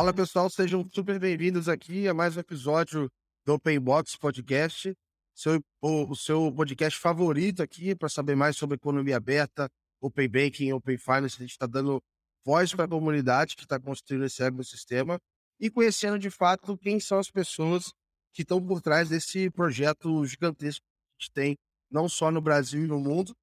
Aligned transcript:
Fala 0.00 0.14
pessoal, 0.14 0.48
sejam 0.48 0.88
super 0.94 1.18
bem-vindos 1.18 1.68
aqui 1.68 2.08
a 2.08 2.14
mais 2.14 2.34
um 2.34 2.40
episódio 2.40 3.12
do 3.44 3.52
Open 3.52 3.78
Box 3.78 4.16
Podcast, 4.16 4.96
seu, 5.34 5.62
o, 5.78 6.10
o 6.10 6.16
seu 6.16 6.50
podcast 6.50 6.98
favorito 6.98 7.62
aqui 7.62 7.94
para 7.94 8.08
saber 8.08 8.34
mais 8.34 8.56
sobre 8.56 8.76
economia 8.76 9.18
aberta, 9.18 9.68
Open 10.00 10.26
Banking, 10.26 10.72
Open 10.72 10.96
Finance. 10.96 11.36
A 11.36 11.40
gente 11.40 11.50
está 11.50 11.66
dando 11.66 12.02
voz 12.42 12.72
para 12.72 12.86
a 12.86 12.88
comunidade 12.88 13.54
que 13.54 13.64
está 13.64 13.78
construindo 13.78 14.24
esse 14.24 14.42
ecossistema 14.42 15.20
e 15.60 15.68
conhecendo 15.68 16.18
de 16.18 16.30
fato 16.30 16.78
quem 16.78 16.98
são 16.98 17.18
as 17.18 17.30
pessoas 17.30 17.92
que 18.32 18.40
estão 18.40 18.58
por 18.66 18.80
trás 18.80 19.10
desse 19.10 19.50
projeto 19.50 20.24
gigantesco 20.24 20.80
que 20.80 20.88
a 20.88 21.20
gente 21.20 21.32
tem, 21.34 21.58
não 21.90 22.08
só 22.08 22.30
no 22.30 22.40
Brasil 22.40 22.86
e 22.86 22.88
no 22.88 22.98
mundo. 22.98 23.36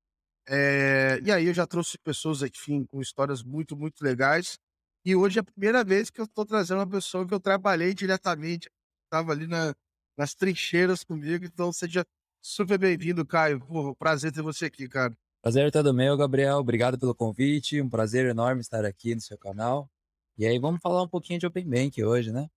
É, 0.49 1.19
e 1.23 1.31
aí 1.31 1.45
eu 1.45 1.53
já 1.53 1.67
trouxe 1.67 1.99
pessoas 1.99 2.41
aqui, 2.41 2.57
enfim, 2.57 2.83
com 2.83 2.99
histórias 2.99 3.43
muito, 3.43 3.77
muito 3.77 4.03
legais. 4.03 4.57
E 5.07 5.15
hoje 5.15 5.39
é 5.39 5.41
a 5.41 5.43
primeira 5.45 5.85
vez 5.85 6.09
que 6.09 6.19
eu 6.19 6.25
estou 6.25 6.45
trazendo 6.45 6.79
uma 6.79 6.89
pessoa 6.89 7.25
que 7.25 7.33
eu 7.33 7.39
trabalhei 7.39 7.93
diretamente, 7.93 8.69
estava 9.05 9.31
ali 9.31 9.47
na, 9.47 9.73
nas 10.17 10.35
trincheiras 10.35 11.01
comigo. 11.01 11.45
Então 11.45 11.71
seja 11.71 12.05
super 12.41 12.77
bem-vindo, 12.77 13.25
Caio. 13.25 13.61
Pô, 13.61 13.95
prazer 13.95 14.33
ter 14.33 14.41
você 14.41 14.65
aqui, 14.65 14.85
cara. 14.85 15.17
Prazer 15.41 15.65
é 15.65 15.71
todo 15.71 15.93
meu, 15.93 16.17
Gabriel. 16.17 16.57
Obrigado 16.57 16.99
pelo 16.99 17.15
convite. 17.15 17.81
Um 17.81 17.89
prazer 17.89 18.25
enorme 18.25 18.59
estar 18.59 18.83
aqui 18.83 19.15
no 19.15 19.21
seu 19.21 19.37
canal. 19.37 19.89
E 20.37 20.45
aí, 20.45 20.59
vamos 20.59 20.81
falar 20.81 21.01
um 21.03 21.07
pouquinho 21.07 21.39
de 21.39 21.47
Open 21.47 21.69
Bank 21.69 22.03
hoje, 22.03 22.33
né? 22.33 22.49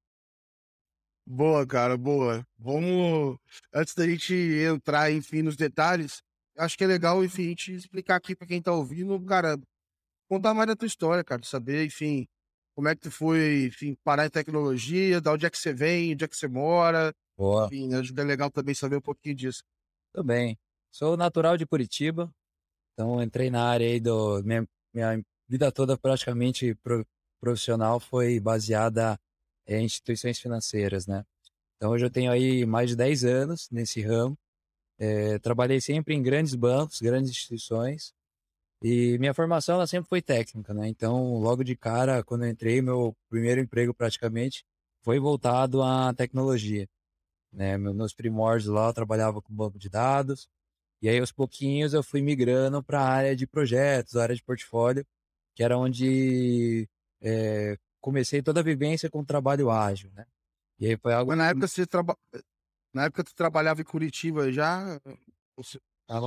Boa, 1.24 1.64
cara, 1.64 1.96
boa. 1.96 2.44
Vamos, 2.58 3.38
antes 3.72 3.94
da 3.94 4.04
gente 4.04 4.34
entrar, 4.34 5.12
enfim, 5.12 5.42
nos 5.42 5.54
detalhes, 5.54 6.20
acho 6.58 6.76
que 6.76 6.82
é 6.82 6.88
legal, 6.88 7.24
enfim, 7.24 7.44
a 7.44 7.48
gente 7.50 7.74
explicar 7.74 8.16
aqui 8.16 8.34
para 8.34 8.48
quem 8.48 8.58
está 8.58 8.72
ouvindo, 8.72 9.24
cara, 9.24 9.56
contar 10.28 10.52
mais 10.52 10.66
da 10.66 10.74
tua 10.74 10.88
história, 10.88 11.22
cara, 11.22 11.44
saber, 11.44 11.86
enfim, 11.86 12.26
como 12.80 12.88
é 12.88 12.94
que 12.94 13.02
tu 13.02 13.10
foi, 13.10 13.66
enfim, 13.66 13.94
parar 14.02 14.24
em 14.24 14.30
tecnologia, 14.30 15.20
da 15.20 15.34
onde 15.34 15.44
é 15.44 15.50
que 15.50 15.58
você 15.58 15.70
vem, 15.70 16.14
onde 16.14 16.24
é 16.24 16.28
que 16.28 16.34
você 16.34 16.48
mora. 16.48 17.14
Boa. 17.36 17.66
Enfim, 17.66 17.92
acho 17.92 18.14
que 18.14 18.18
é 18.18 18.24
legal 18.24 18.50
também 18.50 18.74
saber 18.74 18.96
um 18.96 19.02
pouquinho 19.02 19.34
disso. 19.34 19.62
Tudo 20.14 20.24
bem. 20.24 20.58
Sou 20.90 21.14
natural 21.14 21.58
de 21.58 21.66
Curitiba, 21.66 22.32
então 22.94 23.22
entrei 23.22 23.50
na 23.50 23.68
área 23.68 23.86
aí 23.86 24.00
do. 24.00 24.42
Minha, 24.42 24.66
minha 24.94 25.22
vida 25.46 25.70
toda 25.70 25.98
praticamente 25.98 26.74
pro, 26.76 27.06
profissional 27.38 28.00
foi 28.00 28.40
baseada 28.40 29.20
em 29.66 29.84
instituições 29.84 30.40
financeiras, 30.40 31.06
né? 31.06 31.22
Então 31.76 31.90
hoje 31.90 32.06
eu 32.06 32.10
tenho 32.10 32.32
aí 32.32 32.64
mais 32.64 32.88
de 32.88 32.96
10 32.96 33.24
anos 33.26 33.68
nesse 33.70 34.00
ramo. 34.00 34.38
É, 34.98 35.38
trabalhei 35.40 35.82
sempre 35.82 36.14
em 36.14 36.22
grandes 36.22 36.54
bancos, 36.54 36.98
grandes 36.98 37.30
instituições. 37.30 38.14
E 38.82 39.18
minha 39.18 39.34
formação 39.34 39.74
ela 39.74 39.86
sempre 39.86 40.08
foi 40.08 40.22
técnica, 40.22 40.72
né? 40.72 40.88
Então, 40.88 41.34
logo 41.34 41.62
de 41.62 41.76
cara, 41.76 42.24
quando 42.24 42.44
eu 42.44 42.50
entrei, 42.50 42.80
meu 42.80 43.14
primeiro 43.28 43.60
emprego 43.60 43.92
praticamente 43.92 44.64
foi 45.02 45.18
voltado 45.18 45.82
à 45.82 46.14
tecnologia. 46.14 46.88
Né? 47.52 47.76
Meus 47.76 48.14
primórdios 48.14 48.72
lá, 48.72 48.88
eu 48.88 48.94
trabalhava 48.94 49.42
com 49.42 49.54
banco 49.54 49.78
de 49.78 49.88
dados. 49.88 50.48
E 51.02 51.08
aí, 51.08 51.18
aos 51.18 51.32
pouquinhos, 51.32 51.94
eu 51.94 52.02
fui 52.02 52.22
migrando 52.22 52.82
para 52.82 53.00
a 53.00 53.08
área 53.08 53.36
de 53.36 53.46
projetos, 53.46 54.16
a 54.16 54.22
área 54.22 54.34
de 54.36 54.42
portfólio, 54.42 55.06
que 55.54 55.62
era 55.62 55.76
onde 55.76 56.88
é, 57.22 57.76
comecei 58.00 58.42
toda 58.42 58.60
a 58.60 58.62
vivência 58.62 59.10
com 59.10 59.24
trabalho 59.24 59.70
ágil, 59.70 60.10
né? 60.12 60.26
E 60.78 60.86
aí 60.86 60.96
foi 60.96 61.12
algo... 61.12 61.30
Mas 61.30 61.38
na 61.38 61.48
época 61.48 61.68
você 61.68 61.86
traba... 61.86 62.16
Na 62.92 63.04
época 63.04 63.24
tu 63.24 63.34
trabalhava 63.34 63.80
em 63.80 63.84
Curitiba 63.84 64.50
já? 64.50 65.00
Você... 65.56 65.78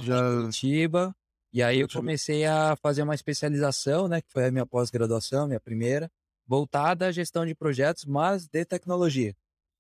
já... 0.04 0.20
em 0.20 0.42
Curitiba, 0.42 1.16
e 1.54 1.62
aí 1.62 1.82
eu 1.82 1.88
comecei 1.88 2.46
a 2.46 2.76
fazer 2.76 3.04
uma 3.04 3.14
especialização, 3.14 4.08
né, 4.08 4.22
que 4.22 4.32
foi 4.32 4.48
a 4.48 4.52
minha 4.52 4.66
pós-graduação, 4.66 5.48
minha 5.48 5.60
primeira, 5.60 6.12
voltada 6.48 7.06
à 7.06 7.12
gestão 7.12 7.46
de 7.46 7.54
projetos, 7.54 8.06
mas 8.06 8.48
de 8.48 8.66
tecnologia. 8.66 9.36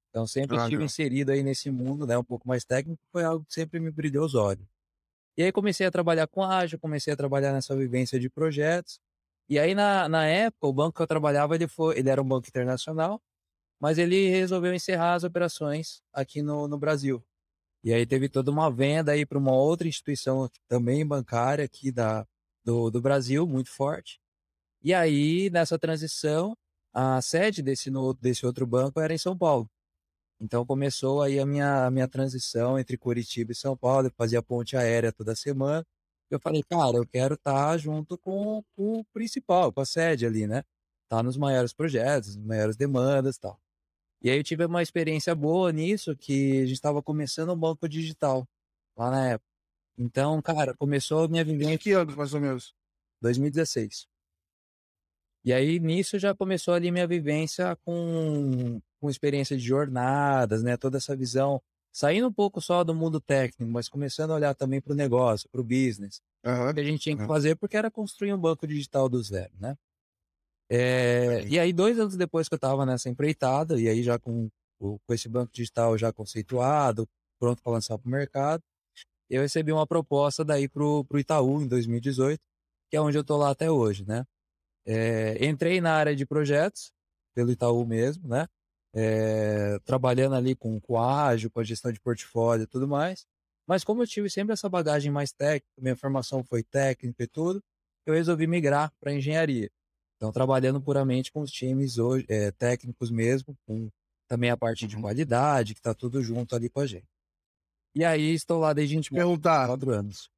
Então 0.09 0.27
sempre 0.27 0.55
ah, 0.55 0.61
estive 0.61 0.83
inserido 0.83 1.31
aí 1.31 1.41
nesse 1.41 1.71
mundo, 1.71 2.05
né, 2.05 2.15
um 2.15 2.23
pouco 2.23 2.47
mais 2.47 2.63
técnico, 2.63 3.01
foi 3.11 3.23
algo 3.23 3.43
que 3.43 3.53
sempre 3.53 3.79
me 3.79 3.89
brilhou 3.89 4.23
os 4.23 4.35
olhos. 4.35 4.67
E 5.35 5.41
aí 5.41 5.51
comecei 5.51 5.87
a 5.87 5.91
trabalhar 5.91 6.27
com 6.27 6.43
ágil, 6.43 6.77
comecei 6.77 7.11
a 7.11 7.15
trabalhar 7.17 7.51
nessa 7.51 7.75
vivência 7.75 8.19
de 8.19 8.29
projetos. 8.29 8.99
E 9.49 9.57
aí 9.57 9.73
na, 9.73 10.07
na 10.07 10.27
época, 10.27 10.67
o 10.67 10.73
banco 10.73 10.97
que 10.97 11.01
eu 11.01 11.07
trabalhava, 11.07 11.55
ele 11.55 11.67
foi, 11.67 11.97
ele 11.97 12.07
era 12.07 12.21
um 12.21 12.27
banco 12.27 12.47
internacional, 12.47 13.19
mas 13.79 13.97
ele 13.97 14.29
resolveu 14.29 14.75
encerrar 14.75 15.15
as 15.15 15.23
operações 15.23 16.03
aqui 16.13 16.43
no, 16.43 16.67
no 16.67 16.77
Brasil. 16.77 17.23
E 17.83 17.93
aí 17.93 18.05
teve 18.05 18.29
toda 18.29 18.49
uma 18.49 18.71
venda 18.71 19.11
aí 19.11 19.25
para 19.25 19.37
uma 19.37 19.51
outra 19.53 19.87
instituição 19.87 20.49
também 20.67 21.05
bancária 21.05 21.65
aqui 21.65 21.91
da, 21.91 22.25
do, 22.63 22.89
do 22.89 23.01
Brasil, 23.01 23.45
muito 23.47 23.69
forte. 23.69 24.19
E 24.81 24.93
aí, 24.93 25.49
nessa 25.49 25.77
transição, 25.79 26.55
a 26.93 27.21
sede 27.21 27.61
desse, 27.61 27.91
desse 28.21 28.45
outro 28.45 28.67
banco 28.67 28.99
era 28.99 29.13
em 29.13 29.17
São 29.17 29.37
Paulo. 29.37 29.69
Então 30.39 30.65
começou 30.65 31.21
aí 31.21 31.39
a 31.39 31.45
minha, 31.45 31.85
a 31.87 31.91
minha 31.91 32.07
transição 32.07 32.77
entre 32.77 32.97
Curitiba 32.97 33.51
e 33.53 33.55
São 33.55 33.77
Paulo, 33.77 34.07
eu 34.07 34.13
fazia 34.17 34.41
ponte 34.41 34.75
aérea 34.77 35.11
toda 35.11 35.35
semana. 35.35 35.85
Eu 36.29 36.39
falei, 36.39 36.63
cara, 36.63 36.97
eu 36.97 37.07
quero 37.07 37.35
estar 37.35 37.53
tá 37.71 37.77
junto 37.77 38.17
com, 38.17 38.63
com, 38.75 38.99
o 38.99 39.05
principal, 39.13 39.71
com 39.71 39.81
a 39.81 39.85
sede 39.85 40.25
ali, 40.25 40.47
né? 40.47 40.63
Tá 41.09 41.23
nos 41.23 41.37
maiores 41.37 41.73
projetos, 41.73 42.35
nas 42.35 42.45
maiores 42.45 42.75
demandas 42.75 43.37
tal. 43.37 43.59
E 44.23 44.29
aí 44.29 44.37
eu 44.37 44.43
tive 44.43 44.65
uma 44.65 44.81
experiência 44.81 45.35
boa 45.35 45.71
nisso, 45.73 46.15
que 46.15 46.59
a 46.59 46.65
gente 46.65 46.73
estava 46.73 47.03
começando 47.03 47.51
um 47.51 47.57
banco 47.57 47.89
digital 47.89 48.47
lá 48.95 49.11
na 49.11 49.29
época. 49.31 49.51
Então, 49.97 50.41
cara, 50.41 50.73
começou 50.73 51.25
a 51.25 51.27
minha 51.27 51.43
vivência. 51.43 51.77
Que 51.77 51.91
ano, 51.91 52.15
mais 52.15 52.33
ou 52.33 52.39
menos? 52.39 52.73
2016. 53.21 54.07
E 55.43 55.51
aí, 55.51 55.77
nisso, 55.77 56.17
já 56.17 56.33
começou 56.33 56.73
ali 56.73 56.89
minha 56.89 57.05
vivência 57.05 57.75
com, 57.83 58.81
com 58.99 59.09
experiência 59.09 59.57
de 59.57 59.63
jornadas, 59.63 60.63
né? 60.63 60.77
Toda 60.77 60.97
essa 60.97 61.15
visão, 61.17 61.61
saindo 61.91 62.27
um 62.27 62.33
pouco 62.33 62.61
só 62.61 62.81
do 62.81 62.95
mundo 62.95 63.19
técnico, 63.19 63.69
mas 63.69 63.89
começando 63.89 64.31
a 64.31 64.35
olhar 64.35 64.55
também 64.55 64.79
para 64.79 64.93
o 64.93 64.95
negócio, 64.95 65.49
para 65.49 65.59
o 65.59 65.65
business. 65.65 66.21
Uhum. 66.45 66.73
Que 66.73 66.79
a 66.79 66.83
gente 66.83 67.01
tinha 67.01 67.17
que 67.17 67.27
fazer, 67.27 67.55
porque 67.57 67.75
era 67.75 67.91
construir 67.91 68.33
um 68.33 68.39
banco 68.39 68.65
digital 68.65 69.09
do 69.09 69.21
zero, 69.21 69.51
né? 69.59 69.77
É, 70.69 71.45
e 71.47 71.59
aí, 71.59 71.71
dois 71.73 71.99
anos 71.99 72.15
depois 72.15 72.47
que 72.47 72.53
eu 72.53 72.57
estava 72.57 72.85
nessa 72.85 73.09
empreitada, 73.09 73.79
e 73.79 73.87
aí 73.87 74.01
já 74.03 74.17
com, 74.17 74.49
com 74.79 75.13
esse 75.13 75.29
banco 75.29 75.51
digital 75.53 75.97
já 75.97 76.11
conceituado, 76.11 77.07
pronto 77.39 77.61
para 77.61 77.73
lançar 77.73 77.97
para 77.97 78.07
o 78.07 78.11
mercado, 78.11 78.63
eu 79.29 79.41
recebi 79.41 79.71
uma 79.71 79.87
proposta 79.87 80.43
daí 80.45 80.67
para 80.67 80.83
o 80.83 81.05
Itaú 81.15 81.61
em 81.61 81.67
2018, 81.67 82.39
que 82.89 82.97
é 82.97 83.01
onde 83.01 83.17
eu 83.17 83.21
estou 83.21 83.37
lá 83.37 83.49
até 83.51 83.69
hoje, 83.71 84.05
né? 84.05 84.25
É, 84.85 85.45
entrei 85.45 85.81
na 85.81 85.93
área 85.93 86.15
de 86.15 86.25
projetos, 86.25 86.91
pelo 87.33 87.51
Itaú 87.51 87.85
mesmo, 87.85 88.27
né? 88.27 88.47
É, 88.95 89.79
trabalhando 89.85 90.35
ali 90.35 90.55
com, 90.55 90.79
com 90.79 90.99
ágil, 90.99 91.49
com 91.49 91.59
a 91.59 91.63
gestão 91.63 91.91
de 91.91 91.99
portfólio 91.99 92.63
e 92.63 92.67
tudo 92.67 92.87
mais. 92.87 93.25
Mas 93.67 93.83
como 93.83 94.03
eu 94.03 94.07
tive 94.07 94.29
sempre 94.29 94.53
essa 94.53 94.69
bagagem 94.69 95.11
mais 95.11 95.31
técnica, 95.31 95.81
minha 95.81 95.95
formação 95.95 96.43
foi 96.43 96.63
técnica 96.63 97.23
e 97.23 97.27
tudo, 97.27 97.63
eu 98.05 98.13
resolvi 98.13 98.45
migrar 98.45 98.91
para 98.99 99.13
engenharia. 99.13 99.69
Então, 100.23 100.31
trabalhando 100.31 100.79
puramente 100.79 101.33
com 101.33 101.41
os 101.41 101.51
times 101.51 101.97
hoje, 101.97 102.25
é, 102.29 102.49
técnicos 102.49 103.11
mesmo, 103.11 103.57
com 103.67 103.89
também 104.25 104.49
a 104.49 104.55
parte 104.55 104.87
de 104.87 104.95
uhum. 104.95 105.01
qualidade, 105.01 105.73
que 105.73 105.81
está 105.81 105.93
tudo 105.93 106.23
junto 106.23 106.55
ali 106.55 106.69
com 106.69 106.79
a 106.79 106.87
gente. 106.87 107.03
E 107.93 108.05
aí, 108.05 108.33
estou 108.33 108.57
lá 108.57 108.71
desde 108.71 109.01
te 109.01 109.09
perguntar, 109.09 109.67
quatro 109.67 109.91
anos. 109.91 110.29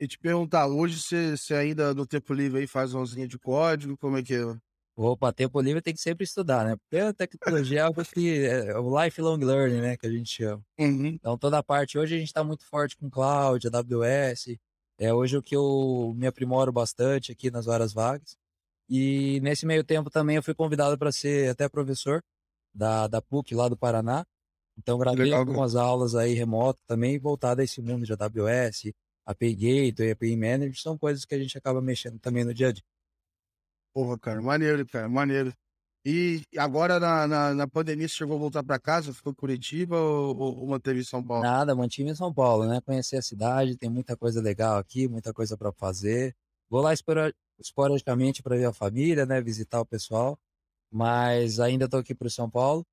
E 0.00 0.08
te 0.08 0.18
perguntar, 0.18 0.68
hoje 0.68 0.98
você, 0.98 1.36
você 1.36 1.52
ainda 1.52 1.92
no 1.92 2.06
tempo 2.06 2.32
livre 2.32 2.60
aí 2.60 2.66
faz 2.66 2.94
uma 2.94 3.04
de 3.04 3.38
código, 3.38 3.94
como 3.98 4.16
é 4.16 4.22
que 4.22 4.36
é? 4.36 4.58
Opa, 4.96 5.30
tempo 5.34 5.60
livre 5.60 5.82
tem 5.82 5.92
que 5.92 6.00
sempre 6.00 6.24
estudar, 6.24 6.64
né? 6.64 6.76
Porque 6.76 6.96
a 6.96 7.12
tecnologia 7.12 7.80
é 7.80 7.82
algo 7.82 8.02
que 8.02 8.46
é 8.46 8.78
o 8.78 9.04
lifelong 9.04 9.44
learning, 9.44 9.82
né? 9.82 9.96
Que 9.98 10.06
a 10.06 10.10
gente 10.10 10.30
chama. 10.30 10.64
Uhum. 10.78 11.08
Então, 11.08 11.36
toda 11.36 11.58
a 11.58 11.62
parte, 11.62 11.98
hoje 11.98 12.14
a 12.14 12.18
gente 12.18 12.28
está 12.28 12.42
muito 12.42 12.64
forte 12.64 12.96
com 12.96 13.10
cloud, 13.10 13.68
AWS. 13.68 14.56
É 14.98 15.12
hoje 15.12 15.36
o 15.36 15.42
que 15.42 15.54
eu 15.54 16.14
me 16.16 16.26
aprimoro 16.26 16.72
bastante 16.72 17.32
aqui 17.32 17.50
nas 17.50 17.66
horas 17.66 17.92
vagas. 17.92 18.39
E 18.90 19.38
nesse 19.40 19.64
meio 19.64 19.84
tempo 19.84 20.10
também 20.10 20.34
eu 20.34 20.42
fui 20.42 20.52
convidado 20.52 20.98
para 20.98 21.12
ser 21.12 21.50
até 21.50 21.68
professor 21.68 22.20
da, 22.74 23.06
da 23.06 23.22
PUC 23.22 23.54
lá 23.54 23.68
do 23.68 23.76
Paraná. 23.76 24.26
Então 24.76 24.98
gravei 24.98 25.26
Legal. 25.26 25.40
algumas 25.40 25.76
aulas 25.76 26.16
aí 26.16 26.34
remoto 26.34 26.80
também 26.88 27.16
voltado 27.16 27.60
a 27.60 27.64
esse 27.64 27.80
mundo 27.80 28.04
de 28.04 28.12
AWS, 28.12 28.92
API 29.24 29.54
Gateway, 29.54 30.10
API 30.10 30.36
Manager, 30.36 30.76
são 30.80 30.98
coisas 30.98 31.24
que 31.24 31.34
a 31.34 31.38
gente 31.38 31.56
acaba 31.56 31.80
mexendo 31.80 32.18
também 32.18 32.44
no 32.44 32.52
dia 32.52 32.68
a 32.68 32.72
dia. 32.72 32.82
Porra, 33.94 34.18
cara, 34.18 34.42
maneiro, 34.42 34.84
cara, 34.86 35.08
maneiro. 35.08 35.52
E 36.04 36.42
agora 36.56 36.98
na, 36.98 37.26
na, 37.26 37.54
na 37.54 37.68
pandemia 37.68 38.08
você 38.08 38.14
chegou 38.14 38.36
a 38.36 38.40
voltar 38.40 38.62
para 38.62 38.78
casa? 38.78 39.12
Ficou 39.12 39.32
em 39.32 39.34
Curitiba 39.34 40.00
ou, 40.00 40.36
ou, 40.36 40.66
manteve 40.66 41.00
em 41.00 41.04
São 41.04 41.22
Paulo? 41.22 41.44
Nada, 41.44 41.74
mantive 41.74 42.08
em 42.08 42.14
São 42.14 42.32
Paulo, 42.32 42.66
né? 42.66 42.80
Conhecer 42.80 43.18
a 43.18 43.22
cidade, 43.22 43.76
tem 43.76 43.90
muita 43.90 44.16
coisa 44.16 44.40
legal 44.40 44.78
aqui, 44.78 45.06
muita 45.06 45.32
coisa 45.32 45.58
para 45.58 45.70
fazer. 45.72 46.34
Vou 46.70 46.80
lá 46.80 46.94
esporadicamente 47.60 48.42
para 48.42 48.56
ver 48.56 48.66
a 48.66 48.72
família, 48.72 49.26
né, 49.26 49.40
visitar 49.40 49.80
o 49.80 49.86
pessoal, 49.86 50.38
mas 50.90 51.60
ainda 51.60 51.86
estou 51.86 52.00
aqui 52.00 52.14
para 52.14 52.28
o 52.28 52.30
São 52.30 52.50
Paulo. 52.50 52.84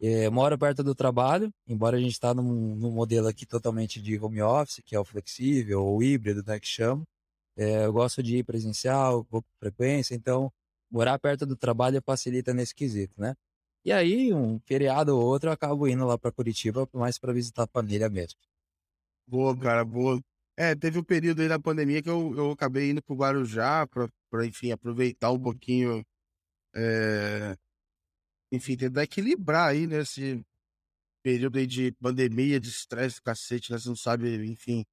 É, 0.00 0.28
moro 0.30 0.58
perto 0.58 0.82
do 0.82 0.94
trabalho, 0.94 1.52
embora 1.66 1.96
a 1.96 2.00
gente 2.00 2.12
está 2.12 2.34
num, 2.34 2.74
num, 2.76 2.90
modelo 2.90 3.28
aqui 3.28 3.46
totalmente 3.46 4.02
de 4.02 4.18
home 4.18 4.42
office, 4.42 4.82
que 4.84 4.96
é 4.96 5.00
o 5.00 5.04
flexível 5.04 5.84
ou 5.84 6.02
híbrido, 6.02 6.42
né, 6.46 6.58
que 6.58 6.66
chama. 6.66 7.04
É, 7.56 7.84
eu 7.86 7.92
gosto 7.92 8.22
de 8.22 8.38
ir 8.38 8.44
presencial, 8.44 9.26
vou 9.30 9.42
com 9.42 9.48
frequência, 9.60 10.14
então 10.14 10.52
morar 10.90 11.18
perto 11.18 11.46
do 11.46 11.56
trabalho 11.56 12.02
facilita 12.04 12.52
nesse 12.54 12.74
quesito, 12.74 13.14
né? 13.20 13.34
E 13.84 13.92
aí, 13.92 14.32
um 14.32 14.60
feriado 14.60 15.16
ou 15.16 15.24
outro, 15.24 15.48
eu 15.48 15.52
acabo 15.52 15.88
indo 15.88 16.06
lá 16.06 16.16
para 16.16 16.30
Curitiba, 16.32 16.88
mais 16.92 17.18
para 17.18 17.32
visitar 17.32 17.64
a 17.64 17.66
família 17.66 18.08
mesmo. 18.08 18.38
Boa, 19.26 19.56
cara, 19.56 19.84
boa. 19.84 20.20
É, 20.56 20.74
teve 20.74 20.98
um 20.98 21.04
período 21.04 21.40
aí 21.42 21.48
da 21.48 21.58
pandemia 21.58 22.02
que 22.02 22.10
eu, 22.10 22.34
eu 22.36 22.50
acabei 22.52 22.90
indo 22.90 23.02
pro 23.02 23.16
Guarujá 23.16 23.86
para, 23.86 24.46
enfim, 24.46 24.70
aproveitar 24.70 25.30
um 25.30 25.40
pouquinho, 25.40 26.04
é... 26.74 27.56
enfim, 28.52 28.76
tentar 28.76 29.02
equilibrar 29.04 29.68
aí 29.70 29.86
nesse 29.86 30.44
período 31.22 31.58
aí 31.58 31.66
de 31.66 31.92
pandemia, 31.92 32.60
de 32.60 32.68
estresse 32.68 33.22
cacete, 33.22 33.72
né? 33.72 33.78
Você 33.78 33.88
não 33.88 33.96
sabe, 33.96 34.44
enfim, 34.46 34.84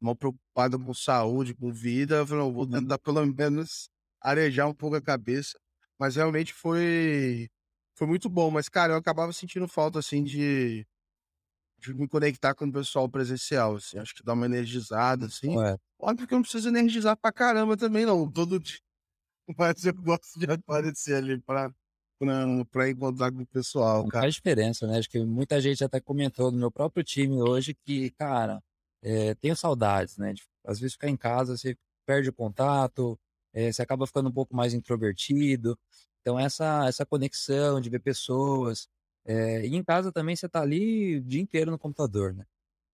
mal 0.00 0.16
preocupado 0.16 0.78
com 0.78 0.94
saúde, 0.94 1.54
com 1.54 1.72
vida. 1.72 2.16
Eu 2.16 2.26
falei, 2.26 2.52
vou 2.52 2.66
tentar 2.68 2.98
pelo 2.98 3.24
menos 3.26 3.88
arejar 4.20 4.68
um 4.68 4.74
pouco 4.74 4.96
a 4.96 5.02
cabeça. 5.02 5.58
Mas 5.98 6.16
realmente 6.16 6.54
foi, 6.54 7.48
foi 7.96 8.06
muito 8.06 8.28
bom. 8.28 8.50
Mas, 8.50 8.68
cara, 8.68 8.94
eu 8.94 8.98
acabava 8.98 9.32
sentindo 9.32 9.68
falta, 9.68 9.98
assim, 9.98 10.22
de, 10.24 10.86
de 11.82 11.94
me 11.94 12.06
conectar 12.06 12.54
com 12.54 12.64
o 12.66 12.72
pessoal 12.72 13.08
presencial, 13.08 13.76
assim. 13.76 13.98
Acho 13.98 14.14
que 14.14 14.22
dá 14.22 14.32
uma 14.32 14.46
energizada, 14.46 15.26
assim. 15.26 15.60
É. 15.60 15.76
Óbvio 15.98 16.26
que 16.26 16.34
eu 16.34 16.36
não 16.36 16.42
preciso 16.42 16.68
energizar 16.68 17.16
pra 17.16 17.32
caramba 17.32 17.76
também, 17.76 18.06
não. 18.06 18.30
Todo 18.30 18.60
dia. 18.60 18.78
Mas 19.58 19.84
eu 19.84 19.94
gosto 19.94 20.38
de 20.38 20.50
aparecer 20.50 21.16
ali 21.16 21.40
pra, 21.40 21.72
para 22.70 22.90
encontrar 22.90 23.32
com 23.32 23.42
o 23.42 23.46
pessoal, 23.46 24.06
cara. 24.06 24.24
Faz 24.24 24.34
diferença, 24.34 24.86
né? 24.86 24.98
Acho 24.98 25.10
que 25.10 25.18
muita 25.24 25.60
gente 25.60 25.82
até 25.82 26.00
comentou 26.00 26.52
no 26.52 26.58
meu 26.58 26.70
próprio 26.70 27.02
time 27.02 27.42
hoje 27.42 27.74
que, 27.74 28.10
cara, 28.12 28.62
é, 29.02 29.34
tenho 29.34 29.56
saudades, 29.56 30.16
né? 30.16 30.32
De, 30.32 30.42
às 30.64 30.78
vezes 30.78 30.94
ficar 30.94 31.08
em 31.08 31.16
casa, 31.16 31.56
você 31.56 31.76
perde 32.06 32.28
o 32.28 32.32
contato, 32.32 33.18
é, 33.52 33.72
você 33.72 33.82
acaba 33.82 34.06
ficando 34.06 34.28
um 34.28 34.32
pouco 34.32 34.54
mais 34.54 34.72
introvertido. 34.72 35.76
Então, 36.20 36.38
essa, 36.38 36.86
essa 36.86 37.04
conexão 37.04 37.80
de 37.80 37.90
ver 37.90 37.98
pessoas. 38.00 38.88
É, 39.24 39.64
e 39.66 39.76
em 39.76 39.84
casa 39.84 40.12
também 40.12 40.34
você 40.34 40.48
tá 40.48 40.60
ali 40.62 41.18
o 41.18 41.22
dia 41.22 41.40
inteiro 41.40 41.70
no 41.70 41.78
computador, 41.78 42.34
né? 42.34 42.44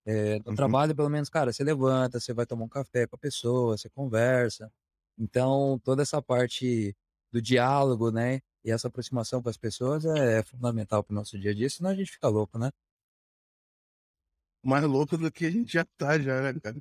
É, 0.06 0.38
no 0.40 0.50
uhum. 0.50 0.54
trabalho, 0.54 0.96
pelo 0.96 1.10
menos, 1.10 1.28
cara, 1.28 1.52
você 1.52 1.62
levanta, 1.62 2.19
você 2.20 2.32
vai 2.32 2.46
tomar 2.46 2.64
um 2.64 2.69
café 2.69 3.06
com 3.06 3.16
a 3.16 3.19
pessoa, 3.19 3.76
você 3.76 3.90
conversa. 3.90 4.72
Então, 5.19 5.78
toda 5.84 6.02
essa 6.02 6.22
parte 6.22 6.96
do 7.32 7.42
diálogo, 7.42 8.10
né? 8.10 8.40
E 8.64 8.70
essa 8.70 8.88
aproximação 8.88 9.42
com 9.42 9.48
as 9.48 9.56
pessoas 9.56 10.04
é, 10.04 10.40
é 10.40 10.42
fundamental 10.42 11.04
para 11.04 11.12
o 11.12 11.14
nosso 11.14 11.38
dia 11.38 11.50
a 11.50 11.54
dia, 11.54 11.69
senão 11.69 11.90
a 11.90 11.94
gente 11.94 12.10
fica 12.10 12.28
louco, 12.28 12.58
né? 12.58 12.70
Mais 14.62 14.84
louco 14.84 15.16
do 15.16 15.30
que 15.30 15.46
a 15.46 15.50
gente 15.50 15.72
já 15.72 15.84
tá, 15.96 16.19
já, 16.19 16.40
né, 16.42 16.60
cara? 16.60 16.76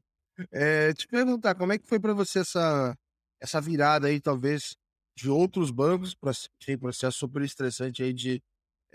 É, 0.52 0.94
te 0.94 1.08
perguntar, 1.08 1.56
como 1.56 1.74
é 1.74 1.78
que 1.78 1.88
foi 1.88 2.00
para 2.00 2.14
você 2.14 2.40
essa, 2.40 2.98
essa 3.42 3.60
virada 3.60 4.08
aí, 4.08 4.22
talvez, 4.22 4.76
de 5.18 5.30
outros 5.30 5.72
bancos, 5.72 6.14
para 6.14 6.32
um 6.32 6.78
processo 6.78 7.18
super 7.18 7.42
estressante 7.42 8.04
aí 8.04 8.14
de 8.14 8.42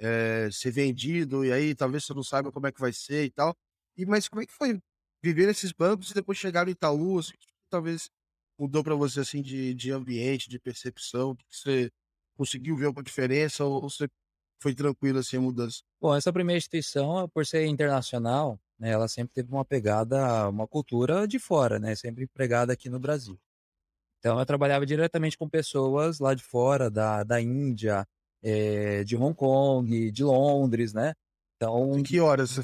é, 0.03 0.51
ser 0.51 0.73
vendido, 0.73 1.45
e 1.45 1.53
aí 1.53 1.75
talvez 1.75 2.05
você 2.05 2.15
não 2.15 2.25
saiba 2.25 2.53
como 2.53 2.67
é 2.67 2.73
que 2.73 2.81
vai 2.81 2.93
ser 2.93 3.25
e 3.25 3.31
tal. 3.31 3.57
E, 3.97 4.05
mas 4.07 4.29
como 4.29 4.43
é 4.43 4.47
que 4.47 4.53
foi 4.53 4.81
viver 5.23 5.47
nesses 5.47 5.73
bancos 5.73 6.11
e 6.11 6.15
depois 6.15 6.39
chegar 6.39 6.65
no 6.67 6.73
Itaú? 6.73 7.19
Assim, 7.21 7.35
talvez 7.71 8.11
mudou 8.59 8.83
para 8.85 8.95
você 8.95 9.21
assim 9.21 9.43
de, 9.43 9.75
de 9.75 9.93
ambiente, 9.93 10.49
de 10.49 10.59
percepção, 10.59 11.37
você 11.51 11.91
conseguiu 12.37 12.77
ver 12.77 12.87
alguma 12.87 13.03
diferença 13.05 13.65
ou 13.65 13.83
você 13.83 14.09
foi 14.61 14.75
tranquilo 14.75 15.19
assim 15.19 15.37
a 15.37 15.41
mudança? 15.41 15.83
Bom, 16.01 16.15
essa 16.15 16.33
primeira 16.33 16.59
instituição, 16.59 17.29
por 17.29 17.47
ser 17.47 17.67
internacional, 17.67 18.59
né, 18.79 18.91
ela 18.91 19.09
sempre 19.09 19.33
teve 19.35 19.51
uma 19.53 19.65
pegada, 19.65 20.49
uma 20.49 20.67
cultura 20.67 21.27
de 21.27 21.39
fora, 21.39 21.79
né, 21.79 21.95
sempre 21.95 22.25
empregada 22.25 22.73
aqui 22.73 22.89
no 22.89 23.01
Brasil. 23.01 23.39
Então, 24.19 24.39
eu 24.39 24.47
trabalhava 24.47 24.87
diretamente 24.87 25.37
com 25.37 25.49
pessoas 25.49 26.21
lá 26.21 26.33
de 26.35 26.45
fora, 26.45 26.89
da, 26.89 27.25
da 27.25 27.41
Índia, 27.41 28.07
é, 28.43 29.05
de 29.05 29.17
Hong 29.17 29.35
Kong, 29.35 30.11
de 30.11 30.25
Londres, 30.25 30.93
né? 30.93 31.15
Então. 31.57 32.03
que 32.03 32.21
horas 32.21 32.51
você 32.51 32.63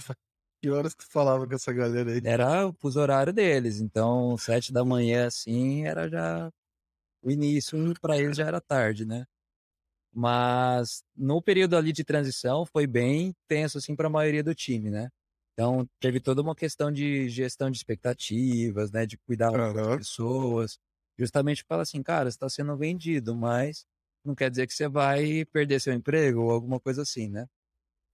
que 0.60 0.70
horas 0.70 0.92
que 0.92 1.04
falava 1.04 1.46
com 1.46 1.54
essa 1.54 1.72
galera 1.72 2.10
aí? 2.10 2.20
Era 2.25 2.66
o 2.66 2.72
fuso 2.72 3.00
horário 3.00 3.32
deles. 3.32 3.80
Então, 3.80 4.36
sete 4.36 4.72
da 4.72 4.84
manhã, 4.84 5.26
assim, 5.26 5.86
era 5.86 6.08
já 6.08 6.50
o 7.22 7.30
início, 7.30 7.78
para 8.00 8.19
eles 8.19 8.36
já 8.36 8.46
era 8.46 8.60
tarde, 8.60 9.04
né? 9.04 9.25
Mas 10.12 11.02
no 11.16 11.40
período 11.40 11.76
ali 11.76 11.92
de 11.92 12.04
transição 12.04 12.64
foi 12.66 12.86
bem 12.86 13.34
tenso 13.46 13.78
assim 13.78 13.94
para 13.94 14.08
a 14.08 14.10
maioria 14.10 14.42
do 14.42 14.54
time, 14.54 14.90
né? 14.90 15.08
Então 15.52 15.88
teve 16.00 16.20
toda 16.20 16.40
uma 16.40 16.54
questão 16.54 16.90
de 16.90 17.28
gestão 17.28 17.70
de 17.70 17.76
expectativas, 17.76 18.90
né, 18.90 19.04
de 19.04 19.19
cuidar 19.19 19.50
uhum. 19.50 19.75
das 19.75 19.96
pessoas, 19.98 20.78
justamente 21.19 21.64
para 21.64 21.82
assim, 21.82 22.02
cara, 22.02 22.28
está 22.28 22.48
sendo 22.48 22.76
vendido, 22.76 23.34
mas 23.34 23.84
não 24.28 24.34
quer 24.34 24.50
dizer 24.50 24.66
que 24.66 24.75
você 24.75 24.88
vai 24.88 25.44
perder 25.46 25.80
seu 25.80 25.92
emprego 25.92 26.42
ou 26.42 26.50
alguma 26.50 26.78
coisa 26.78 27.02
assim, 27.02 27.28
né? 27.28 27.46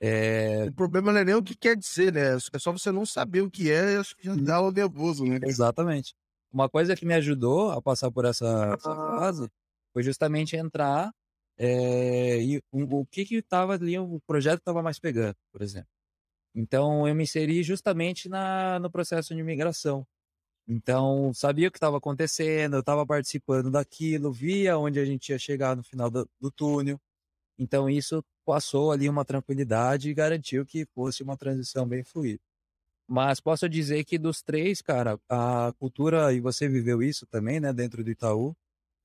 É... 0.01 0.65
O 0.65 0.73
problema 0.73 1.13
não 1.13 1.21
é 1.21 1.25
nem 1.25 1.35
o 1.35 1.43
que 1.43 1.57
quer 1.57 1.77
dizer, 1.77 2.13
né? 2.13 2.37
É 2.37 2.59
só 2.59 2.73
você 2.73 2.91
não 2.91 3.05
saber 3.05 3.43
o 3.43 3.51
que 3.51 3.71
é, 3.71 3.97
acho 3.97 4.17
que 4.17 4.25
já 4.25 4.35
dá 4.35 4.61
o 4.61 4.71
nervoso, 4.71 5.25
né? 5.25 5.39
Exatamente. 5.43 6.15
Uma 6.53 6.69
coisa 6.69 6.95
que 6.97 7.05
me 7.05 7.15
ajudou 7.15 7.73
a 7.73 7.83
passar 7.83 8.11
por 8.11 8.25
essa, 8.25 8.75
essa 8.75 8.95
fase 8.95 9.49
foi 9.93 10.03
justamente 10.03 10.57
entrar 10.57 11.13
é, 11.57 12.41
e 12.41 12.59
o, 12.73 13.01
o 13.01 13.07
que 13.07 13.25
que 13.25 13.37
estava 13.37 13.75
ali, 13.75 13.99
o 13.99 14.21
projeto 14.27 14.59
estava 14.59 14.83
mais 14.83 14.99
pegando, 14.99 15.37
por 15.53 15.63
exemplo. 15.63 15.89
Então, 16.55 17.07
eu 17.09 17.15
me 17.15 17.25
inseri 17.25 17.63
justamente 17.63 18.29
na, 18.29 18.79
no 18.79 18.91
processo 18.91 19.35
de 19.35 19.43
migração. 19.43 20.07
Então, 20.67 21.33
sabia 21.35 21.69
o 21.69 21.71
que 21.71 21.77
estava 21.77 21.99
acontecendo, 21.99 22.77
eu 22.77 22.81
estava 22.81 23.07
participando 23.07 23.71
daquilo, 23.71 24.33
via 24.33 24.79
onde 24.79 24.99
a 24.99 25.05
gente 25.05 25.29
ia 25.31 25.39
chegar 25.39 25.77
no 25.77 25.83
final 25.85 26.11
do, 26.11 26.29
do 26.41 26.51
túnel. 26.51 26.99
Então, 27.59 27.91
isso 27.91 28.25
passou 28.47 28.93
ali 28.93 29.09
uma 29.09 29.25
tranquilidade 29.25 30.11
e 30.11 30.15
garantiu 30.15 30.67
que 30.67 30.87
fosse 30.95 31.23
uma 31.23 31.37
transição 31.37 31.87
bem 31.87 32.05
fluida. 32.05 32.41
Mas 33.09 33.41
posso 33.41 33.69
dizer 33.69 34.05
que 34.05 34.19
dos 34.19 34.43
três, 34.43 34.81
cara, 34.83 35.19
a 35.29 35.73
cultura, 35.79 36.33
e 36.33 36.41
você 36.41 36.69
viveu 36.69 37.03
isso 37.03 37.27
também, 37.27 37.61
né, 37.61 37.73
dentro 37.73 38.03
do 38.03 38.11
Itaú, 38.11 38.57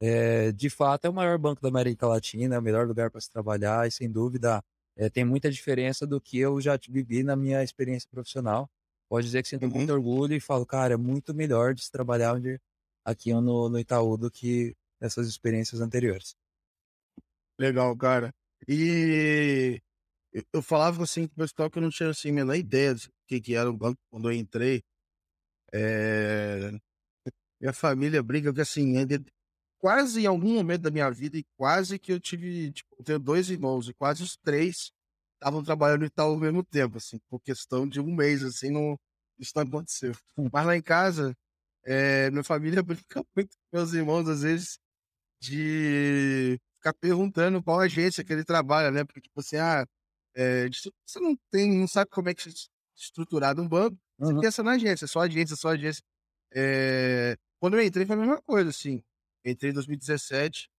é, 0.01 0.51
de 0.53 0.69
fato 0.69 1.05
é 1.05 1.09
o 1.09 1.13
maior 1.13 1.37
banco 1.37 1.61
da 1.61 1.67
América 1.69 2.07
Latina, 2.07 2.55
é 2.55 2.59
o 2.59 2.61
melhor 2.61 2.87
lugar 2.87 3.11
para 3.11 3.19
se 3.21 3.29
trabalhar 3.29 3.87
e 3.87 3.91
sem 3.91 4.09
dúvida 4.09 4.63
é, 4.95 5.09
tem 5.09 5.25
muita 5.25 5.51
diferença 5.51 6.07
do 6.07 6.21
que 6.21 6.37
eu 6.39 6.59
já 6.61 6.77
vivi 6.89 7.23
na 7.23 7.35
minha 7.35 7.63
experiência 7.63 8.07
profissional. 8.09 8.69
Pode 9.09 9.25
dizer 9.25 9.41
que 9.41 9.49
sinto 9.49 9.65
uhum. 9.65 9.71
muito 9.71 9.91
orgulho 9.91 10.35
e 10.35 10.39
falo, 10.39 10.65
cara, 10.65 10.93
é 10.93 10.97
muito 10.97 11.33
melhor 11.33 11.73
de 11.73 11.83
se 11.83 11.91
trabalhar 11.91 12.35
onde, 12.35 12.61
aqui 13.03 13.33
no, 13.33 13.67
no 13.67 13.79
Itaú 13.79 14.15
do 14.15 14.29
que 14.29 14.75
nessas 15.01 15.27
experiências 15.27 15.81
anteriores. 15.81 16.35
Legal, 17.57 17.95
cara. 17.97 18.33
E 18.67 19.81
eu 20.53 20.61
falava 20.61 21.03
assim 21.03 21.27
com 21.27 21.33
o 21.33 21.47
pessoal 21.47 21.71
que 21.71 21.79
eu 21.79 21.81
não 21.81 21.89
tinha 21.89 22.09
assim, 22.09 22.29
a 22.29 22.33
menor 22.33 22.55
ideia 22.55 22.93
do 22.93 23.01
que, 23.27 23.41
que 23.41 23.55
era 23.55 23.69
o 23.69 23.75
banco 23.75 23.99
quando 24.11 24.29
eu 24.29 24.37
entrei. 24.37 24.83
É... 25.73 26.71
Minha 27.59 27.73
família 27.73 28.21
briga 28.21 28.51
porque 28.51 28.61
assim, 28.61 28.95
quase 29.79 30.21
em 30.21 30.25
algum 30.27 30.53
momento 30.53 30.81
da 30.81 30.91
minha 30.91 31.09
vida, 31.09 31.37
e 31.37 31.45
quase 31.57 31.97
que 31.97 32.11
eu 32.11 32.19
tive, 32.19 32.71
tipo, 32.71 32.95
eu 32.97 33.03
tenho 33.03 33.19
dois 33.19 33.49
irmãos, 33.49 33.89
e 33.89 33.93
quase 33.93 34.21
os 34.21 34.37
três 34.37 34.91
estavam 35.39 35.63
trabalhando 35.63 36.05
e 36.05 36.09
tal 36.09 36.31
ao 36.31 36.37
mesmo 36.37 36.63
tempo, 36.63 36.97
assim, 36.97 37.17
por 37.29 37.39
questão 37.39 37.87
de 37.87 37.99
um 37.99 38.13
mês, 38.13 38.43
assim, 38.43 38.69
não, 38.69 38.99
isso 39.39 39.53
não 39.55 39.63
aconteceu. 39.63 40.13
Mas 40.51 40.65
lá 40.65 40.75
em 40.75 40.81
casa, 40.81 41.35
é, 41.85 42.29
minha 42.29 42.43
família 42.43 42.83
brinca 42.83 43.23
muito 43.35 43.49
com 43.57 43.77
meus 43.77 43.93
irmãos, 43.93 44.27
às 44.27 44.41
vezes, 44.41 44.77
de 45.41 46.59
ficar 46.77 46.93
perguntando 46.93 47.63
qual 47.63 47.79
agência 47.79 48.23
que 48.23 48.33
ele 48.33 48.43
trabalha, 48.45 48.91
né? 48.91 49.03
Porque, 49.05 49.21
tipo 49.21 49.39
assim, 49.39 49.57
ah, 49.57 49.85
é, 50.35 50.67
você 50.69 51.19
não 51.19 51.35
tem, 51.51 51.71
não 51.79 51.87
sabe 51.87 52.11
como 52.11 52.29
é 52.29 52.33
que 52.33 52.49
é 52.49 52.53
estruturado 52.95 53.61
um 53.61 53.67
banco, 53.67 53.97
você 54.17 54.33
uhum. 54.33 54.41
pensa 54.41 54.63
na 54.63 54.71
agência, 54.71 55.07
só 55.07 55.21
agência, 55.21 55.55
só 55.55 55.69
agência. 55.69 56.03
É, 56.53 57.37
quando 57.59 57.77
eu 57.77 57.83
entrei 57.83 58.05
foi 58.05 58.15
a 58.15 58.19
mesma 58.19 58.41
coisa, 58.41 58.69
assim. 58.69 59.01
Entrei 59.45 59.71
em 59.71 59.73
2017, 59.73 60.69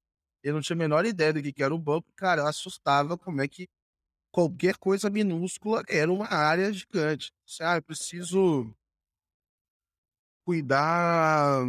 eu 0.43 0.55
não 0.55 0.61
tinha 0.61 0.77
a 0.77 0.79
menor 0.79 1.07
ideia 1.07 1.33
do 1.33 1.43
que 1.43 1.63
era 1.63 1.75
o 1.75 1.79
banco. 1.79 2.13
Cara, 2.17 2.43
eu 2.43 2.47
assustava 2.47 3.17
como 3.17 3.41
é 3.41 3.49
que 3.49 3.69
qualquer 4.31 4.77
coisa 4.77 5.11
minúscula 5.11 5.83
era 5.89 6.13
uma 6.13 6.27
área 6.27 6.73
gigante. 6.73 7.33
Ah, 7.61 7.77
eu 7.77 7.83
preciso 7.83 8.75
cuidar. 10.45 11.63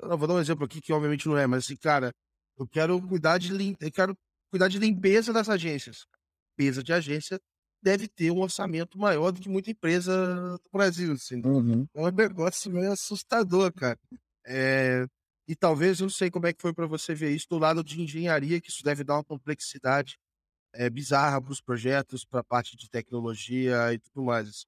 Eu 0.00 0.18
vou 0.18 0.28
dar 0.28 0.34
um 0.34 0.40
exemplo 0.40 0.64
aqui 0.64 0.80
que 0.80 0.92
obviamente 0.92 1.26
não 1.26 1.36
é, 1.36 1.46
mas 1.46 1.64
assim, 1.64 1.76
cara, 1.76 2.12
eu 2.58 2.66
quero 2.66 3.00
cuidar 3.06 3.38
de 3.38 3.52
lim... 3.52 3.76
eu 3.80 3.92
quero 3.92 4.16
cuidar 4.50 4.68
de 4.68 4.78
limpeza 4.78 5.32
das 5.32 5.48
agências. 5.48 6.06
Limpeza 6.50 6.82
de 6.82 6.92
agência 6.92 7.40
deve 7.82 8.06
ter 8.06 8.30
um 8.30 8.40
orçamento 8.40 8.96
maior 8.96 9.32
do 9.32 9.40
que 9.40 9.48
muita 9.48 9.70
empresa 9.70 10.56
do 10.58 10.70
Brasil. 10.72 11.12
Assim. 11.12 11.42
Uhum. 11.44 11.86
É 11.94 12.00
um 12.00 12.10
negócio 12.10 12.70
meio 12.70 12.92
assustador, 12.92 13.72
cara. 13.72 13.98
É... 14.46 15.06
E 15.48 15.56
talvez, 15.56 15.98
eu 15.98 16.04
não 16.04 16.10
sei 16.10 16.30
como 16.30 16.46
é 16.46 16.52
que 16.52 16.62
foi 16.62 16.72
para 16.72 16.86
você 16.86 17.14
ver 17.14 17.34
isso 17.34 17.48
do 17.50 17.58
lado 17.58 17.82
de 17.82 18.00
engenharia, 18.00 18.60
que 18.60 18.70
isso 18.70 18.84
deve 18.84 19.02
dar 19.02 19.14
uma 19.14 19.24
complexidade 19.24 20.16
é, 20.74 20.88
bizarra 20.90 21.40
para 21.40 21.52
os 21.52 21.60
projetos, 21.60 22.24
para 22.24 22.40
a 22.40 22.44
parte 22.44 22.76
de 22.76 22.88
tecnologia 22.88 23.92
e 23.92 23.98
tudo 23.98 24.24
mais. 24.24 24.66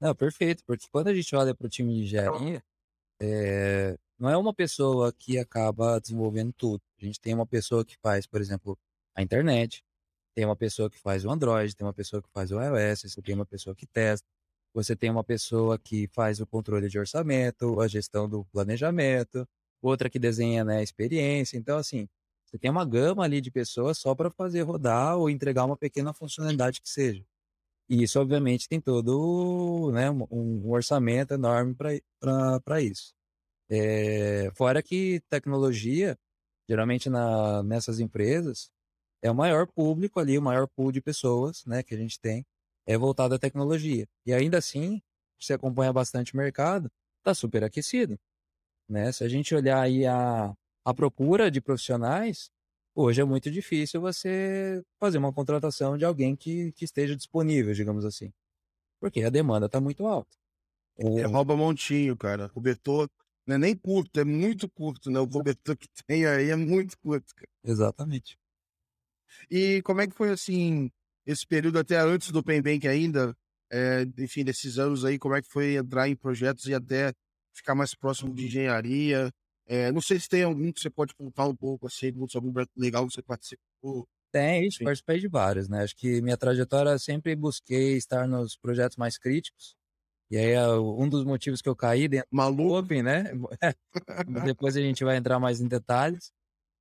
Não, 0.00 0.14
perfeito, 0.14 0.62
porque 0.66 0.86
quando 0.90 1.08
a 1.08 1.14
gente 1.14 1.34
olha 1.34 1.54
para 1.54 1.66
o 1.66 1.70
time 1.70 1.94
de 1.94 2.02
engenharia, 2.02 2.62
é, 3.20 3.96
não 4.18 4.28
é 4.28 4.36
uma 4.36 4.52
pessoa 4.54 5.12
que 5.12 5.38
acaba 5.38 6.00
desenvolvendo 6.00 6.52
tudo. 6.52 6.82
A 7.00 7.04
gente 7.04 7.20
tem 7.20 7.34
uma 7.34 7.46
pessoa 7.46 7.84
que 7.84 7.96
faz, 8.02 8.26
por 8.26 8.40
exemplo, 8.40 8.78
a 9.14 9.22
internet, 9.22 9.82
tem 10.34 10.44
uma 10.44 10.56
pessoa 10.56 10.90
que 10.90 10.98
faz 10.98 11.24
o 11.24 11.30
Android, 11.30 11.74
tem 11.74 11.86
uma 11.86 11.94
pessoa 11.94 12.20
que 12.20 12.28
faz 12.30 12.50
o 12.50 12.60
iOS, 12.60 13.02
você 13.02 13.22
tem 13.22 13.34
uma 13.34 13.46
pessoa 13.46 13.74
que 13.74 13.86
testa, 13.86 14.26
você 14.74 14.96
tem 14.96 15.10
uma 15.10 15.22
pessoa 15.22 15.78
que 15.78 16.08
faz 16.08 16.40
o 16.40 16.46
controle 16.46 16.88
de 16.88 16.98
orçamento, 16.98 17.80
a 17.80 17.86
gestão 17.86 18.28
do 18.28 18.44
planejamento, 18.46 19.48
outra 19.80 20.10
que 20.10 20.18
desenha 20.18 20.64
né, 20.64 20.78
a 20.78 20.82
experiência. 20.82 21.56
Então, 21.56 21.78
assim, 21.78 22.08
você 22.54 22.58
tem 22.58 22.70
uma 22.70 22.84
gama 22.84 23.24
ali 23.24 23.40
de 23.40 23.50
pessoas 23.50 23.98
só 23.98 24.14
para 24.14 24.30
fazer 24.30 24.62
rodar 24.62 25.18
ou 25.18 25.28
entregar 25.28 25.64
uma 25.64 25.76
pequena 25.76 26.14
funcionalidade 26.14 26.80
que 26.80 26.88
seja. 26.88 27.24
E 27.88 28.04
isso, 28.04 28.20
obviamente, 28.20 28.68
tem 28.68 28.80
todo 28.80 29.90
né, 29.92 30.08
um, 30.08 30.70
orçamento 30.70 31.34
enorme 31.34 31.74
para 31.74 32.80
isso. 32.80 33.12
É, 33.68 34.52
fora 34.54 34.80
que 34.84 35.20
tecnologia, 35.28 36.16
geralmente 36.68 37.10
na, 37.10 37.60
nessas 37.64 37.98
empresas, 37.98 38.70
é 39.20 39.28
o 39.28 39.34
maior 39.34 39.66
público 39.66 40.20
ali, 40.20 40.38
o 40.38 40.42
maior 40.42 40.68
pool 40.68 40.92
de 40.92 41.00
pessoas 41.00 41.64
né, 41.66 41.82
que 41.82 41.92
a 41.92 41.98
gente 41.98 42.20
tem 42.20 42.46
é 42.86 42.96
voltado 42.96 43.34
à 43.34 43.38
tecnologia. 43.38 44.06
E 44.24 44.32
ainda 44.32 44.58
assim, 44.58 45.02
você 45.40 45.54
acompanha 45.54 45.92
bastante 45.92 46.34
o 46.34 46.36
mercado, 46.36 46.88
está 47.18 47.34
super 47.34 47.64
aquecido. 47.64 48.16
Né? 48.88 49.10
Se 49.10 49.24
a 49.24 49.28
gente 49.28 49.52
olhar 49.56 49.80
aí 49.80 50.06
a, 50.06 50.54
a 50.84 50.92
procura 50.92 51.50
de 51.50 51.60
profissionais, 51.60 52.50
hoje 52.94 53.20
é 53.20 53.24
muito 53.24 53.50
difícil 53.50 54.00
você 54.00 54.82
fazer 55.00 55.18
uma 55.18 55.32
contratação 55.32 55.96
de 55.96 56.04
alguém 56.04 56.36
que, 56.36 56.72
que 56.72 56.84
esteja 56.84 57.16
disponível, 57.16 57.72
digamos 57.72 58.04
assim. 58.04 58.32
Porque 59.00 59.22
a 59.22 59.30
demanda 59.30 59.66
está 59.66 59.80
muito 59.80 60.06
alta. 60.06 60.36
É, 60.96 61.22
rouba 61.26 61.56
montinho, 61.56 62.16
cara. 62.16 62.48
Cobertor 62.48 63.08
não 63.46 63.56
é 63.56 63.58
nem 63.58 63.76
curto, 63.76 64.18
é 64.20 64.24
muito 64.24 64.68
curto, 64.70 65.10
né? 65.10 65.18
O 65.18 65.28
cobertor 65.28 65.76
que 65.76 65.88
tem 66.06 66.26
aí 66.26 66.50
é 66.50 66.56
muito 66.56 66.98
curto. 66.98 67.34
Cara. 67.34 67.48
Exatamente. 67.64 68.38
E 69.50 69.82
como 69.82 70.00
é 70.00 70.06
que 70.06 70.14
foi, 70.14 70.30
assim, 70.30 70.90
esse 71.26 71.46
período 71.46 71.78
até 71.78 71.98
antes 71.98 72.30
do 72.30 72.42
Pembank 72.42 72.86
ainda? 72.86 73.36
É, 73.70 74.02
enfim, 74.18 74.44
desses 74.44 74.78
anos 74.78 75.04
aí, 75.04 75.18
como 75.18 75.34
é 75.34 75.42
que 75.42 75.48
foi 75.48 75.76
entrar 75.76 76.08
em 76.08 76.14
projetos 76.14 76.66
e 76.66 76.74
até 76.74 77.12
ficar 77.52 77.74
mais 77.74 77.94
próximo 77.94 78.32
de 78.34 78.46
engenharia? 78.46 79.32
É, 79.66 79.90
não 79.90 80.00
sei 80.00 80.20
se 80.20 80.28
tem 80.28 80.42
algum 80.42 80.70
que 80.72 80.80
você 80.80 80.90
pode 80.90 81.14
contar 81.14 81.46
um 81.46 81.56
pouco, 81.56 81.86
assim, 81.86 82.12
algum 82.34 82.52
legal 82.76 83.06
que 83.06 83.14
você 83.14 83.22
participou. 83.22 84.06
Tem, 84.30 84.66
isso, 84.66 84.82
participei 84.82 85.20
de 85.20 85.28
vários, 85.28 85.68
né? 85.68 85.84
Acho 85.84 85.96
que 85.96 86.20
minha 86.20 86.36
trajetória 86.36 86.98
sempre 86.98 87.36
busquei 87.36 87.96
estar 87.96 88.26
nos 88.26 88.56
projetos 88.56 88.96
mais 88.96 89.16
críticos. 89.16 89.76
E 90.30 90.36
aí, 90.36 90.58
um 90.78 91.08
dos 91.08 91.24
motivos 91.24 91.62
que 91.62 91.68
eu 91.68 91.76
caí 91.76 92.08
dentro 92.08 92.26
Maluco. 92.30 92.78
Open, 92.78 93.02
né? 93.02 93.24
Depois 94.56 94.76
a 94.76 94.80
gente 94.80 95.04
vai 95.04 95.16
entrar 95.16 95.38
mais 95.38 95.60
em 95.60 95.68
detalhes. 95.68 96.32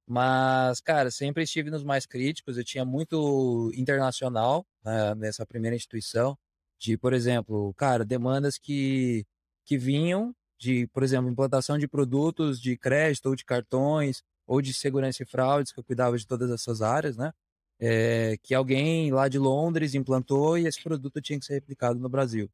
Mas, 0.07 0.81
cara, 0.81 1.09
sempre 1.11 1.43
estive 1.43 1.69
nos 1.69 1.83
mais 1.83 2.05
críticos. 2.05 2.57
Eu 2.57 2.63
tinha 2.63 2.83
muito 2.83 3.71
internacional 3.75 4.65
né, 4.83 5.15
nessa 5.15 5.45
primeira 5.45 5.75
instituição. 5.75 6.37
De, 6.79 6.97
por 6.97 7.13
exemplo, 7.13 7.73
cara, 7.75 8.03
demandas 8.03 8.57
que, 8.57 9.25
que 9.65 9.77
vinham 9.77 10.35
de, 10.63 10.87
por 10.87 11.03
exemplo, 11.03 11.29
implantação 11.29 11.77
de 11.77 11.87
produtos 11.87 12.59
de 12.61 12.77
crédito 12.77 13.27
ou 13.27 13.35
de 13.35 13.43
cartões 13.45 14.23
ou 14.47 14.61
de 14.61 14.73
segurança 14.73 15.23
e 15.23 15.25
fraudes, 15.25 15.71
que 15.71 15.79
eu 15.79 15.83
cuidava 15.83 16.17
de 16.17 16.25
todas 16.25 16.49
essas 16.49 16.81
áreas, 16.81 17.17
né? 17.17 17.33
É, 17.79 18.37
que 18.41 18.53
alguém 18.55 19.11
lá 19.11 19.27
de 19.27 19.37
Londres 19.37 19.93
implantou 19.93 20.57
e 20.57 20.67
esse 20.67 20.81
produto 20.81 21.21
tinha 21.21 21.37
que 21.39 21.45
ser 21.45 21.55
replicado 21.55 21.99
no 21.99 22.07
Brasil. 22.07 22.49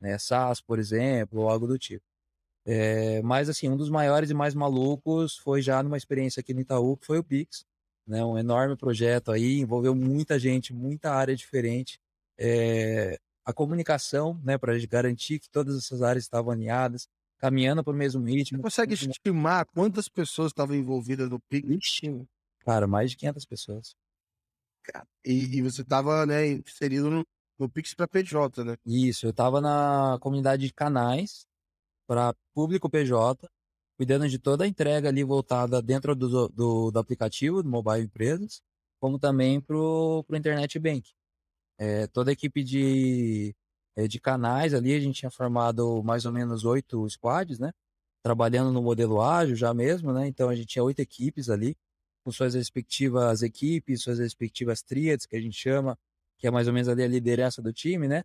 Né? 0.00 0.16
SaaS, 0.18 0.60
por 0.60 0.78
exemplo, 0.78 1.40
ou 1.40 1.50
algo 1.50 1.66
do 1.66 1.78
tipo. 1.78 2.04
É, 2.64 3.20
mas, 3.22 3.48
assim, 3.48 3.68
um 3.68 3.76
dos 3.76 3.90
maiores 3.90 4.30
e 4.30 4.34
mais 4.34 4.54
malucos 4.54 5.36
foi 5.38 5.60
já 5.62 5.82
numa 5.82 5.96
experiência 5.96 6.40
aqui 6.40 6.54
no 6.54 6.60
Itaú, 6.60 6.96
que 6.96 7.06
foi 7.06 7.18
o 7.18 7.24
Pix. 7.24 7.64
Né? 8.06 8.24
Um 8.24 8.38
enorme 8.38 8.76
projeto 8.76 9.32
aí, 9.32 9.58
envolveu 9.58 9.94
muita 9.94 10.38
gente, 10.38 10.72
muita 10.72 11.12
área 11.12 11.34
diferente. 11.34 11.98
É, 12.38 13.18
a 13.44 13.52
comunicação, 13.52 14.40
né, 14.44 14.56
para 14.58 14.78
garantir 14.86 15.38
que 15.40 15.50
todas 15.50 15.76
essas 15.76 16.02
áreas 16.02 16.24
estavam 16.24 16.52
alinhadas, 16.52 17.08
caminhando 17.40 17.82
para 17.82 17.92
o 17.92 17.96
mesmo 17.96 18.22
ritmo. 18.24 18.58
Você 18.58 18.62
consegue 18.62 18.94
estimar 18.94 19.66
quantas 19.66 20.08
pessoas 20.08 20.52
estavam 20.52 20.76
envolvidas 20.76 21.28
no 21.28 21.40
Pix? 21.40 22.00
Cara, 22.60 22.86
mais 22.86 23.10
de 23.10 23.16
500 23.16 23.44
pessoas. 23.46 23.96
E, 25.24 25.58
e 25.58 25.62
você 25.62 25.82
estava 25.82 26.26
né, 26.26 26.46
inserido 26.48 27.10
no, 27.10 27.26
no 27.58 27.68
Pix 27.68 27.94
para 27.94 28.06
PJ, 28.06 28.64
né? 28.64 28.76
Isso, 28.84 29.26
eu 29.26 29.30
estava 29.30 29.60
na 29.60 30.18
comunidade 30.20 30.66
de 30.66 30.72
canais 30.72 31.46
para 32.06 32.34
público 32.54 32.90
PJ, 32.90 33.48
cuidando 33.96 34.28
de 34.28 34.38
toda 34.38 34.64
a 34.64 34.68
entrega 34.68 35.08
ali 35.08 35.24
voltada 35.24 35.80
dentro 35.80 36.14
do, 36.14 36.48
do, 36.48 36.90
do 36.90 36.98
aplicativo, 36.98 37.62
do 37.62 37.68
Mobile 37.68 38.04
Empresas, 38.04 38.60
como 39.00 39.18
também 39.18 39.60
para 39.60 39.76
o 39.76 40.24
Internet 40.32 40.78
Bank. 40.78 41.10
É, 41.78 42.06
toda 42.08 42.30
a 42.30 42.32
equipe 42.32 42.62
de 42.62 43.54
de 44.08 44.20
canais 44.20 44.74
ali, 44.74 44.94
a 44.94 45.00
gente 45.00 45.20
tinha 45.20 45.30
formado 45.30 46.02
mais 46.02 46.26
ou 46.26 46.32
menos 46.32 46.64
oito 46.64 47.08
squads, 47.08 47.58
né? 47.58 47.72
Trabalhando 48.22 48.72
no 48.72 48.82
modelo 48.82 49.20
ágil 49.22 49.56
já 49.56 49.72
mesmo, 49.74 50.12
né? 50.12 50.26
Então 50.26 50.48
a 50.48 50.54
gente 50.54 50.66
tinha 50.68 50.84
oito 50.84 51.00
equipes 51.00 51.48
ali, 51.50 51.76
com 52.24 52.32
suas 52.32 52.54
respectivas 52.54 53.42
equipes, 53.42 54.02
suas 54.02 54.18
respectivas 54.18 54.82
tríades, 54.82 55.26
que 55.26 55.36
a 55.36 55.40
gente 55.40 55.56
chama, 55.56 55.98
que 56.38 56.46
é 56.46 56.50
mais 56.50 56.66
ou 56.68 56.72
menos 56.74 56.88
ali 56.88 57.02
a 57.02 57.08
liderança 57.08 57.62
do 57.62 57.72
time, 57.72 58.08
né? 58.08 58.22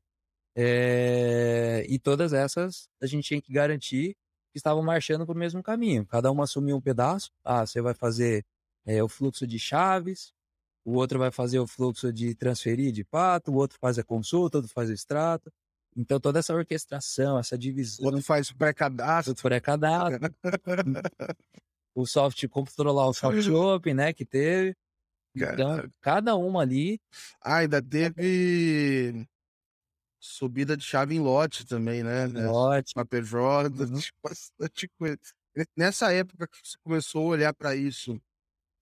É... 0.56 1.86
E 1.90 2.00
todas 2.00 2.34
essas 2.34 2.88
a 3.02 3.06
gente 3.08 3.26
tinha 3.28 3.42
que 3.42 3.52
garantir 3.54 4.16
que 4.52 4.60
estavam 4.60 4.84
marchando 4.84 5.26
para 5.26 5.36
o 5.36 5.38
mesmo 5.38 5.62
caminho. 5.64 6.06
Cada 6.06 6.32
uma 6.32 6.46
assumiu 6.46 6.78
um 6.78 6.82
pedaço. 6.82 7.32
Ah, 7.44 7.66
você 7.66 7.82
vai 7.82 7.94
fazer 7.94 8.46
é, 8.86 9.04
o 9.04 9.10
fluxo 9.10 9.46
de 9.46 9.60
chaves, 9.60 10.34
o 10.86 10.94
outro 10.94 11.20
vai 11.20 11.32
fazer 11.32 11.60
o 11.60 11.68
fluxo 11.68 12.14
de 12.14 12.36
transferir 12.36 12.92
de 12.94 13.04
pato, 13.04 13.52
o 13.52 13.56
outro 13.56 13.78
faz 13.82 13.98
a 14.00 14.04
consulta, 14.04 14.58
o 14.58 14.60
outro 14.60 14.72
faz 14.74 14.90
o 14.90 14.94
extrato. 14.94 15.52
Então, 15.96 16.20
toda 16.20 16.40
essa 16.40 16.54
orquestração, 16.54 17.40
essa 17.40 17.58
divisão. 17.58 18.04
O 18.04 18.08
outro 18.08 18.22
faz 18.22 18.50
o 18.50 18.56
pré-cadastro. 18.56 19.34
O 19.34 19.36
pré-cadastro. 19.36 20.36
o 21.96 22.06
soft, 22.06 22.46
controlar 22.50 23.08
o 23.08 23.14
soft 23.14 23.48
open, 23.48 23.94
né, 23.94 24.14
que 24.14 24.26
teve. 24.26 24.76
Então, 25.34 25.90
cada 26.02 26.36
uma 26.36 26.62
ali. 26.62 27.00
Ah, 27.42 27.58
ainda 27.58 27.82
teve 27.82 29.28
subida 30.20 30.76
de 30.76 30.84
chave 30.84 31.16
em 31.16 31.20
lote 31.20 31.66
também, 31.66 32.04
né? 32.04 32.26
Lote. 32.28 32.94
Uma 32.96 33.06
PJ, 33.06 33.70
uhum. 33.70 34.00
bastante 34.24 34.90
coisa. 34.98 35.18
Nessa 35.76 36.12
época 36.12 36.48
que 36.48 36.58
você 36.64 36.78
começou 36.84 37.24
a 37.24 37.30
olhar 37.30 37.54
para 37.54 37.76
isso, 37.76 38.20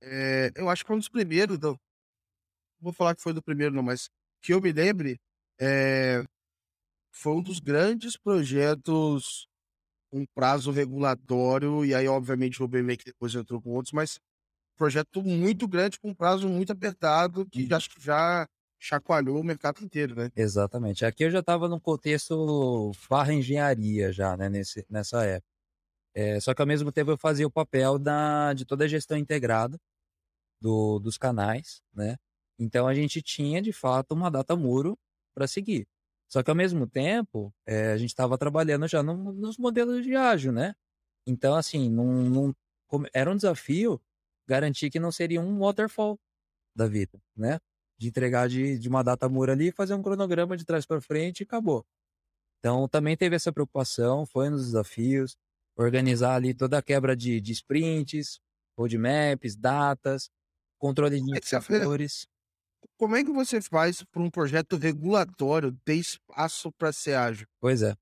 é, 0.01 0.51
eu 0.55 0.69
acho 0.69 0.83
que 0.83 0.87
foi 0.87 0.95
um 0.95 0.99
dos 0.99 1.09
primeiros, 1.09 1.59
não, 1.59 1.79
vou 2.79 2.91
falar 2.91 3.15
que 3.15 3.21
foi 3.21 3.33
do 3.33 3.43
primeiro, 3.43 3.75
não, 3.75 3.83
mas 3.83 4.09
que 4.41 4.53
eu 4.53 4.61
me 4.61 4.71
lembre, 4.71 5.19
é, 5.59 6.23
foi 7.13 7.33
um 7.33 7.41
dos 7.41 7.59
grandes 7.59 8.17
projetos 8.17 9.47
um 10.11 10.25
prazo 10.35 10.69
regulatório, 10.69 11.83
e 11.83 11.95
aí, 11.95 12.07
obviamente, 12.07 12.61
o 12.61 12.67
BME 12.67 12.97
que 12.97 13.05
depois 13.05 13.33
entrou 13.33 13.59
com 13.59 13.71
outros, 13.71 13.91
mas 13.91 14.19
projeto 14.77 15.23
muito 15.23 15.67
grande, 15.67 15.99
com 15.99 16.09
um 16.09 16.13
prazo 16.13 16.47
muito 16.47 16.71
apertado, 16.71 17.45
que 17.47 17.63
uhum. 17.63 17.75
acho 17.75 17.89
que 17.89 18.01
já 18.01 18.47
chacoalhou 18.79 19.39
o 19.39 19.43
mercado 19.43 19.83
inteiro, 19.83 20.15
né? 20.15 20.29
Exatamente. 20.35 21.05
Aqui 21.05 21.23
eu 21.23 21.31
já 21.31 21.39
estava 21.39 21.67
no 21.67 21.79
contexto 21.79 22.91
farra 22.95 23.33
engenharia 23.33 24.11
já, 24.11 24.35
né, 24.35 24.49
nesse, 24.49 24.85
nessa 24.89 25.23
época. 25.23 25.47
É, 26.13 26.39
só 26.39 26.53
que 26.53 26.61
ao 26.61 26.67
mesmo 26.67 26.91
tempo 26.91 27.09
eu 27.11 27.17
fazia 27.17 27.47
o 27.47 27.51
papel 27.51 27.97
da, 27.97 28.53
de 28.53 28.65
toda 28.65 28.83
a 28.83 28.87
gestão 28.87 29.17
integrada 29.17 29.79
do, 30.61 30.99
dos 30.99 31.17
canais, 31.17 31.81
né? 31.93 32.17
Então 32.59 32.87
a 32.87 32.93
gente 32.93 33.21
tinha 33.21 33.61
de 33.61 33.73
fato 33.73 34.13
uma 34.13 34.29
data 34.29 34.55
muro 34.55 34.97
para 35.33 35.47
seguir. 35.47 35.87
Só 36.33 36.41
que 36.41 36.49
ao 36.49 36.55
mesmo 36.55 36.87
tempo, 36.87 37.53
é, 37.63 37.91
a 37.91 37.97
gente 37.97 38.09
estava 38.09 38.39
trabalhando 38.39 38.87
já 38.87 39.03
no, 39.03 39.31
nos 39.33 39.55
modelos 39.55 40.03
de 40.03 40.15
ágil, 40.15 40.51
né? 40.51 40.73
Então, 41.27 41.53
assim, 41.53 41.91
num, 41.91 42.27
num, 42.27 42.53
era 43.13 43.29
um 43.31 43.35
desafio 43.35 44.01
garantir 44.47 44.89
que 44.89 44.99
não 44.99 45.11
seria 45.11 45.39
um 45.39 45.59
waterfall 45.59 46.19
da 46.75 46.87
vida, 46.87 47.21
né? 47.37 47.59
De 47.99 48.07
entregar 48.07 48.49
de, 48.49 48.79
de 48.79 48.89
uma 48.89 49.03
data 49.03 49.29
mura 49.29 49.53
ali, 49.53 49.71
fazer 49.71 49.93
um 49.93 50.01
cronograma 50.01 50.57
de 50.57 50.65
trás 50.65 50.87
para 50.87 50.99
frente 50.99 51.41
e 51.41 51.43
acabou. 51.43 51.85
Então, 52.57 52.87
também 52.87 53.15
teve 53.15 53.35
essa 53.35 53.53
preocupação, 53.53 54.25
foi 54.25 54.49
nos 54.49 54.65
desafios, 54.65 55.37
organizar 55.77 56.33
ali 56.33 56.55
toda 56.55 56.79
a 56.79 56.81
quebra 56.81 57.15
de, 57.15 57.39
de 57.39 57.51
sprints, 57.51 58.39
roadmaps, 58.75 59.55
datas, 59.55 60.31
controle 60.79 61.21
de 61.21 61.21
indicadores. 61.21 62.27
Como 62.97 63.15
é 63.15 63.23
que 63.23 63.31
você 63.31 63.61
faz 63.61 64.03
para 64.03 64.21
um 64.21 64.29
projeto 64.29 64.77
regulatório 64.77 65.77
ter 65.83 65.95
espaço 65.95 66.71
para 66.71 66.91
ser 66.91 67.15
ágil? 67.15 67.47
Pois 67.59 67.81
é. 67.81 67.95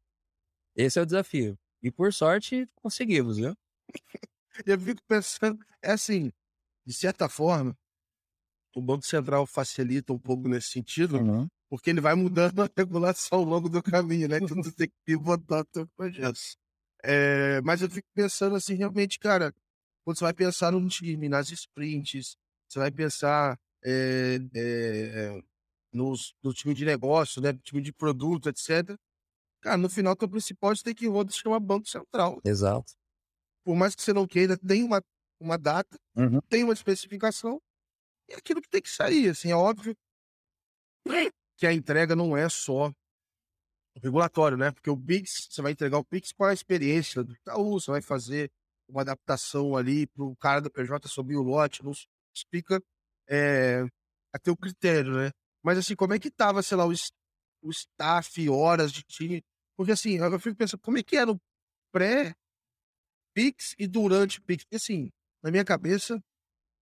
Esse 0.75 0.99
é 0.99 1.01
o 1.01 1.05
desafio. 1.05 1.57
E 1.81 1.91
por 1.91 2.13
sorte, 2.13 2.67
conseguimos, 2.75 3.37
viu? 3.37 3.55
Eu 4.65 4.79
fico 4.79 5.01
pensando, 5.07 5.57
é 5.81 5.91
assim, 5.91 6.31
de 6.85 6.93
certa 6.93 7.27
forma, 7.29 7.75
o 8.75 8.81
Banco 8.81 9.05
Central 9.05 9.45
facilita 9.45 10.13
um 10.13 10.19
pouco 10.19 10.47
nesse 10.47 10.69
sentido, 10.69 11.17
uhum. 11.17 11.47
porque 11.69 11.89
ele 11.89 12.01
vai 12.01 12.15
mudando 12.15 12.61
a 12.61 12.69
regulação 12.75 13.39
ao 13.39 13.45
longo 13.45 13.69
do 13.69 13.81
caminho, 13.81 14.27
né? 14.27 14.37
Então 14.37 14.61
tu 14.61 14.71
tem 14.71 14.87
que 14.87 14.95
pivotar 15.05 15.61
o 15.61 15.65
teu 15.65 15.87
projeto. 15.95 16.39
É, 17.03 17.61
mas 17.61 17.81
eu 17.81 17.89
fico 17.89 18.07
pensando 18.13 18.55
assim, 18.55 18.75
realmente, 18.75 19.17
cara, 19.17 19.53
quando 20.03 20.17
você 20.17 20.23
vai 20.23 20.33
pensar 20.33 20.71
no 20.71 20.87
time, 20.87 21.27
nas 21.27 21.49
sprints, 21.51 22.37
você 22.67 22.79
vai 22.79 22.91
pensar 22.91 23.59
é, 23.83 24.39
é, 24.55 25.41
nos, 25.91 26.33
no 26.43 26.53
time 26.53 26.73
de 26.73 26.85
negócio, 26.85 27.41
né? 27.41 27.53
Time 27.63 27.81
de 27.81 27.91
produto, 27.91 28.49
etc. 28.49 28.95
Cara, 29.61 29.77
no 29.77 29.89
final, 29.89 30.15
teu 30.15 30.29
principal 30.29 30.75
stakeholder 30.75 31.33
se 31.33 31.39
chama 31.39 31.59
Banco 31.59 31.87
Central. 31.87 32.39
Exato. 32.43 32.93
Por 33.63 33.75
mais 33.75 33.93
que 33.93 34.01
você 34.01 34.11
não 34.11 34.27
queira, 34.27 34.57
tem 34.57 34.83
uma, 34.83 35.03
uma 35.39 35.57
data, 35.57 35.97
uhum. 36.15 36.41
tem 36.49 36.63
uma 36.63 36.73
especificação, 36.73 37.61
e 38.27 38.33
aquilo 38.33 38.61
que 38.61 38.69
tem 38.69 38.81
que 38.81 38.89
sair. 38.89 39.29
Assim, 39.29 39.51
é 39.51 39.55
óbvio 39.55 39.95
que 41.57 41.67
a 41.67 41.73
entrega 41.73 42.15
não 42.15 42.35
é 42.35 42.49
só 42.49 42.91
regulatório, 43.95 44.57
né? 44.57 44.71
Porque 44.71 44.89
o 44.89 44.97
Pix, 44.97 45.47
você 45.49 45.61
vai 45.61 45.73
entregar 45.73 45.97
o 45.97 46.03
Pix 46.03 46.31
com 46.31 46.45
a 46.45 46.53
experiência 46.53 47.23
do 47.23 47.33
Itaú, 47.33 47.79
você 47.79 47.91
vai 47.91 48.01
fazer 48.01 48.51
uma 48.87 49.01
adaptação 49.01 49.75
ali 49.75 50.07
para 50.07 50.23
o 50.23 50.35
cara 50.35 50.61
do 50.61 50.71
PJ 50.71 51.07
subir 51.07 51.35
o 51.35 51.43
lote, 51.43 51.83
não 51.83 51.91
explica 52.35 52.81
é, 53.31 53.85
até 54.33 54.51
o 54.51 54.57
critério, 54.57 55.13
né? 55.13 55.31
Mas 55.63 55.77
assim, 55.77 55.95
como 55.95 56.13
é 56.13 56.19
que 56.19 56.29
tava, 56.29 56.61
sei 56.61 56.77
lá, 56.77 56.85
o, 56.85 56.91
o 57.63 57.69
staff, 57.69 58.49
horas 58.49 58.91
de 58.91 59.03
time? 59.03 59.41
Porque 59.77 59.93
assim, 59.93 60.17
eu 60.17 60.39
fico 60.39 60.55
pensando, 60.57 60.81
como 60.81 60.97
é 60.97 61.03
que 61.03 61.15
era 61.17 61.31
o 61.31 61.39
pré-Pix 61.93 62.35
e 63.79 63.87
durante 63.87 64.41
Pix? 64.41 64.63
Porque 64.63 64.75
assim, 64.75 65.09
na 65.43 65.51
minha 65.51 65.65
cabeça, 65.65 66.21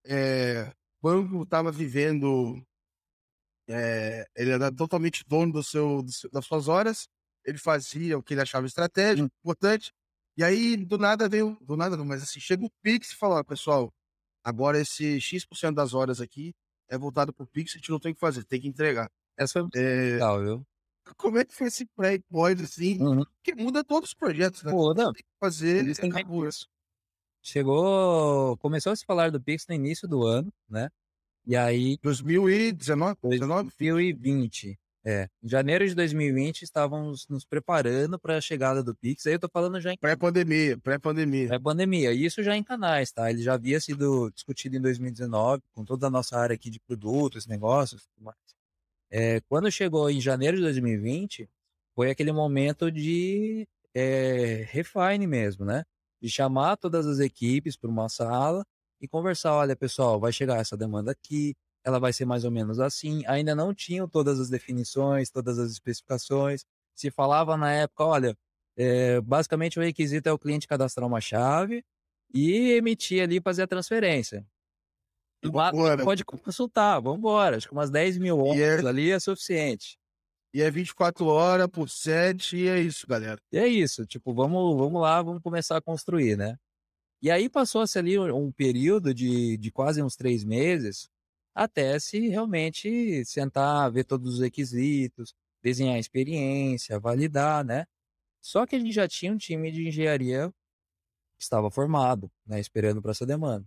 é, 0.06 0.72
o 1.02 1.04
banco 1.04 1.44
estava 1.44 1.72
vivendo 1.72 2.62
é, 3.70 4.26
ele 4.36 4.52
era 4.52 4.72
totalmente 4.72 5.24
dono 5.28 5.54
do 5.54 5.64
seu, 5.64 6.02
do 6.02 6.12
seu, 6.12 6.30
das 6.32 6.46
suas 6.46 6.68
horas, 6.68 7.08
ele 7.46 7.58
fazia 7.58 8.18
o 8.18 8.24
que 8.24 8.34
ele 8.34 8.42
achava 8.42 8.66
estratégico, 8.66 9.28
hum. 9.28 9.30
importante, 9.44 9.92
e 10.36 10.44
aí 10.44 10.76
do 10.76 10.98
nada 10.98 11.30
veio, 11.30 11.58
do 11.62 11.78
nada 11.78 11.96
não, 11.96 12.06
mas 12.06 12.24
assim, 12.24 12.40
chega 12.40 12.66
o 12.66 12.72
Pix 12.82 13.12
e 13.12 13.16
fala, 13.16 13.44
pessoal, 13.44 13.92
agora 14.50 14.80
esse 14.80 15.20
X% 15.22 15.74
das 15.74 15.94
horas 15.94 16.20
aqui 16.20 16.54
é 16.90 16.98
voltado 16.98 17.32
pro 17.32 17.48
Pix, 17.48 17.74
a 17.74 17.78
gente 17.78 17.92
não 17.92 18.00
tem 18.00 18.14
que 18.14 18.20
fazer, 18.20 18.44
tem 18.44 18.60
que 18.60 18.68
entregar. 18.68 19.10
Essa 19.38 19.62
foi 19.62 19.70
é... 19.76 20.14
legal, 20.14 20.42
viu? 20.42 20.68
Como 21.18 21.38
é 21.38 21.46
que 21.46 21.54
foi 21.54 21.68
esse 21.68 21.86
pré-point, 21.96 22.62
assim? 22.62 23.02
Uhum. 23.02 23.24
Que 23.44 23.56
muda 23.56 23.84
todos 23.84 24.10
os 24.10 24.16
projetos, 24.16 24.64
né? 24.64 24.72
Muda. 24.72 25.06
Tem 25.06 25.24
que 25.24 25.40
fazer, 25.40 25.78
Eles 25.80 25.98
têm 25.98 26.12
isso. 26.48 26.68
Chegou, 27.42 28.58
começou 28.58 28.92
a 28.92 28.96
se 28.96 29.06
falar 29.06 29.32
do 29.32 29.42
Pix 29.42 29.66
no 29.68 29.74
início 29.74 30.08
do 30.08 30.24
ano, 30.24 30.52
né? 30.70 30.90
E 31.46 31.56
aí. 31.56 31.98
2019? 32.04 33.18
2020. 33.22 34.78
É. 35.06 35.30
Em 35.42 35.48
janeiro 35.48 35.88
de 35.88 35.96
2020, 35.96 36.64
estávamos 36.64 37.26
nos 37.30 37.46
preparando 37.46 38.20
para 38.20 38.38
a 38.38 38.42
chegada 38.42 38.84
do 38.84 38.94
Pix. 38.96 39.26
Aí 39.26 39.34
eu 39.34 39.40
tô 39.40 39.48
falando 39.48 39.80
já 39.80 39.94
em. 39.94 39.98
Pré-pandemia, 39.98 40.78
pré-pandemia. 40.78 41.48
Pré-pandemia. 41.48 42.12
E 42.12 42.26
isso 42.26 42.44
já 42.44 42.56
em 42.56 42.64
canais, 42.64 43.12
tá? 43.12 43.30
Ele 43.30 43.42
já 43.42 43.54
havia 43.54 43.80
sido 43.80 44.30
discutido 44.32 44.76
em 44.76 44.82
2019, 44.82 45.64
com 45.74 45.86
toda 45.86 46.08
a 46.08 46.10
nossa 46.10 46.38
área 46.38 46.54
aqui 46.54 46.70
de 46.70 46.80
produtos, 46.82 47.48
negócios 47.48 48.06
tudo 48.08 48.26
mais. 48.26 48.38
É, 49.10 49.42
quando 49.48 49.72
chegou 49.72 50.10
em 50.10 50.22
janeiro 50.22 50.58
de 50.58 50.64
2020, 50.64 51.50
foi 51.96 52.12
aquele 52.12 52.32
momento 52.32 52.92
de 52.92 53.68
é, 53.94 54.66
refine 54.70 55.26
mesmo, 55.26 55.66
né? 55.66 55.84
De 56.22 56.30
chamar 56.30 56.78
todas 56.78 57.08
as 57.08 57.20
equipes 57.20 57.78
para 57.78 57.90
uma 57.90 58.10
sala 58.10 58.66
e 59.02 59.08
conversar, 59.08 59.54
olha 59.54 59.76
pessoal, 59.76 60.20
vai 60.20 60.32
chegar 60.32 60.60
essa 60.60 60.76
demanda 60.78 61.12
aqui, 61.12 61.56
ela 61.84 62.00
vai 62.00 62.14
ser 62.14 62.26
mais 62.26 62.44
ou 62.44 62.52
menos 62.52 62.80
assim. 62.80 63.26
Ainda 63.28 63.56
não 63.56 63.74
tinham 63.74 64.08
todas 64.08 64.40
as 64.40 64.50
definições, 64.50 65.30
todas 65.30 65.58
as 65.60 65.72
especificações. 65.72 66.66
Se 66.96 67.10
falava 67.10 67.56
na 67.58 67.72
época, 67.72 68.04
olha, 68.04 68.38
é, 68.78 69.20
basicamente 69.22 69.80
o 69.80 69.82
requisito 69.82 70.28
é 70.28 70.32
o 70.32 70.40
cliente 70.40 70.68
cadastrar 70.68 71.08
uma 71.08 71.22
chave 71.22 71.84
e 72.34 72.72
emitir 72.72 73.24
ali, 73.24 73.42
fazer 73.42 73.64
a 73.64 73.68
transferência. 73.68 74.46
Lá, 75.44 75.72
pode 76.04 76.26
consultar, 76.26 77.00
vamos 77.00 77.20
embora. 77.20 77.58
Acho 77.58 77.68
que 77.68 77.74
umas 77.74 77.90
10 77.90 78.18
mil 78.18 78.40
horas 78.40 78.84
é... 78.84 78.88
ali 78.88 79.12
é 79.12 79.20
suficiente. 79.20 79.98
E 80.54 80.62
é 80.62 80.70
24 80.70 81.26
horas 81.28 81.68
por 81.68 81.88
7 81.90 82.58
e 82.58 82.68
é 82.68 82.82
isso, 82.82 83.08
galera. 83.08 83.40
E 83.52 83.58
é 83.58 83.68
isso, 83.68 84.06
tipo, 84.06 84.34
vamos, 84.34 84.78
vamos 84.78 85.02
lá, 85.02 85.22
vamos 85.22 85.42
começar 85.42 85.78
a 85.78 85.82
construir, 85.82 86.36
né? 86.36 86.58
E 87.22 87.30
aí 87.30 87.50
passou-se 87.50 87.98
ali 88.00 88.18
um 88.18 88.52
período 88.52 89.14
de, 89.14 89.58
de 89.58 89.72
quase 89.72 90.02
uns 90.02 90.16
três 90.16 90.44
meses 90.44 91.10
até 91.54 92.00
se 92.00 92.30
realmente 92.30 93.24
sentar, 93.26 93.92
ver 93.92 94.04
todos 94.06 94.36
os 94.36 94.40
requisitos, 94.40 95.34
desenhar 95.62 95.96
a 95.96 96.00
experiência, 96.00 97.00
validar, 97.00 97.64
né? 97.66 97.86
Só 98.42 98.66
que 98.66 98.76
a 98.76 98.80
gente 98.80 98.92
já 98.92 99.08
tinha 99.08 99.34
um 99.34 99.38
time 99.38 99.72
de 99.72 99.88
engenharia 99.88 100.54
que 101.38 101.44
estava 101.44 101.72
formado, 101.72 102.32
né, 102.46 102.60
esperando 102.60 103.02
para 103.02 103.12
essa 103.12 103.26
demanda. 103.26 103.66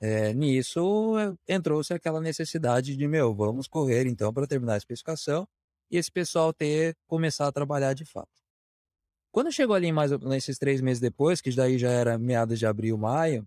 É, 0.00 0.32
nisso 0.32 1.14
entrou-se 1.46 1.92
aquela 1.92 2.20
necessidade 2.20 2.96
de, 2.96 3.06
meu, 3.06 3.34
vamos 3.34 3.68
correr 3.68 4.06
então 4.06 4.32
para 4.32 4.46
terminar 4.46 4.74
a 4.74 4.78
especificação 4.78 5.46
e 5.90 5.98
esse 5.98 6.10
pessoal 6.10 6.54
ter 6.54 6.96
começar 7.06 7.46
a 7.46 7.52
trabalhar 7.52 7.92
de 7.92 8.04
fato. 8.04 8.30
Quando 9.32 9.52
chegou 9.52 9.76
ali 9.76 9.92
mais 9.92 10.10
nesses 10.20 10.58
três 10.58 10.80
meses 10.80 11.00
depois, 11.00 11.40
que 11.40 11.54
daí 11.54 11.78
já 11.78 11.90
era 11.90 12.18
meados 12.18 12.58
de 12.58 12.66
abril, 12.66 12.96
maio, 12.96 13.46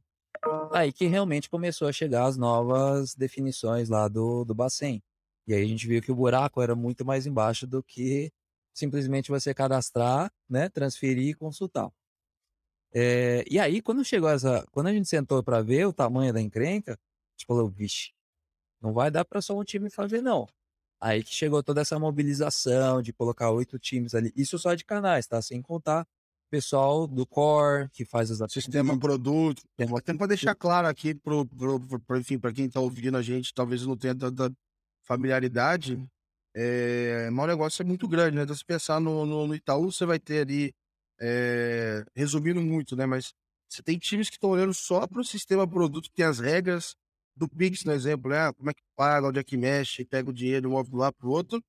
aí 0.71 0.91
que 0.91 1.05
realmente 1.05 1.49
começou 1.49 1.87
a 1.87 1.93
chegar 1.93 2.25
as 2.25 2.37
novas 2.37 3.15
definições 3.15 3.89
lá 3.89 4.07
do, 4.07 4.43
do 4.43 4.53
Bacen. 4.53 5.01
E 5.47 5.53
aí 5.53 5.63
a 5.63 5.67
gente 5.67 5.87
viu 5.87 6.01
que 6.01 6.11
o 6.11 6.15
buraco 6.15 6.61
era 6.61 6.75
muito 6.75 7.05
mais 7.05 7.25
embaixo 7.25 7.67
do 7.67 7.83
que 7.83 8.31
simplesmente 8.73 9.29
você 9.29 9.53
cadastrar, 9.53 10.31
né, 10.49 10.69
transferir 10.69 11.29
e 11.29 11.33
consultar. 11.33 11.91
É, 12.93 13.43
e 13.49 13.59
aí, 13.59 13.81
quando 13.81 14.05
chegou 14.05 14.29
essa. 14.29 14.65
Quando 14.71 14.87
a 14.87 14.93
gente 14.93 15.07
sentou 15.09 15.43
para 15.43 15.61
ver 15.61 15.87
o 15.87 15.93
tamanho 15.93 16.31
da 16.31 16.39
encrenca, 16.39 16.93
a 16.93 16.97
gente 17.35 17.47
falou, 17.47 17.67
vixe, 17.67 18.11
não 18.81 18.93
vai 18.93 19.09
dar 19.09 19.25
para 19.25 19.41
só 19.41 19.57
um 19.57 19.63
time 19.63 19.89
fazer, 19.89 20.21
não. 20.21 20.47
Aí 21.01 21.23
que 21.23 21.33
chegou 21.33 21.63
toda 21.63 21.81
essa 21.81 21.99
mobilização 21.99 23.01
de 23.01 23.11
colocar 23.13 23.51
oito 23.51 23.79
times 23.79 24.13
ali. 24.15 24.31
Isso 24.35 24.57
só 24.59 24.73
de 24.75 24.85
canais, 24.85 25.27
tá? 25.27 25.41
Sem 25.41 25.61
contar 25.61 26.07
pessoal 26.53 27.07
do 27.07 27.25
core 27.25 27.89
que 27.89 28.05
faz 28.05 28.29
as 28.29 28.51
Sistema 28.51 28.95
produto. 28.99 29.63
Até 29.97 30.13
para 30.13 30.27
deixar 30.27 30.53
claro 30.53 30.87
aqui 30.87 31.15
pro, 31.15 31.47
pro, 31.47 31.79
pro 31.79 32.19
enfim, 32.19 32.37
para 32.37 32.53
quem 32.53 32.65
está 32.65 32.79
ouvindo 32.79 33.17
a 33.17 33.23
gente, 33.23 33.51
talvez 33.51 33.83
não 33.87 33.97
tenha 33.97 34.13
tanta 34.13 34.53
familiaridade. 35.01 35.99
É, 36.55 37.27
mas 37.31 37.45
o 37.45 37.47
negócio 37.47 37.81
é 37.81 37.85
muito 37.85 38.07
grande, 38.07 38.35
né? 38.35 38.43
Então, 38.43 38.55
se 38.55 38.63
pensar 38.63 39.01
no, 39.01 39.25
no, 39.25 39.47
no 39.47 39.55
Itaú, 39.55 39.91
você 39.91 40.05
vai 40.05 40.19
ter 40.19 40.41
ali, 40.41 40.71
é, 41.19 42.05
resumindo 42.15 42.61
muito, 42.61 42.95
né? 42.95 43.07
Mas 43.07 43.33
você 43.67 43.81
tem 43.81 43.97
times 43.97 44.29
que 44.29 44.35
estão 44.35 44.51
olhando 44.51 44.75
só 44.75 45.07
para 45.07 45.21
o 45.21 45.25
sistema 45.25 45.67
produto, 45.67 46.03
que 46.03 46.15
tem 46.15 46.25
as 46.25 46.37
regras, 46.37 46.93
do 47.35 47.49
Pix, 47.49 47.83
no 47.83 47.93
exemplo, 47.93 48.29
né? 48.29 48.53
Como 48.53 48.69
é 48.69 48.75
que 48.75 48.83
paga, 48.95 49.27
onde 49.27 49.39
é 49.39 49.43
que 49.43 49.57
mexe, 49.57 50.05
pega 50.05 50.29
o 50.29 50.33
dinheiro, 50.33 50.69
move 50.69 50.91
de 50.91 50.95
um 50.95 50.99
lado 50.99 51.15
para 51.15 51.27
o 51.27 51.31
outro. 51.31 51.59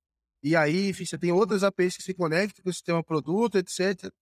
E 0.43 0.55
aí, 0.55 0.91
enfim, 0.91 1.07
você 1.07 1.17
tem 1.17 1.33
outras 1.33 1.65
APIs 1.65 1.97
que 1.97 2.03
se 2.03 2.13
conectam 2.13 2.63
com 2.63 2.69
o 2.69 2.73
sistema 2.73 3.03
produto, 3.03 3.57
etc. 3.57 4.13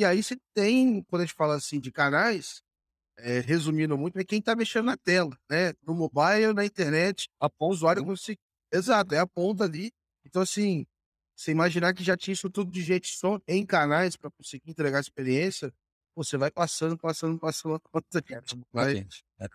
E 0.00 0.04
aí 0.04 0.22
você 0.22 0.34
tem, 0.54 1.02
quando 1.02 1.20
a 1.20 1.26
gente 1.26 1.34
fala 1.34 1.56
assim 1.56 1.78
de 1.78 1.92
canais, 1.92 2.62
é, 3.18 3.40
resumindo 3.40 3.98
muito, 3.98 4.18
é 4.18 4.24
quem 4.24 4.38
está 4.38 4.56
mexendo 4.56 4.86
na 4.86 4.96
tela, 4.96 5.38
né? 5.46 5.74
No 5.86 5.92
mobile, 5.92 6.54
na 6.54 6.64
internet, 6.64 7.28
a 7.38 7.50
ponta, 7.50 7.74
usuário 7.74 8.02
consegue. 8.02 8.38
Exato, 8.72 9.14
é 9.14 9.18
a 9.18 9.26
ponta 9.26 9.64
ali. 9.64 9.92
Então, 10.24 10.40
assim, 10.40 10.86
você 11.36 11.50
imaginar 11.50 11.92
que 11.92 12.02
já 12.02 12.16
tinha 12.16 12.32
isso 12.32 12.48
tudo 12.48 12.70
de 12.70 12.80
gente 12.80 13.08
só 13.14 13.38
em 13.46 13.66
canais 13.66 14.16
para 14.16 14.30
conseguir 14.30 14.70
entregar 14.70 14.96
a 14.96 15.02
experiência, 15.02 15.70
você 16.16 16.38
vai 16.38 16.50
passando, 16.50 16.96
passando, 16.96 17.38
passando, 17.38 17.78
vai 18.72 19.06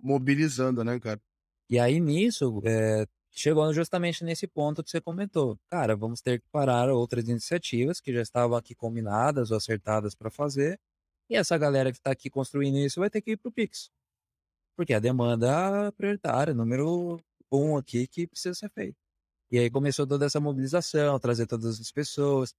mobilizando, 0.04 0.84
né, 0.84 1.00
cara? 1.00 1.20
E 1.68 1.80
aí 1.80 2.00
nisso, 2.00 2.62
é, 2.64 3.08
chegou 3.36 3.72
justamente 3.74 4.24
nesse 4.24 4.48
ponto 4.48 4.84
que 4.84 4.90
você 4.90 5.02
comentou. 5.02 5.60
Cara, 5.70 5.96
vamos 5.96 6.22
ter 6.22 6.40
que 6.40 6.48
parar 6.52 6.90
outras 6.90 7.28
iniciativas 7.28 8.00
que 8.00 8.14
já 8.14 8.22
estavam 8.22 8.58
aqui 8.58 8.74
combinadas 8.74 9.52
ou 9.52 9.58
acertadas 9.58 10.16
para 10.16 10.32
fazer. 10.32 10.80
E 11.30 11.36
essa 11.36 11.58
galera 11.58 11.92
que 11.92 11.98
está 11.98 12.12
aqui 12.12 12.30
construindo 12.30 12.78
isso 12.78 13.00
vai 13.00 13.10
ter 13.10 13.22
que 13.22 13.32
ir 13.32 13.38
para 13.38 13.50
o 13.50 13.52
Pix. 13.52 13.90
Porque 14.76 14.94
a 14.94 15.00
demanda 15.00 15.92
prioritária, 15.94 16.54
número 16.54 17.20
um 17.52 17.78
aqui 17.78 18.08
que 18.08 18.28
precisa 18.28 18.54
ser 18.54 18.70
feito. 18.72 18.98
E 19.52 19.60
aí 19.60 19.70
começou 19.70 20.08
toda 20.08 20.26
essa 20.26 20.40
mobilização, 20.40 21.20
trazer 21.20 21.46
todas 21.48 21.80
as 21.80 21.92
pessoas. 21.92 22.54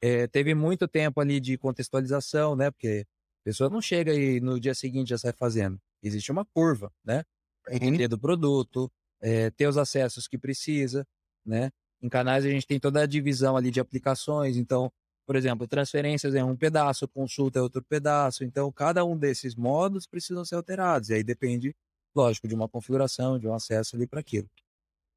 É, 0.00 0.26
teve 0.26 0.54
muito 0.54 0.88
tempo 0.88 1.20
ali 1.20 1.40
de 1.40 1.56
contextualização, 1.56 2.56
né? 2.56 2.70
Porque 2.70 3.06
a 3.42 3.44
pessoa 3.44 3.70
não 3.70 3.80
chega 3.80 4.14
e 4.14 4.40
no 4.40 4.58
dia 4.60 4.74
seguinte 4.74 5.10
já 5.10 5.18
sai 5.18 5.32
fazendo. 5.32 5.80
Existe 6.02 6.32
uma 6.32 6.44
curva, 6.44 6.92
né? 7.04 7.24
Entender 7.70 8.08
do 8.08 8.18
produto, 8.18 8.90
é, 9.22 9.50
ter 9.50 9.66
os 9.68 9.78
acessos 9.78 10.26
que 10.28 10.36
precisa, 10.36 11.06
né? 11.46 11.70
Em 12.02 12.08
canais 12.08 12.44
a 12.44 12.48
gente 12.50 12.66
tem 12.66 12.80
toda 12.80 13.02
a 13.02 13.06
divisão 13.06 13.56
ali 13.56 13.70
de 13.70 13.80
aplicações, 13.80 14.56
então, 14.56 14.92
por 15.24 15.36
exemplo, 15.36 15.66
transferências 15.68 16.34
é 16.34 16.42
um 16.44 16.56
pedaço, 16.56 17.06
consulta 17.08 17.60
é 17.60 17.62
outro 17.62 17.82
pedaço, 17.84 18.44
então 18.44 18.70
cada 18.72 19.04
um 19.04 19.16
desses 19.16 19.54
modos 19.54 20.06
precisam 20.06 20.44
ser 20.44 20.56
alterados, 20.56 21.10
e 21.10 21.14
aí 21.14 21.22
depende, 21.24 21.74
lógico, 22.14 22.48
de 22.48 22.54
uma 22.54 22.68
configuração, 22.68 23.38
de 23.38 23.46
um 23.46 23.54
acesso 23.54 23.96
ali 23.96 24.06
para 24.06 24.20
aquilo. 24.20 24.50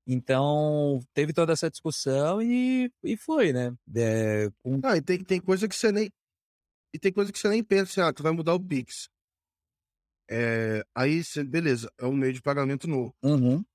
Então, 0.08 1.00
teve 1.16 1.34
toda 1.34 1.54
essa 1.54 1.68
discussão 1.68 2.40
e, 2.40 2.92
e 3.04 3.18
foi, 3.18 3.52
né? 3.52 3.74
É, 3.96 4.52
com... 4.62 4.80
ah, 4.84 4.96
e 4.96 5.02
tem, 5.02 5.24
tem 5.24 5.42
coisa 5.42 5.68
que 5.68 5.76
você 5.76 5.92
nem, 5.92 6.12
E 6.94 7.00
tem 7.00 7.12
coisa 7.12 7.32
que 7.32 7.40
você 7.40 7.50
nem 7.50 7.64
pensa, 7.64 7.92
assim, 7.92 8.02
ah, 8.02 8.14
tu 8.14 8.22
vai 8.22 8.32
mudar 8.32 8.54
o 8.54 8.60
Pix. 8.60 9.10
É, 10.30 10.84
aí, 10.94 11.22
beleza, 11.48 11.92
é 11.98 12.06
um 12.06 12.14
meio 12.16 12.34
de 12.34 12.42
pagamento 12.42 12.88
novo. 12.88 13.16
Uhum. 13.24 13.66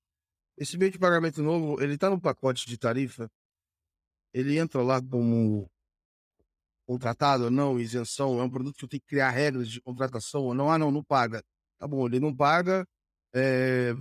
Esse 0.57 0.77
meio 0.77 0.91
de 0.91 0.99
pagamento 0.99 1.41
novo, 1.41 1.81
ele 1.81 1.97
tá 1.97 2.09
no 2.09 2.19
pacote 2.19 2.67
de 2.67 2.77
tarifa? 2.77 3.29
Ele 4.33 4.57
entra 4.57 4.81
lá 4.81 5.01
como 5.01 5.69
contratado 6.85 7.45
ou 7.45 7.51
não, 7.51 7.79
isenção, 7.79 8.39
é 8.39 8.43
um 8.43 8.49
produto 8.49 8.75
que 8.77 8.85
eu 8.85 8.89
tenho 8.89 9.01
que 9.01 9.07
criar 9.07 9.29
regras 9.29 9.69
de 9.69 9.81
contratação 9.81 10.43
ou 10.43 10.53
não? 10.53 10.69
Ah, 10.71 10.77
não, 10.77 10.91
não 10.91 11.03
paga. 11.03 11.43
Tá 11.79 11.87
bom, 11.87 12.05
ele 12.05 12.19
não 12.19 12.35
paga, 12.35 12.85
é... 13.33 13.93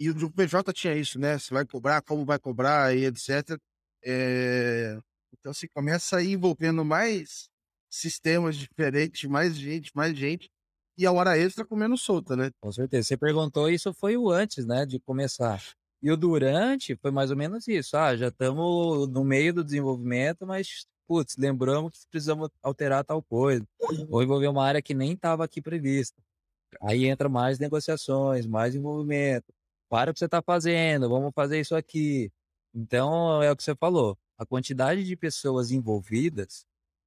e 0.00 0.10
o 0.10 0.30
PJ 0.30 0.72
tinha 0.72 0.94
isso, 0.94 1.18
né? 1.18 1.38
Você 1.38 1.52
vai 1.52 1.66
cobrar, 1.66 2.00
como 2.02 2.24
vai 2.24 2.38
cobrar 2.38 2.96
e 2.96 3.04
etc. 3.06 3.58
É... 4.04 4.98
Então, 5.32 5.52
se 5.52 5.66
assim, 5.66 5.72
começa 5.74 6.16
a 6.16 6.22
ir 6.22 6.32
envolvendo 6.32 6.84
mais 6.84 7.48
sistemas 7.90 8.56
diferentes, 8.56 9.28
mais 9.28 9.56
gente, 9.56 9.90
mais 9.94 10.16
gente, 10.16 10.48
e 10.96 11.06
a 11.06 11.12
hora 11.12 11.38
extra 11.38 11.64
comendo 11.64 11.96
solta, 11.96 12.36
né? 12.36 12.50
Com 12.60 12.72
certeza. 12.72 13.08
Você 13.08 13.16
perguntou, 13.16 13.68
isso 13.70 13.92
foi 13.94 14.16
o 14.16 14.30
antes, 14.30 14.66
né, 14.66 14.84
de 14.86 14.98
começar. 15.00 15.62
E 16.02 16.10
o 16.10 16.16
durante 16.16 16.94
foi 16.96 17.10
mais 17.10 17.30
ou 17.30 17.36
menos 17.36 17.66
isso. 17.66 17.96
Ah, 17.96 18.16
já 18.16 18.28
estamos 18.28 19.08
no 19.08 19.24
meio 19.24 19.52
do 19.52 19.64
desenvolvimento, 19.64 20.46
mas, 20.46 20.86
putz, 21.06 21.36
lembramos 21.36 21.98
que 21.98 22.10
precisamos 22.10 22.48
alterar 22.62 23.04
tal 23.04 23.22
coisa. 23.22 23.66
Ou 24.08 24.22
envolver 24.22 24.48
uma 24.48 24.64
área 24.64 24.82
que 24.82 24.94
nem 24.94 25.12
estava 25.12 25.44
aqui 25.44 25.60
prevista. 25.60 26.22
Aí 26.82 27.06
entra 27.06 27.28
mais 27.28 27.58
negociações, 27.58 28.46
mais 28.46 28.74
envolvimento. 28.74 29.52
Para 29.88 30.10
o 30.10 30.14
que 30.14 30.20
você 30.20 30.26
está 30.26 30.42
fazendo, 30.42 31.08
vamos 31.08 31.32
fazer 31.34 31.60
isso 31.60 31.74
aqui. 31.74 32.30
Então, 32.74 33.42
é 33.42 33.50
o 33.50 33.56
que 33.56 33.62
você 33.62 33.74
falou. 33.74 34.16
A 34.36 34.46
quantidade 34.46 35.02
de 35.04 35.16
pessoas 35.16 35.72
envolvidas 35.72 36.64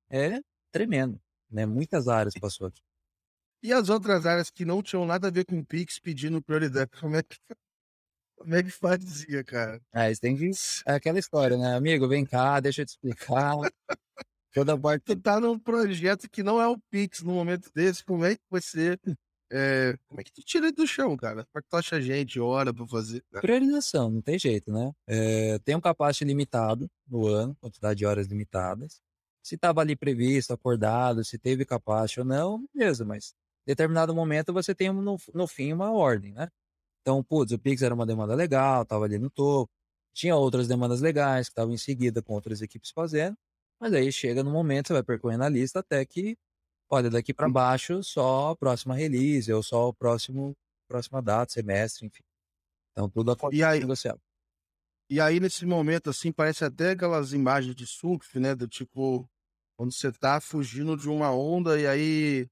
é 0.09 0.41
tremendo, 0.71 1.19
né? 1.49 1.65
Muitas 1.65 2.07
áreas 2.07 2.33
passou 2.33 2.67
aqui. 2.67 2.81
E 3.63 3.71
as 3.71 3.89
outras 3.89 4.25
áreas 4.25 4.49
que 4.49 4.65
não 4.65 4.81
tinham 4.81 5.05
nada 5.05 5.27
a 5.27 5.31
ver 5.31 5.45
com 5.45 5.59
o 5.59 5.65
Pix 5.65 5.99
pedindo 5.99 6.41
prioridade, 6.41 6.89
como 6.99 7.15
é 7.15 7.23
que, 7.23 7.37
como 8.41 8.55
é 8.55 8.63
que 8.63 8.71
fazia, 8.71 9.43
cara? 9.43 9.81
É, 9.93 10.11
isso 10.11 10.21
tem 10.21 10.35
que. 10.35 10.49
É 10.85 10.93
aquela 10.93 11.19
história, 11.19 11.57
né? 11.57 11.75
Amigo, 11.75 12.07
vem 12.07 12.25
cá, 12.25 12.59
deixa 12.59 12.81
eu 12.81 12.85
te 12.85 12.89
explicar. 12.89 13.55
Toda 14.53 14.77
parte. 14.77 15.03
Tu 15.03 15.15
tá 15.15 15.39
num 15.39 15.57
projeto 15.57 16.29
que 16.29 16.43
não 16.43 16.61
é 16.61 16.67
o 16.67 16.77
Pix 16.89 17.21
no 17.21 17.33
momento 17.33 17.71
desse, 17.73 18.03
como 18.03 18.25
é 18.25 18.35
que 18.35 18.41
você. 18.49 18.97
É... 19.51 19.97
Como 20.07 20.19
é 20.19 20.23
que 20.23 20.31
tu 20.31 20.41
tira 20.41 20.67
ele 20.67 20.75
do 20.75 20.87
chão, 20.87 21.15
cara? 21.15 21.45
Como 21.45 21.59
é 21.59 21.61
que 21.61 21.69
tu 21.69 21.77
acha 21.77 22.01
gente, 22.01 22.39
hora 22.39 22.73
pra 22.73 22.87
fazer? 22.87 23.23
Priorização, 23.41 24.09
não 24.09 24.21
tem 24.21 24.39
jeito, 24.39 24.71
né? 24.71 24.91
É, 25.07 25.59
tem 25.59 25.75
um 25.75 25.81
capacete 25.81 26.25
limitado 26.25 26.89
no 27.07 27.27
ano, 27.27 27.55
quantidade 27.59 27.97
de 27.97 28.05
horas 28.05 28.27
limitadas. 28.27 29.01
Se 29.43 29.55
estava 29.55 29.81
ali 29.81 29.95
previsto, 29.95 30.53
acordado, 30.53 31.23
se 31.23 31.37
teve 31.37 31.65
capacete 31.65 32.19
ou 32.19 32.25
não, 32.25 32.65
beleza, 32.73 33.03
mas 33.03 33.33
determinado 33.65 34.15
momento 34.15 34.53
você 34.53 34.73
tem 34.73 34.91
no, 34.91 35.17
no 35.33 35.47
fim 35.47 35.73
uma 35.73 35.91
ordem, 35.91 36.33
né? 36.33 36.49
Então, 37.01 37.23
putz, 37.23 37.51
o 37.51 37.59
Pix 37.59 37.81
era 37.81 37.93
uma 37.95 38.05
demanda 38.05 38.35
legal, 38.35 38.83
estava 38.83 39.05
ali 39.05 39.17
no 39.17 39.29
topo. 39.29 39.71
Tinha 40.13 40.35
outras 40.35 40.67
demandas 40.67 41.01
legais 41.01 41.47
que 41.47 41.51
estavam 41.51 41.73
em 41.73 41.77
seguida 41.77 42.21
com 42.21 42.33
outras 42.33 42.61
equipes 42.61 42.91
fazendo. 42.91 43.35
Mas 43.79 43.93
aí 43.93 44.11
chega 44.11 44.43
no 44.43 44.51
momento, 44.51 44.87
você 44.87 44.93
vai 44.93 45.03
percorrendo 45.03 45.43
a 45.43 45.49
lista 45.49 45.79
até 45.79 46.05
que, 46.05 46.37
olha, 46.89 47.09
daqui 47.09 47.33
para 47.33 47.49
baixo 47.49 48.03
só 48.03 48.51
a 48.51 48.55
próxima 48.55 48.95
release 48.95 49.51
ou 49.51 49.63
só 49.63 49.89
o 49.89 49.93
próximo 49.93 50.55
próxima 50.87 51.21
data, 51.21 51.53
semestre, 51.53 52.05
enfim. 52.05 52.23
Então 52.91 53.09
tudo 53.09 53.31
acontece 53.31 53.61
e 53.61 53.63
aí, 53.63 53.79
negociado. 53.79 54.19
E 55.09 55.19
aí, 55.19 55.39
nesse 55.39 55.65
momento, 55.65 56.09
assim, 56.09 56.31
parece 56.31 56.63
até 56.65 56.91
aquelas 56.91 57.33
imagens 57.33 57.75
de 57.75 57.87
surf, 57.87 58.39
né? 58.39 58.53
Do 58.55 58.67
tipo, 58.67 59.29
quando 59.77 59.91
você 59.93 60.11
tá 60.11 60.39
fugindo 60.39 60.95
de 60.97 61.09
uma 61.09 61.31
onda 61.31 61.79
e 61.79 61.87
aí 61.87 62.47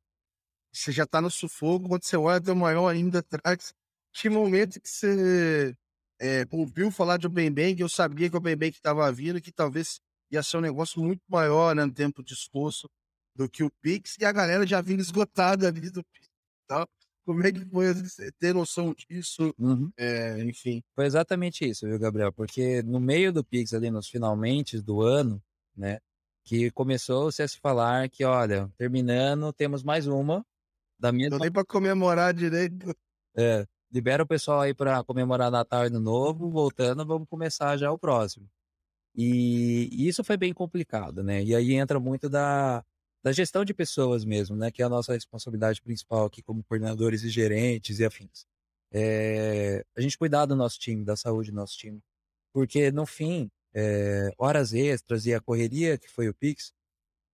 você 0.73 0.91
já 0.91 1.05
tá 1.05 1.21
no 1.21 1.31
sufoco, 1.31 1.88
quando 1.88 2.03
você 2.03 2.17
olha, 2.17 2.41
tem 2.41 2.55
maior 2.55 2.88
ainda 2.88 3.19
atrás. 3.19 3.73
Que 4.13 4.30
momento 4.30 4.80
que 4.82 4.89
você 4.89 5.76
é, 6.19 6.45
ouviu 6.52 6.91
falar 6.91 7.17
de 7.17 7.28
Open 7.28 7.52
Bank, 7.52 7.80
eu 7.80 7.89
sabia 7.89 8.30
que 8.30 8.36
o 8.36 8.39
Open 8.39 8.56
Bank 8.56 8.76
estava 8.76 9.12
vindo, 9.12 9.41
que 9.41 9.52
talvez 9.52 10.00
ia 10.32 10.43
ser 10.43 10.58
um 10.58 10.62
negócio 10.62 11.02
muito 11.02 11.22
maior, 11.28 11.76
né, 11.76 11.86
no 11.86 11.93
tempo 11.93 12.24
de 12.24 12.34
esforço 12.34 12.89
do 13.36 13.50
que 13.50 13.63
o 13.63 13.72
Pix, 13.82 14.17
e 14.19 14.26
a 14.26 14.32
galera 14.32 14.65
já 14.67 14.82
vinha 14.82 15.00
esgotada 15.00 15.67
ali 15.67 15.89
do 15.89 16.04
Pix. 16.04 16.28
Tá? 16.67 16.86
Como 17.26 17.45
é 17.45 17.52
que 17.52 17.65
foi 17.65 17.93
ter 18.39 18.54
noção 18.54 18.93
disso? 18.93 19.54
Uhum. 19.58 19.91
É, 19.98 20.41
enfim. 20.43 20.84
Foi 20.95 21.06
exatamente 21.06 21.67
isso, 21.67 21.88
viu, 21.88 21.98
Gabriel? 21.98 22.34
Porque 22.34 22.82
no 22.84 23.00
meio 23.00 23.32
do 23.32 23.43
Pix, 23.43 23.74
ali 23.74 23.89
nos 23.89 24.10
finalmente 24.10 24.82
do 24.82 25.02
ano, 25.02 25.41
né, 25.76 26.00
que 26.43 26.72
começou-se 26.72 27.41
a 27.41 27.48
se 27.48 27.60
falar 27.60 28.10
que, 28.10 28.26
olha, 28.26 28.69
terminando, 28.78 29.54
temos 29.54 29.84
mais 29.84 30.08
uma 30.08 30.45
da 31.00 31.12
mesma. 31.12 31.38
Não 31.38 31.39
nem 31.39 31.52
para 31.52 31.63
comemorar 31.63 32.34
direito. 32.34 32.93
É, 33.38 33.65
libera 33.91 34.23
o 34.23 34.28
pessoal 34.28 34.62
aí 34.62 34.73
para 34.73 35.04
comemorar 35.04 35.52
Natal 35.52 35.84
e 35.84 35.88
Ano 35.88 35.99
Novo, 35.99 36.49
voltando, 36.49 37.06
vamos 37.06 37.28
começar 37.28 37.78
já 37.78 37.91
o 37.91 37.97
próximo. 37.97 38.47
E, 39.15 39.89
e, 39.91 40.08
isso 40.08 40.23
foi 40.23 40.38
bem 40.38 40.54
complicado, 40.54 41.23
né? 41.23 41.43
E 41.43 41.56
aí 41.56 41.73
entra 41.73 41.99
muito 41.99 42.30
da, 42.30 42.84
da 43.23 43.32
gestão 43.32 43.65
de 43.65 43.73
pessoas 43.73 44.23
mesmo, 44.23 44.56
né? 44.56 44.71
Que 44.71 44.82
é 44.82 44.86
a 44.86 44.89
nossa 44.89 45.13
responsabilidade 45.13 45.82
principal 45.82 46.25
aqui 46.25 46.41
como 46.41 46.63
coordenadores 46.63 47.23
e 47.23 47.30
gerentes 47.30 47.99
e 47.99 48.06
afins. 48.06 48.45
É, 48.91 49.84
a 49.95 50.02
gente 50.02 50.17
cuidar 50.17 50.45
do 50.45 50.56
nosso 50.56 50.80
time, 50.80 51.04
da 51.04 51.15
saúde 51.15 51.52
do 51.52 51.56
nosso 51.56 51.78
time. 51.78 51.99
Porque, 52.54 52.91
no 52.91 53.06
fim, 53.06 53.49
é, 53.73 54.32
horas 54.38 54.73
extras 54.73 55.25
e 55.25 55.34
a 55.34 55.41
correria 55.41 55.97
que 55.97 56.10
foi 56.10 56.30
o 56.30 56.34
Pix, 56.34 56.73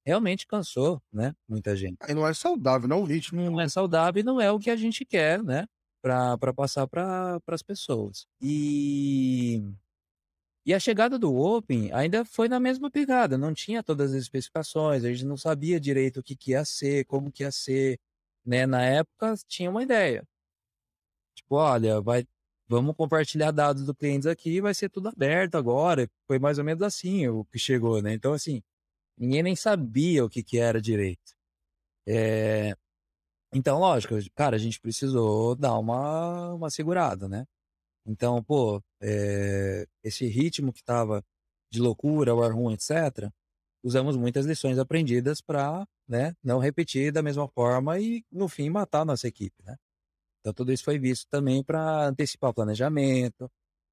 realmente 0.04 0.46
cansou, 0.46 1.02
né? 1.12 1.34
Muita 1.48 1.76
gente. 1.76 1.98
E 2.08 2.14
não 2.14 2.26
é 2.26 2.34
saudável, 2.34 2.88
não 2.88 2.98
é 2.98 3.00
o 3.00 3.04
ritmo. 3.04 3.42
Não 3.50 3.60
é 3.60 3.68
saudável 3.68 4.20
e 4.20 4.24
não 4.24 4.40
é 4.40 4.50
o 4.50 4.58
que 4.58 4.70
a 4.70 4.76
gente 4.76 5.04
quer, 5.04 5.42
né? 5.42 5.66
Para 6.04 6.52
passar 6.52 6.86
para 6.86 7.40
as 7.48 7.62
pessoas. 7.62 8.26
E, 8.38 9.62
e 10.66 10.74
a 10.74 10.78
chegada 10.78 11.18
do 11.18 11.34
Open 11.34 11.90
ainda 11.94 12.26
foi 12.26 12.46
na 12.46 12.60
mesma 12.60 12.90
pegada, 12.90 13.38
não 13.38 13.54
tinha 13.54 13.82
todas 13.82 14.12
as 14.12 14.22
especificações, 14.22 15.02
a 15.02 15.10
gente 15.10 15.24
não 15.24 15.38
sabia 15.38 15.80
direito 15.80 16.20
o 16.20 16.22
que, 16.22 16.36
que 16.36 16.50
ia 16.50 16.62
ser, 16.62 17.06
como 17.06 17.32
que 17.32 17.42
ia 17.42 17.50
ser. 17.50 17.98
Né? 18.44 18.66
Na 18.66 18.82
época 18.84 19.34
tinha 19.48 19.70
uma 19.70 19.82
ideia. 19.82 20.22
Tipo, 21.34 21.56
olha, 21.56 22.00
vai, 22.02 22.26
vamos 22.68 22.94
compartilhar 22.96 23.50
dados 23.50 23.84
do 23.86 23.94
clientes 23.94 24.26
aqui, 24.26 24.60
vai 24.60 24.74
ser 24.74 24.90
tudo 24.90 25.08
aberto 25.08 25.56
agora. 25.56 26.06
Foi 26.26 26.38
mais 26.38 26.58
ou 26.58 26.64
menos 26.64 26.82
assim 26.82 27.28
o 27.28 27.44
que 27.46 27.58
chegou, 27.58 28.02
né? 28.02 28.12
Então, 28.14 28.32
assim, 28.34 28.62
ninguém 29.18 29.42
nem 29.42 29.56
sabia 29.56 30.24
o 30.24 30.28
que, 30.30 30.42
que 30.42 30.58
era 30.58 30.80
direito. 30.82 31.34
É... 32.06 32.76
Então, 33.54 33.78
lógico, 33.78 34.16
cara, 34.34 34.56
a 34.56 34.58
gente 34.58 34.80
precisou 34.80 35.54
dar 35.54 35.78
uma, 35.78 36.54
uma 36.54 36.70
segurada, 36.70 37.28
né? 37.28 37.46
Então, 38.06 38.42
pô, 38.42 38.82
é... 39.00 39.86
esse 40.02 40.26
ritmo 40.26 40.72
que 40.72 40.82
tava 40.82 41.24
de 41.70 41.80
loucura, 41.80 42.34
war 42.34 42.52
room, 42.52 42.72
etc., 42.72 43.30
usamos 43.82 44.16
muitas 44.16 44.46
lições 44.46 44.78
aprendidas 44.78 45.40
para 45.40 45.86
né, 46.08 46.34
não 46.42 46.58
repetir 46.58 47.12
da 47.12 47.22
mesma 47.22 47.48
forma 47.48 47.98
e, 48.00 48.24
no 48.30 48.48
fim, 48.48 48.70
matar 48.70 49.02
a 49.02 49.04
nossa 49.04 49.28
equipe, 49.28 49.62
né? 49.64 49.76
Então, 50.40 50.52
tudo 50.52 50.72
isso 50.72 50.84
foi 50.84 50.98
visto 50.98 51.26
também 51.30 51.62
para 51.64 52.06
antecipar 52.08 52.50
o 52.50 52.54
planejamento, 52.54 53.50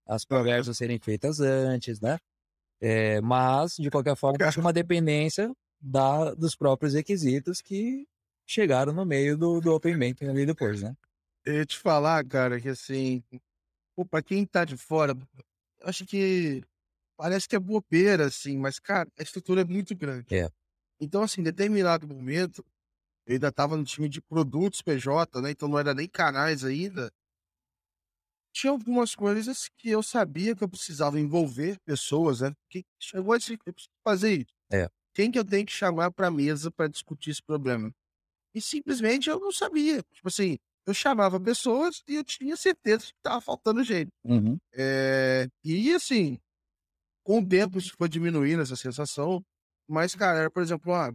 as 0.08 0.26
conversas 0.26 0.78
serem 0.78 1.00
feitas 1.00 1.39
antes, 1.39 2.02
né? 2.02 2.17
É, 2.82 3.21
mas, 3.21 3.76
de 3.78 3.89
qualquer 3.91 4.15
forma, 4.15 4.38
uma 4.58 4.74
dependência 4.74 5.52
da, 5.80 6.34
dos 6.34 6.56
próprios 6.56 6.93
requisitos 6.93 7.62
que 7.62 8.08
chegaram 8.51 8.93
no 8.93 9.05
meio 9.05 9.37
do, 9.37 9.59
do 9.59 9.73
Open 9.73 9.97
Banking 9.97 10.27
ali 10.27 10.45
depois, 10.45 10.81
né? 10.81 10.95
Eu 11.45 11.55
ia 11.55 11.65
te 11.65 11.77
falar, 11.77 12.23
cara, 12.25 12.59
que 12.59 12.69
assim, 12.69 13.23
para 14.09 14.21
quem 14.21 14.45
tá 14.45 14.65
de 14.65 14.77
fora, 14.77 15.17
acho 15.81 16.05
que 16.05 16.63
parece 17.17 17.47
que 17.47 17.55
é 17.55 17.59
bobeira, 17.59 18.25
assim, 18.25 18.57
mas, 18.57 18.79
cara, 18.79 19.09
a 19.17 19.23
estrutura 19.23 19.61
é 19.61 19.65
muito 19.65 19.95
grande. 19.95 20.35
É. 20.35 20.49
Então, 20.99 21.23
assim, 21.23 21.41
em 21.41 21.43
determinado 21.43 22.07
momento, 22.07 22.63
eu 23.25 23.33
ainda 23.33 23.51
tava 23.51 23.75
no 23.77 23.83
time 23.83 24.07
de 24.07 24.21
produtos 24.21 24.81
PJ, 24.81 25.41
né? 25.41 25.51
Então 25.51 25.67
não 25.67 25.79
era 25.79 25.93
nem 25.93 26.07
canais 26.07 26.63
ainda 26.63 27.11
tinha 28.51 28.71
algumas 28.71 29.15
coisas 29.15 29.69
que 29.77 29.89
eu 29.89 30.03
sabia 30.03 30.55
que 30.55 30.63
eu 30.63 30.69
precisava 30.69 31.19
envolver 31.19 31.79
pessoas, 31.85 32.41
né? 32.41 32.53
Que 32.69 32.83
chegou 32.99 33.35
esse, 33.35 33.53
eu 33.65 33.73
preciso 33.73 33.89
fazer 34.03 34.33
isso. 34.33 34.53
É. 34.71 34.89
Quem 35.13 35.31
que 35.31 35.39
eu 35.39 35.45
tenho 35.45 35.65
que 35.65 35.71
chamar 35.71 36.11
para 36.11 36.27
a 36.27 36.31
mesa 36.31 36.69
para 36.69 36.87
discutir 36.87 37.31
esse 37.31 37.41
problema? 37.41 37.93
E 38.53 38.61
simplesmente 38.61 39.29
eu 39.29 39.39
não 39.39 39.51
sabia. 39.51 40.03
Tipo 40.13 40.27
assim, 40.27 40.57
eu 40.85 40.93
chamava 40.93 41.39
pessoas 41.39 42.03
e 42.07 42.15
eu 42.15 42.23
tinha 42.23 42.55
certeza 42.57 43.05
que 43.05 43.13
estava 43.17 43.39
faltando 43.39 43.83
jeito. 43.83 44.11
Uhum. 44.23 44.57
É, 44.73 45.47
e 45.63 45.93
assim, 45.93 46.37
com 47.23 47.39
o 47.39 47.47
tempo 47.47 47.77
isso 47.77 47.93
foi 47.97 48.09
diminuindo 48.09 48.61
essa 48.61 48.75
sensação. 48.75 49.43
Mas, 49.87 50.15
cara, 50.15 50.39
era, 50.39 50.51
por 50.51 50.63
exemplo, 50.63 50.93
ah, 50.93 51.13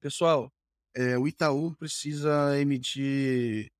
pessoal, 0.00 0.50
é, 0.94 1.18
o 1.18 1.26
Itaú 1.26 1.74
precisa 1.76 2.58
emitir, 2.58 3.70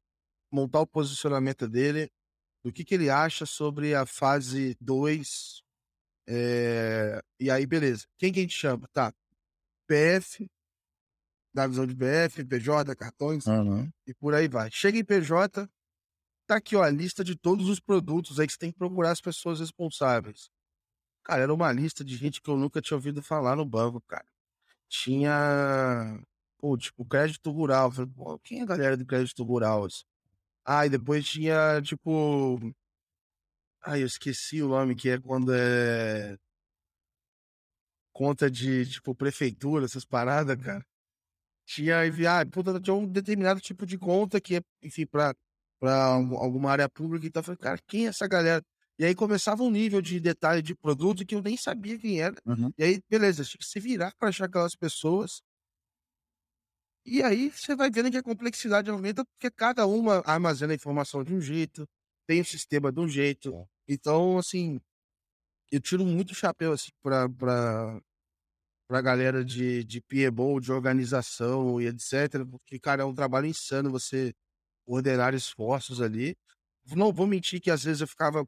montar 0.51 0.81
o 0.81 0.87
posicionamento 0.87 1.69
dele 1.69 2.11
do 2.65 2.73
que, 2.73 2.85
que 2.85 2.95
ele 2.95 3.11
acha 3.11 3.45
sobre 3.45 3.95
a 3.95 4.07
fase 4.07 4.77
2. 4.81 5.63
É... 6.27 7.21
E 7.39 7.51
aí, 7.51 7.67
beleza. 7.67 8.07
Quem 8.19 8.33
que 8.33 8.39
a 8.39 8.43
gente 8.43 8.57
chama? 8.57 8.89
Tá. 8.93 9.13
PF, 9.87 10.47
da 11.55 11.67
visão 11.67 11.87
de 11.87 11.95
BF, 11.95 12.45
PJ, 12.45 12.95
cartões 12.97 13.47
Uhum. 13.47 13.89
e 14.07 14.13
por 14.15 14.35
aí 14.35 14.49
vai. 14.49 14.71
Chega 14.73 14.99
em 14.99 15.05
PJ, 15.05 15.69
tá 16.47 16.57
aqui 16.57 16.75
ó, 16.75 16.83
a 16.83 16.91
lista 16.91 17.23
de 17.23 17.37
todos 17.37 17.69
os 17.69 17.79
produtos 17.79 18.41
aí 18.41 18.47
que 18.47 18.53
você 18.53 18.59
tem 18.59 18.73
que 18.73 18.79
procurar 18.79 19.13
as 19.13 19.21
pessoas 19.21 19.61
responsáveis. 19.61 20.51
Cara, 21.23 21.43
era 21.43 21.55
uma 21.55 21.73
lista 21.73 22.05
de 22.05 22.17
gente 22.17 22.43
que 22.43 22.51
eu 22.51 22.57
nunca 22.57 22.83
tinha 22.83 22.97
ouvido 22.97 23.23
falar 23.23 23.57
no 23.57 23.65
banco, 23.65 24.01
cara. 24.03 24.27
Tinha, 24.89 26.21
pô, 26.59 26.77
tipo, 26.77 27.05
crédito 27.05 27.51
rural. 27.51 27.89
Eu 27.89 27.93
Falei, 27.93 28.11
pô, 28.15 28.39
quem 28.41 28.61
é 28.61 28.63
a 28.63 28.67
galera 28.67 28.97
do 28.97 29.07
crédito 29.07 29.43
rural? 29.43 29.85
assim? 29.87 30.03
Ah, 30.65 30.85
e 30.87 30.91
depois 30.91 31.25
tinha, 31.27 31.81
tipo. 31.83 32.59
Ai, 33.83 34.03
eu 34.03 34.07
esqueci 34.07 34.63
o 34.63 34.69
nome, 34.69 34.95
que 34.95 35.09
é 35.11 35.21
quando 35.21 35.53
é. 35.55 36.37
Conta 38.13 38.51
de, 38.51 38.87
tipo, 38.87 39.15
prefeitura, 39.15 39.87
essas 39.87 40.05
paradas, 40.05 40.57
cara. 40.63 40.85
Tinha 41.67 42.07
enviado, 42.07 42.51
puta, 42.51 42.79
tinha 42.81 42.95
um 42.95 43.07
determinado 43.07 43.61
tipo 43.61 43.87
de 43.87 43.99
conta 43.99 44.41
que 44.41 44.57
é, 44.57 44.61
enfim, 44.83 45.07
algum- 45.81 46.37
alguma 46.37 46.71
área 46.71 46.89
pública. 46.89 47.27
Então 47.27 47.41
eu 47.41 47.45
falei, 47.45 47.59
cara, 47.59 47.79
quem 47.87 48.07
é 48.07 48.09
essa 48.09 48.27
galera? 48.29 48.63
E 48.99 49.05
aí 49.05 49.15
começava 49.15 49.63
um 49.63 49.71
nível 49.71 50.01
de 50.01 50.21
detalhe 50.21 50.63
de 50.63 50.75
produto 50.75 51.25
que 51.27 51.35
eu 51.35 51.43
nem 51.43 51.57
sabia 51.57 51.99
quem 51.99 52.21
era. 52.21 52.37
Uhum. 52.47 52.73
E 52.79 52.85
aí, 52.85 53.01
beleza, 53.11 53.43
tinha 53.45 53.59
que 53.59 53.65
se 53.65 53.81
virar 53.81 54.13
para 54.19 54.29
achar 54.29 54.45
aquelas 54.47 54.77
pessoas. 54.77 55.43
E 57.07 57.23
aí 57.23 57.51
você 57.51 57.77
vai 57.77 57.91
vendo 57.91 58.11
que 58.11 58.17
a 58.17 58.23
complexidade 58.23 58.91
aumenta 58.91 59.25
porque 59.25 59.51
cada 59.51 59.87
uma 59.87 60.23
armazena 60.25 60.73
a 60.73 60.77
informação 60.77 61.23
de 61.23 61.35
um 61.35 61.41
jeito, 61.41 61.87
tem 62.27 62.41
o 62.41 62.45
sistema 62.45 62.91
de 62.91 63.01
um 63.01 63.09
jeito. 63.09 63.67
Então, 63.87 64.39
assim, 64.39 64.81
eu 65.73 65.81
tiro 65.81 66.05
muito 66.05 66.35
chapéu 66.35 66.73
assim 66.73 66.91
para 67.03 67.29
para 68.89 68.99
para 68.99 69.03
galera 69.03 69.45
de 69.45 69.85
de 69.85 70.01
PMO, 70.03 70.61
de 70.61 70.73
organização 70.73 71.81
e 71.81 71.87
etc, 71.87 72.45
porque 72.51 72.79
cara, 72.79 73.03
é 73.03 73.05
um 73.07 73.15
trabalho 73.15 73.47
insano 73.47 73.91
você 73.91 74.35
ordenar 74.87 75.35
esforços 75.35 76.01
ali. 76.03 76.37
Não 76.97 77.13
vou 77.13 77.27
mentir 77.27 77.61
que 77.61 77.71
às 77.71 77.85
vezes 77.85 78.03
eu 78.03 78.09
ficava 78.09 78.47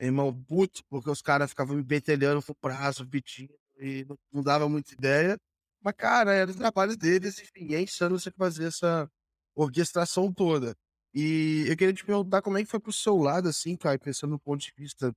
irmão 0.00 0.32
puto, 0.44 0.82
porque 0.88 1.10
os 1.10 1.22
caras 1.22 1.50
ficavam 1.50 1.76
me 1.76 1.84
pentelhando 1.84 2.42
pro 2.42 2.54
prazo, 2.54 3.06
pedindo 3.08 3.54
e 3.78 4.04
não, 4.06 4.18
não 4.32 4.42
dava 4.42 4.68
muita 4.68 4.94
ideia. 4.94 5.38
Mas, 5.82 5.94
cara, 5.96 6.34
era 6.34 6.50
o 6.50 6.54
trabalho 6.56 6.96
deles, 6.96 7.38
enfim, 7.40 7.74
é 7.74 7.80
insano 7.82 8.18
você 8.18 8.30
fazer 8.30 8.66
essa 8.66 9.08
orquestração 9.54 10.32
toda. 10.32 10.74
E 11.14 11.64
eu 11.68 11.76
queria 11.76 11.94
te 11.94 12.04
perguntar 12.04 12.42
como 12.42 12.58
é 12.58 12.64
que 12.64 12.70
foi 12.70 12.80
pro 12.80 12.92
seu 12.92 13.16
lado, 13.16 13.48
assim, 13.48 13.76
cara, 13.76 13.98
pensando 13.98 14.32
no 14.32 14.40
ponto 14.40 14.60
de 14.60 14.72
vista 14.76 15.12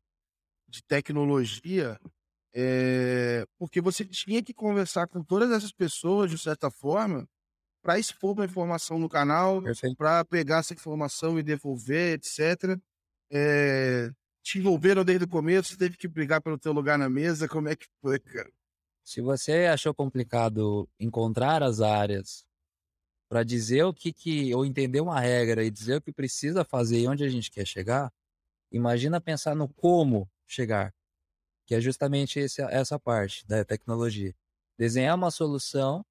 de 0.70 0.84
tecnologia, 0.84 2.00
é, 2.54 3.46
porque 3.58 3.80
você 3.82 4.04
tinha 4.06 4.42
que 4.42 4.54
conversar 4.54 5.08
com 5.08 5.24
todas 5.24 5.52
essas 5.52 5.72
pessoas, 5.72 6.32
de 6.32 6.38
certa 6.38 6.72
forma, 6.72 7.28
para 7.82 8.00
expor 8.00 8.34
uma 8.34 8.46
informação 8.46 9.00
no 9.00 9.08
canal, 9.08 9.62
para 9.98 10.26
pegar 10.26 10.60
essa 10.60 10.74
informação 10.74 11.40
e 11.40 11.44
devolver, 11.44 12.14
etc. 12.14 12.78
É, 13.32 14.12
te 14.44 14.58
envolveram 14.60 15.06
desde 15.06 15.26
o 15.26 15.30
começo, 15.30 15.70
você 15.70 15.78
teve 15.78 15.98
que 15.98 16.08
brigar 16.08 16.42
pelo 16.42 16.58
teu 16.58 16.74
lugar 16.74 16.98
na 16.98 17.10
mesa, 17.10 17.48
como 17.48 17.70
é 17.70 17.76
que 17.76 17.86
foi, 18.02 18.20
cara? 18.20 18.52
Se 19.04 19.22
você 19.22 19.66
achou 19.66 19.94
complicado 19.94 20.88
encontrar 21.00 21.64
as 21.64 21.82
áreas 21.82 22.46
para 23.30 23.44
dizer 23.44 23.84
o 23.84 23.94
que 23.94 24.12
que 24.12 24.54
ou 24.54 24.66
entender 24.66 25.02
uma 25.02 25.20
regra 25.20 25.64
e 25.64 25.70
dizer 25.70 25.98
o 25.98 26.02
que 26.02 26.12
precisa 26.12 26.66
fazer 26.66 27.00
e 27.00 27.08
onde 27.08 27.24
a 27.24 27.30
gente 27.30 27.52
quer 27.52 27.66
chegar, 27.66 28.12
imagina 28.72 29.22
pensar 29.22 29.56
no 29.56 29.70
como 29.70 30.30
chegar, 30.48 30.94
que 31.70 31.76
é 31.76 31.80
justamente 31.80 32.40
esse, 32.40 32.64
essa 32.64 33.00
parte 33.00 33.46
da 33.46 33.64
tecnologia. 33.64 34.34
Desenhar 34.76 35.16
uma 35.16 35.30
solução 35.30 36.04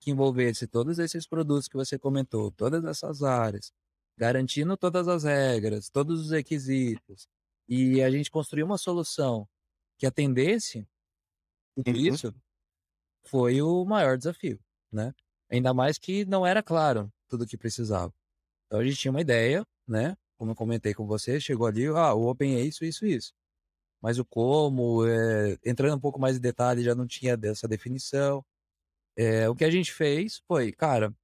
que 0.00 0.10
envolvesse 0.10 0.66
todos 0.68 0.98
esses 0.98 1.26
produtos 1.26 1.68
que 1.68 1.76
você 1.76 1.98
comentou, 1.98 2.52
todas 2.52 2.84
essas 2.84 3.22
áreas, 3.22 3.72
garantindo 4.18 4.76
todas 4.76 5.08
as 5.08 5.24
regras, 5.24 5.88
todos 5.90 6.20
os 6.20 6.30
requisitos, 6.32 7.26
e 7.68 8.02
a 8.02 8.10
gente 8.10 8.30
construir 8.30 8.64
uma 8.64 8.78
solução 8.78 9.48
que 9.98 10.06
atendesse 10.06 10.86
tudo 11.76 11.98
Uhum. 11.98 12.06
isso 12.08 12.34
foi 13.26 13.62
o 13.62 13.84
maior 13.84 14.18
desafio, 14.18 14.60
né? 14.92 15.14
Ainda 15.50 15.74
mais 15.74 15.98
que 15.98 16.24
não 16.26 16.46
era 16.46 16.62
claro 16.62 17.12
tudo 17.28 17.44
o 17.44 17.46
que 17.46 17.56
precisava. 17.56 18.12
Então 18.66 18.80
a 18.80 18.84
gente 18.84 18.96
tinha 18.98 19.12
uma 19.12 19.20
ideia, 19.22 19.64
né? 19.88 20.16
Como 20.38 20.52
eu 20.52 20.56
comentei 20.56 20.94
com 20.94 21.06
você, 21.06 21.40
chegou 21.40 21.66
ali, 21.66 21.86
ah, 21.86 22.14
o 22.14 22.28
Open 22.28 22.56
é 22.56 22.62
isso, 22.62 22.84
isso, 22.84 23.06
isso. 23.06 23.32
Mas 24.02 24.18
o 24.18 24.24
como, 24.24 25.06
é, 25.06 25.58
entrando 25.64 25.96
um 25.96 26.00
pouco 26.00 26.20
mais 26.20 26.36
em 26.36 26.40
detalhe, 26.40 26.82
já 26.84 26.94
não 26.94 27.06
tinha 27.06 27.36
dessa 27.36 27.68
definição. 27.68 28.44
É, 29.16 29.48
o 29.48 29.54
que 29.54 29.64
a 29.64 29.70
gente 29.70 29.92
fez 29.92 30.42
foi, 30.48 30.72
cara, 30.72 31.14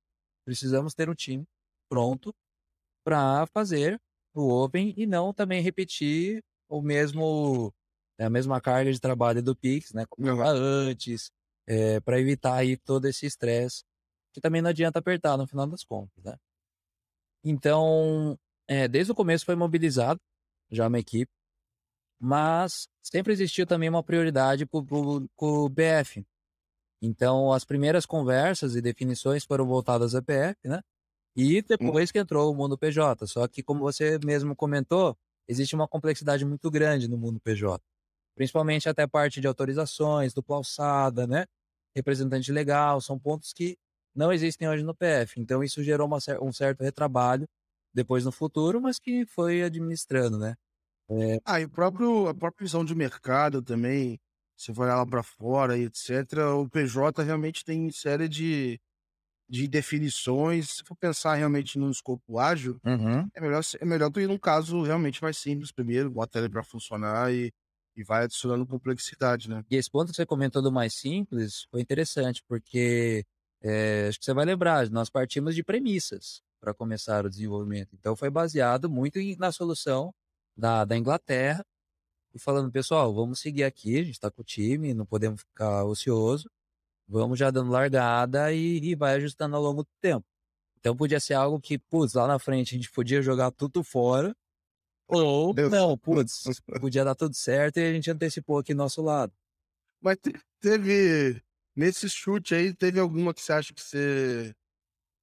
precisamos 0.46 0.94
ter 0.94 1.10
um 1.10 1.14
time 1.14 1.44
pronto 1.90 2.34
para 3.04 3.46
fazer 3.46 4.00
o 4.34 4.50
Open 4.62 4.94
e 4.96 5.06
não 5.06 5.32
também 5.32 5.62
repetir 5.62 6.42
o 6.68 6.82
mesmo 6.82 7.72
é 8.18 8.24
a 8.24 8.30
mesma 8.30 8.60
carga 8.60 8.92
de 8.92 9.00
trabalho 9.00 9.42
do 9.42 9.56
Pix, 9.56 9.92
né? 9.92 10.04
Como 10.08 10.28
Uhum. 10.28 10.42
antes, 10.42 11.30
para 12.04 12.20
evitar 12.20 12.56
aí 12.56 12.76
todo 12.76 13.06
esse 13.06 13.26
estresse, 13.26 13.84
que 14.34 14.40
também 14.40 14.60
não 14.60 14.70
adianta 14.70 14.98
apertar 14.98 15.36
no 15.36 15.46
final 15.46 15.66
das 15.68 15.84
contas, 15.84 16.24
né? 16.24 16.36
Então, 17.44 18.36
é, 18.66 18.88
desde 18.88 19.12
o 19.12 19.14
começo 19.14 19.44
foi 19.44 19.54
mobilizado 19.54 20.20
já 20.70 20.86
uma 20.86 20.98
equipe, 20.98 21.30
mas 22.20 22.88
sempre 23.02 23.32
existiu 23.32 23.66
também 23.66 23.88
uma 23.88 24.02
prioridade 24.02 24.66
com 24.66 25.26
o 25.36 25.68
BF. 25.68 26.26
Então, 27.00 27.52
as 27.52 27.64
primeiras 27.64 28.04
conversas 28.04 28.74
e 28.74 28.80
definições 28.82 29.44
foram 29.44 29.66
voltadas 29.66 30.14
a 30.14 30.22
PF, 30.22 30.56
né? 30.64 30.80
E 31.36 31.62
depois 31.62 32.10
que 32.10 32.18
entrou 32.18 32.50
o 32.52 32.54
mundo 32.56 32.76
PJ. 32.76 33.26
Só 33.26 33.46
que, 33.46 33.62
como 33.62 33.80
você 33.80 34.18
mesmo 34.24 34.56
comentou, 34.56 35.16
existe 35.46 35.74
uma 35.74 35.86
complexidade 35.86 36.44
muito 36.44 36.68
grande 36.70 37.08
no 37.08 37.16
mundo 37.16 37.40
PJ. 37.40 37.80
Principalmente 38.34 38.88
até 38.88 39.02
a 39.02 39.08
parte 39.08 39.40
de 39.40 39.46
autorizações, 39.46 40.34
dupla 40.34 40.56
alçada, 40.56 41.26
né? 41.26 41.46
Representante 41.94 42.50
legal, 42.52 43.00
são 43.00 43.18
pontos 43.18 43.52
que 43.52 43.78
não 44.14 44.32
existem 44.32 44.68
hoje 44.68 44.82
no 44.82 44.94
PF. 44.94 45.40
Então, 45.40 45.62
isso 45.62 45.82
gerou 45.82 46.08
uma, 46.08 46.18
um 46.42 46.52
certo 46.52 46.82
retrabalho 46.82 47.48
depois 47.94 48.24
no 48.24 48.32
futuro, 48.32 48.80
mas 48.80 48.98
que 48.98 49.24
foi 49.26 49.62
administrando, 49.62 50.38
né? 50.38 50.56
É... 51.10 51.40
Ah, 51.44 51.60
e 51.60 51.64
o 51.64 51.70
próprio, 51.70 52.28
a 52.28 52.34
própria 52.34 52.64
visão 52.64 52.84
de 52.84 52.94
mercado 52.94 53.62
também, 53.62 54.20
se 54.56 54.72
for 54.74 54.86
lá 54.86 55.04
para 55.06 55.22
fora 55.22 55.78
e 55.78 55.84
etc., 55.84 56.10
o 56.56 56.68
PJ 56.68 57.22
realmente 57.22 57.64
tem 57.64 57.90
série 57.90 58.28
de, 58.28 58.80
de 59.48 59.66
definições. 59.66 60.76
Se 60.76 60.84
for 60.84 60.96
pensar 60.96 61.34
realmente 61.34 61.78
num 61.78 61.90
escopo 61.90 62.38
ágil, 62.38 62.78
uhum. 62.84 63.28
é, 63.34 63.40
melhor, 63.40 63.62
é 63.80 63.84
melhor 63.84 64.10
tu 64.10 64.20
ir 64.20 64.28
num 64.28 64.38
caso 64.38 64.82
realmente 64.82 65.22
mais 65.22 65.38
simples 65.38 65.72
primeiro, 65.72 66.10
bota 66.10 66.38
ele 66.38 66.48
para 66.48 66.62
funcionar 66.62 67.32
e, 67.32 67.52
e 67.96 68.04
vai 68.04 68.24
adicionando 68.24 68.66
complexidade, 68.66 69.48
né? 69.48 69.64
E 69.70 69.76
esse 69.76 69.90
ponto 69.90 70.10
que 70.10 70.16
você 70.16 70.26
comentou 70.26 70.60
do 70.60 70.70
mais 70.70 70.94
simples 70.94 71.66
foi 71.70 71.80
interessante, 71.80 72.42
porque 72.46 73.24
é, 73.62 74.08
acho 74.08 74.18
que 74.18 74.24
você 74.24 74.34
vai 74.34 74.44
lembrar, 74.44 74.88
nós 74.90 75.08
partimos 75.08 75.54
de 75.54 75.64
premissas 75.64 76.42
para 76.60 76.74
começar 76.74 77.24
o 77.24 77.30
desenvolvimento. 77.30 77.94
Então 77.94 78.14
foi 78.14 78.30
baseado 78.30 78.90
muito 78.90 79.18
na 79.38 79.50
solução 79.52 80.12
da, 80.58 80.84
da 80.84 80.96
Inglaterra 80.96 81.64
e 82.34 82.38
falando, 82.38 82.70
pessoal, 82.70 83.14
vamos 83.14 83.38
seguir 83.38 83.62
aqui, 83.62 83.96
a 83.96 84.02
gente 84.02 84.14
está 84.14 84.30
com 84.30 84.42
o 84.42 84.44
time, 84.44 84.92
não 84.92 85.06
podemos 85.06 85.40
ficar 85.40 85.84
ocioso, 85.84 86.50
vamos 87.06 87.38
já 87.38 87.50
dando 87.50 87.70
largada 87.70 88.52
e, 88.52 88.78
e, 88.78 88.94
vai 88.96 89.14
ajustando 89.14 89.54
ao 89.56 89.62
longo 89.62 89.84
do 89.84 89.90
tempo. 90.00 90.26
Então 90.78 90.96
podia 90.96 91.20
ser 91.20 91.34
algo 91.34 91.60
que, 91.60 91.78
putz, 91.78 92.14
lá 92.14 92.26
na 92.26 92.38
frente 92.38 92.74
a 92.74 92.78
gente 92.78 92.90
podia 92.90 93.22
jogar 93.22 93.52
tudo 93.52 93.82
fora, 93.84 94.36
ou 95.06 95.54
Deus. 95.54 95.70
não, 95.70 95.96
putz, 95.96 96.42
podia 96.80 97.04
dar 97.04 97.14
tudo 97.14 97.34
certo 97.34 97.78
e 97.78 97.84
a 97.88 97.92
gente 97.92 98.10
antecipou 98.10 98.58
aqui 98.58 98.74
do 98.74 98.78
nosso 98.78 99.00
lado. 99.00 99.32
Mas 100.00 100.18
teve, 100.60 101.42
nesse 101.74 102.08
chute 102.10 102.54
aí, 102.54 102.74
teve 102.74 103.00
alguma 103.00 103.32
que 103.32 103.40
você 103.40 103.52
acha 103.52 103.72
que 103.72 103.82
você, 103.82 104.54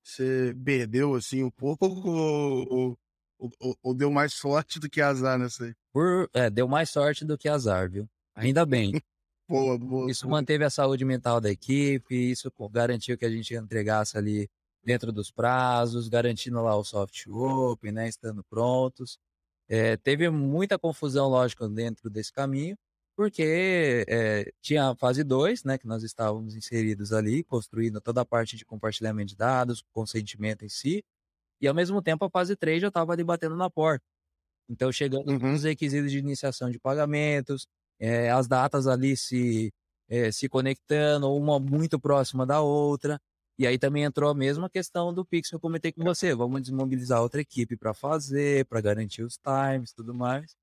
você 0.04 0.56
perdeu, 0.64 1.16
assim, 1.16 1.44
um 1.44 1.52
pouco 1.52 1.86
ou, 1.88 2.74
ou, 2.74 3.00
ou, 3.38 3.78
ou 3.82 3.94
deu 3.94 4.12
mais 4.12 4.34
sorte 4.34 4.80
do 4.80 4.90
que 4.90 5.02
azar 5.02 5.38
nessa 5.38 5.66
aí? 5.66 5.74
Por, 5.92 6.30
é, 6.34 6.50
deu 6.50 6.68
mais 6.68 6.90
sorte 6.90 7.26
do 7.26 7.38
que 7.38 7.48
azar, 7.48 7.90
viu? 7.90 8.08
Ainda 8.36 8.66
bem. 8.66 8.92
boa, 9.48 9.78
boa. 9.78 10.12
Isso 10.12 10.26
boa. 10.26 10.38
manteve 10.38 10.64
a 10.64 10.70
saúde 10.70 11.06
mental 11.06 11.40
da 11.40 11.50
equipe, 11.50 12.32
isso 12.32 12.52
garantiu 12.72 13.18
que 13.18 13.26
a 13.26 13.30
gente 13.30 13.54
entregasse 13.54 14.18
ali 14.18 14.50
dentro 14.84 15.12
dos 15.12 15.32
prazos, 15.32 16.08
garantindo 16.08 16.62
lá 16.62 16.76
o 16.76 16.84
soft 16.84 17.26
open, 17.28 17.92
né, 17.92 18.08
estando 18.08 18.44
prontos. 18.44 19.18
É, 19.68 19.98
teve 19.98 20.30
muita 20.30 20.78
confusão, 20.78 21.28
lógico, 21.28 21.68
dentro 21.68 22.08
desse 22.10 22.32
caminho, 22.32 22.78
porque 23.16 24.06
é, 24.08 24.52
tinha 24.62 24.90
a 24.90 24.96
fase 24.96 25.24
2, 25.24 25.64
né, 25.64 25.78
que 25.78 25.88
nós 25.88 26.04
estávamos 26.04 26.56
inseridos 26.56 27.12
ali, 27.12 27.44
construindo 27.44 28.00
toda 28.00 28.22
a 28.22 28.26
parte 28.26 28.56
de 28.56 28.66
compartilhamento 28.66 29.30
de 29.30 29.36
dados, 29.36 29.84
consentimento 29.92 30.64
em 30.64 30.70
si, 30.70 31.04
e 31.62 31.68
ao 31.68 31.74
mesmo 31.74 32.02
tempo 32.02 32.26
a 32.26 32.30
fase 32.30 32.56
3 32.56 32.82
já 32.82 32.88
estava 32.90 33.14
ali 33.14 33.24
batendo 33.24 33.56
na 33.56 33.70
porta. 33.70 34.06
Então, 34.70 34.92
chegando 34.92 35.30
uhum. 35.30 35.54
os 35.54 35.64
requisitos 35.64 36.12
de 36.12 36.18
iniciação 36.18 36.70
de 36.70 36.80
pagamentos, 36.80 37.68
é, 38.00 38.32
as 38.32 38.48
datas 38.48 38.88
ali 38.88 39.16
se, 39.16 39.72
é, 40.10 40.32
se 40.32 40.50
conectando, 40.50 41.32
uma 41.34 41.60
muito 41.60 42.00
próxima 42.00 42.46
da 42.46 42.62
outra. 42.62 43.20
E 43.58 43.66
aí 43.66 43.78
também 43.78 44.04
entrou 44.04 44.30
a 44.30 44.36
mesma 44.36 44.70
questão 44.70 45.14
do 45.14 45.26
Pix 45.26 45.50
que 45.50 45.56
eu 45.56 45.60
comentei 45.60 45.92
com 45.92 46.04
você. 46.04 46.36
Vamos 46.36 46.62
desmobilizar 46.62 47.22
outra 47.22 47.42
equipe 47.42 47.78
para 47.78 47.94
fazer, 47.94 48.66
para 48.66 48.82
garantir 48.82 49.24
os 49.24 49.38
times 49.38 49.94
tudo 49.94 50.14
mais. 50.14 50.56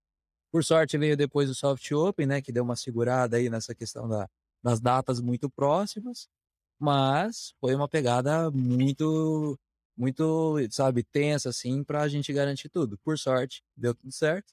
Por 0.50 0.62
sorte, 0.62 0.98
veio 0.98 1.16
depois 1.16 1.48
o 1.48 1.54
Soft 1.54 1.90
Open, 1.92 2.26
né? 2.26 2.42
Que 2.42 2.52
deu 2.52 2.62
uma 2.62 2.76
segurada 2.76 3.38
aí 3.38 3.48
nessa 3.48 3.74
questão 3.74 4.06
da, 4.06 4.28
das 4.62 4.80
datas 4.80 5.20
muito 5.20 5.48
próximas. 5.48 6.28
Mas 6.78 7.54
foi 7.60 7.74
uma 7.74 7.88
pegada 7.88 8.50
muito, 8.50 9.58
muito, 9.96 10.56
sabe, 10.70 11.02
tensa, 11.02 11.50
assim, 11.50 11.84
para 11.84 12.02
a 12.02 12.08
gente 12.08 12.32
garantir 12.32 12.68
tudo. 12.68 12.98
Por 12.98 13.18
sorte, 13.18 13.62
deu 13.76 13.94
tudo 13.94 14.12
certo. 14.12 14.52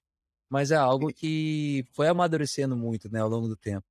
Mas 0.49 0.71
é 0.71 0.75
algo 0.75 1.13
que 1.13 1.85
foi 1.91 2.07
amadurecendo 2.07 2.75
muito, 2.75 3.11
né, 3.11 3.19
ao 3.19 3.29
longo 3.29 3.47
do 3.47 3.55
tempo. 3.55 3.85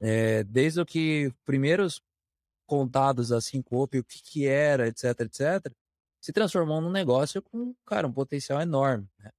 É, 0.00 0.44
desde 0.44 0.80
o 0.80 0.86
que 0.86 1.32
primeiros 1.44 2.00
contados 2.66 3.32
assim 3.32 3.62
com 3.62 3.82
o 3.82 3.88
que, 3.88 4.02
que 4.04 4.46
era, 4.46 4.86
etc, 4.88 5.20
etc, 5.20 5.72
se 6.20 6.32
transformou 6.32 6.80
num 6.80 6.90
negócio 6.90 7.40
com, 7.42 7.74
cara, 7.86 8.06
um 8.06 8.12
potencial 8.12 8.60
enorme. 8.60 9.08
Né? 9.18 9.30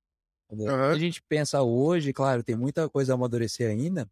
Uhum. 0.50 0.84
A 0.86 0.98
gente 0.98 1.22
pensa 1.24 1.62
hoje, 1.62 2.12
claro, 2.12 2.43
tem 2.43 2.56
muita 2.56 2.89
coisa 2.89 3.13
a 3.13 3.15
amadurecer 3.15 3.69
ainda, 3.69 4.10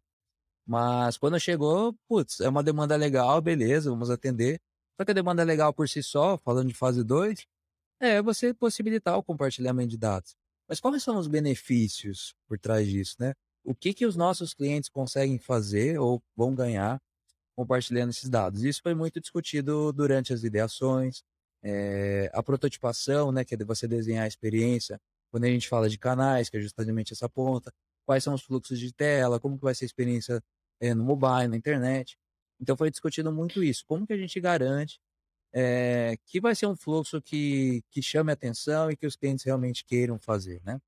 mas 0.64 1.18
quando 1.18 1.40
chegou, 1.40 1.94
putz, 2.06 2.40
é 2.40 2.48
uma 2.48 2.62
demanda 2.62 2.94
legal, 2.94 3.40
beleza, 3.40 3.90
vamos 3.90 4.10
atender. 4.10 4.60
Só 4.98 5.04
que 5.04 5.12
a 5.12 5.14
demanda 5.14 5.44
legal 5.44 5.72
por 5.72 5.88
si 5.88 6.02
só, 6.02 6.36
falando 6.38 6.68
de 6.68 6.74
fase 6.74 7.04
2, 7.04 7.46
é 8.00 8.20
você 8.20 8.52
possibilitar 8.52 9.16
o 9.16 9.22
compartilhamento 9.22 9.90
de 9.90 9.96
dados. 9.96 10.36
Mas 10.68 10.80
quais 10.80 11.02
são 11.02 11.16
os 11.18 11.28
benefícios 11.28 12.34
por 12.46 12.58
trás 12.58 12.86
disso, 12.86 13.16
né? 13.18 13.34
O 13.64 13.74
que, 13.74 13.94
que 13.94 14.06
os 14.06 14.16
nossos 14.16 14.54
clientes 14.54 14.88
conseguem 14.88 15.38
fazer 15.38 15.98
ou 15.98 16.22
vão 16.36 16.54
ganhar 16.54 17.00
compartilhando 17.58 18.10
esses 18.10 18.28
dados. 18.28 18.62
Isso 18.62 18.80
foi 18.80 18.94
muito 18.94 19.20
discutido 19.20 19.92
durante 19.92 20.32
as 20.32 20.44
ideações, 20.44 21.24
é, 21.60 22.30
a 22.32 22.40
prototipação, 22.40 23.32
né, 23.32 23.44
que 23.44 23.54
é 23.54 23.56
de 23.56 23.64
você 23.64 23.88
desenhar 23.88 24.24
a 24.24 24.28
experiência, 24.28 25.00
quando 25.28 25.42
a 25.42 25.48
gente 25.48 25.68
fala 25.68 25.88
de 25.88 25.98
canais, 25.98 26.48
que 26.48 26.56
é 26.56 26.60
justamente 26.60 27.12
essa 27.12 27.28
ponta, 27.28 27.72
quais 28.06 28.22
são 28.22 28.32
os 28.32 28.42
fluxos 28.42 28.78
de 28.78 28.92
tela, 28.92 29.40
como 29.40 29.56
que 29.58 29.64
vai 29.64 29.74
ser 29.74 29.84
a 29.84 29.86
experiência 29.86 30.40
é, 30.80 30.94
no 30.94 31.02
mobile, 31.02 31.48
na 31.48 31.56
internet. 31.56 32.16
Então 32.60 32.76
foi 32.76 32.90
discutido 32.90 33.32
muito 33.32 33.62
isso, 33.62 33.84
como 33.86 34.06
que 34.06 34.12
a 34.12 34.16
gente 34.16 34.40
garante 34.40 35.00
é, 35.52 36.16
que 36.26 36.40
vai 36.40 36.54
ser 36.54 36.66
um 36.66 36.76
fluxo 36.76 37.20
que, 37.22 37.82
que 37.90 38.02
chame 38.02 38.32
atenção 38.32 38.90
e 38.90 38.96
que 38.96 39.06
os 39.06 39.16
clientes 39.16 39.44
realmente 39.44 39.84
queiram 39.84 40.18
fazer, 40.18 40.60
né? 40.64 40.80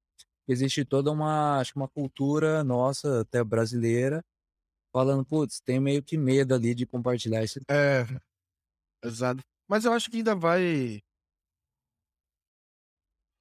Existe 0.46 0.84
toda 0.84 1.10
uma, 1.10 1.60
acho 1.60 1.72
que 1.72 1.78
uma 1.78 1.88
cultura 1.88 2.64
nossa, 2.64 3.20
até 3.20 3.42
brasileira, 3.42 4.24
falando, 4.92 5.24
putz, 5.24 5.60
tem 5.60 5.80
meio 5.80 6.02
que 6.02 6.18
medo 6.18 6.54
ali 6.54 6.74
de 6.74 6.86
compartilhar 6.86 7.42
esse. 7.44 7.60
É, 7.70 8.04
exato. 9.04 9.42
Mas 9.68 9.84
eu 9.84 9.92
acho 9.92 10.10
que 10.10 10.18
ainda 10.18 10.34
vai. 10.34 11.00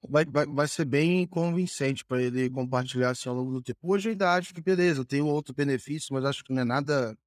Vai, 0.07 0.23
vai, 0.25 0.45
vai 0.45 0.67
ser 0.67 0.85
bem 0.85 1.27
convincente 1.27 2.05
para 2.05 2.21
ele 2.21 2.49
compartilhar 2.49 3.09
assim 3.09 3.27
ao 3.27 3.35
longo 3.35 3.51
do 3.51 3.61
tempo. 3.61 3.79
Hoje 3.83 4.09
eu 4.09 4.11
ainda 4.11 4.33
acho 4.33 4.53
que, 4.53 4.61
beleza, 4.61 5.03
tem 5.03 5.21
outro 5.21 5.53
benefício, 5.53 6.13
mas 6.13 6.23
acho 6.23 6.43
que 6.43 6.53
não 6.53 6.61
é 6.61 6.65
nada 6.65 7.17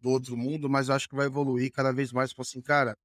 do 0.00 0.10
outro 0.10 0.36
mundo, 0.36 0.68
mas 0.68 0.90
acho 0.90 1.08
que 1.08 1.14
vai 1.14 1.26
evoluir 1.26 1.70
cada 1.72 1.92
vez 1.92 2.12
mais. 2.12 2.30
Tipo 2.30 2.42
assim, 2.42 2.60
cara, 2.60 2.96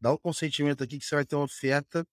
dá 0.00 0.10
o 0.10 0.14
um 0.14 0.18
consentimento 0.18 0.82
aqui 0.82 0.98
que 0.98 1.04
você 1.04 1.14
vai 1.14 1.24
ter 1.24 1.36
uma 1.36 1.44
oferta 1.44 2.06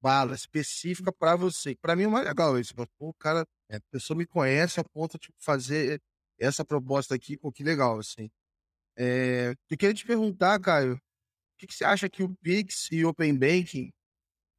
bala 0.00 0.34
específica 0.34 1.12
para 1.12 1.36
você. 1.36 1.76
Para 1.76 1.94
mim 1.94 2.04
é 2.04 2.08
mais 2.08 2.26
legal 2.26 2.58
isso. 2.58 2.74
O 2.98 3.14
cara, 3.14 3.46
é. 3.68 3.76
a 3.76 3.80
pessoa 3.90 4.16
me 4.16 4.26
conhece 4.26 4.80
a 4.80 4.84
ponto 4.84 5.18
de 5.18 5.28
fazer 5.38 6.00
essa 6.38 6.64
proposta 6.64 7.14
aqui, 7.14 7.36
pô, 7.36 7.52
que 7.52 7.62
legal, 7.62 7.98
assim. 8.00 8.28
É, 8.96 9.54
eu 9.70 9.78
queria 9.78 9.94
te 9.94 10.04
perguntar, 10.04 10.58
Caio, 10.60 10.94
o 10.94 11.00
que, 11.58 11.66
que 11.66 11.74
você 11.74 11.84
acha 11.84 12.08
que 12.08 12.22
o 12.22 12.34
Pix 12.42 12.88
e 12.90 13.04
o 13.04 13.08
Open 13.08 13.36
Banking 13.38 13.90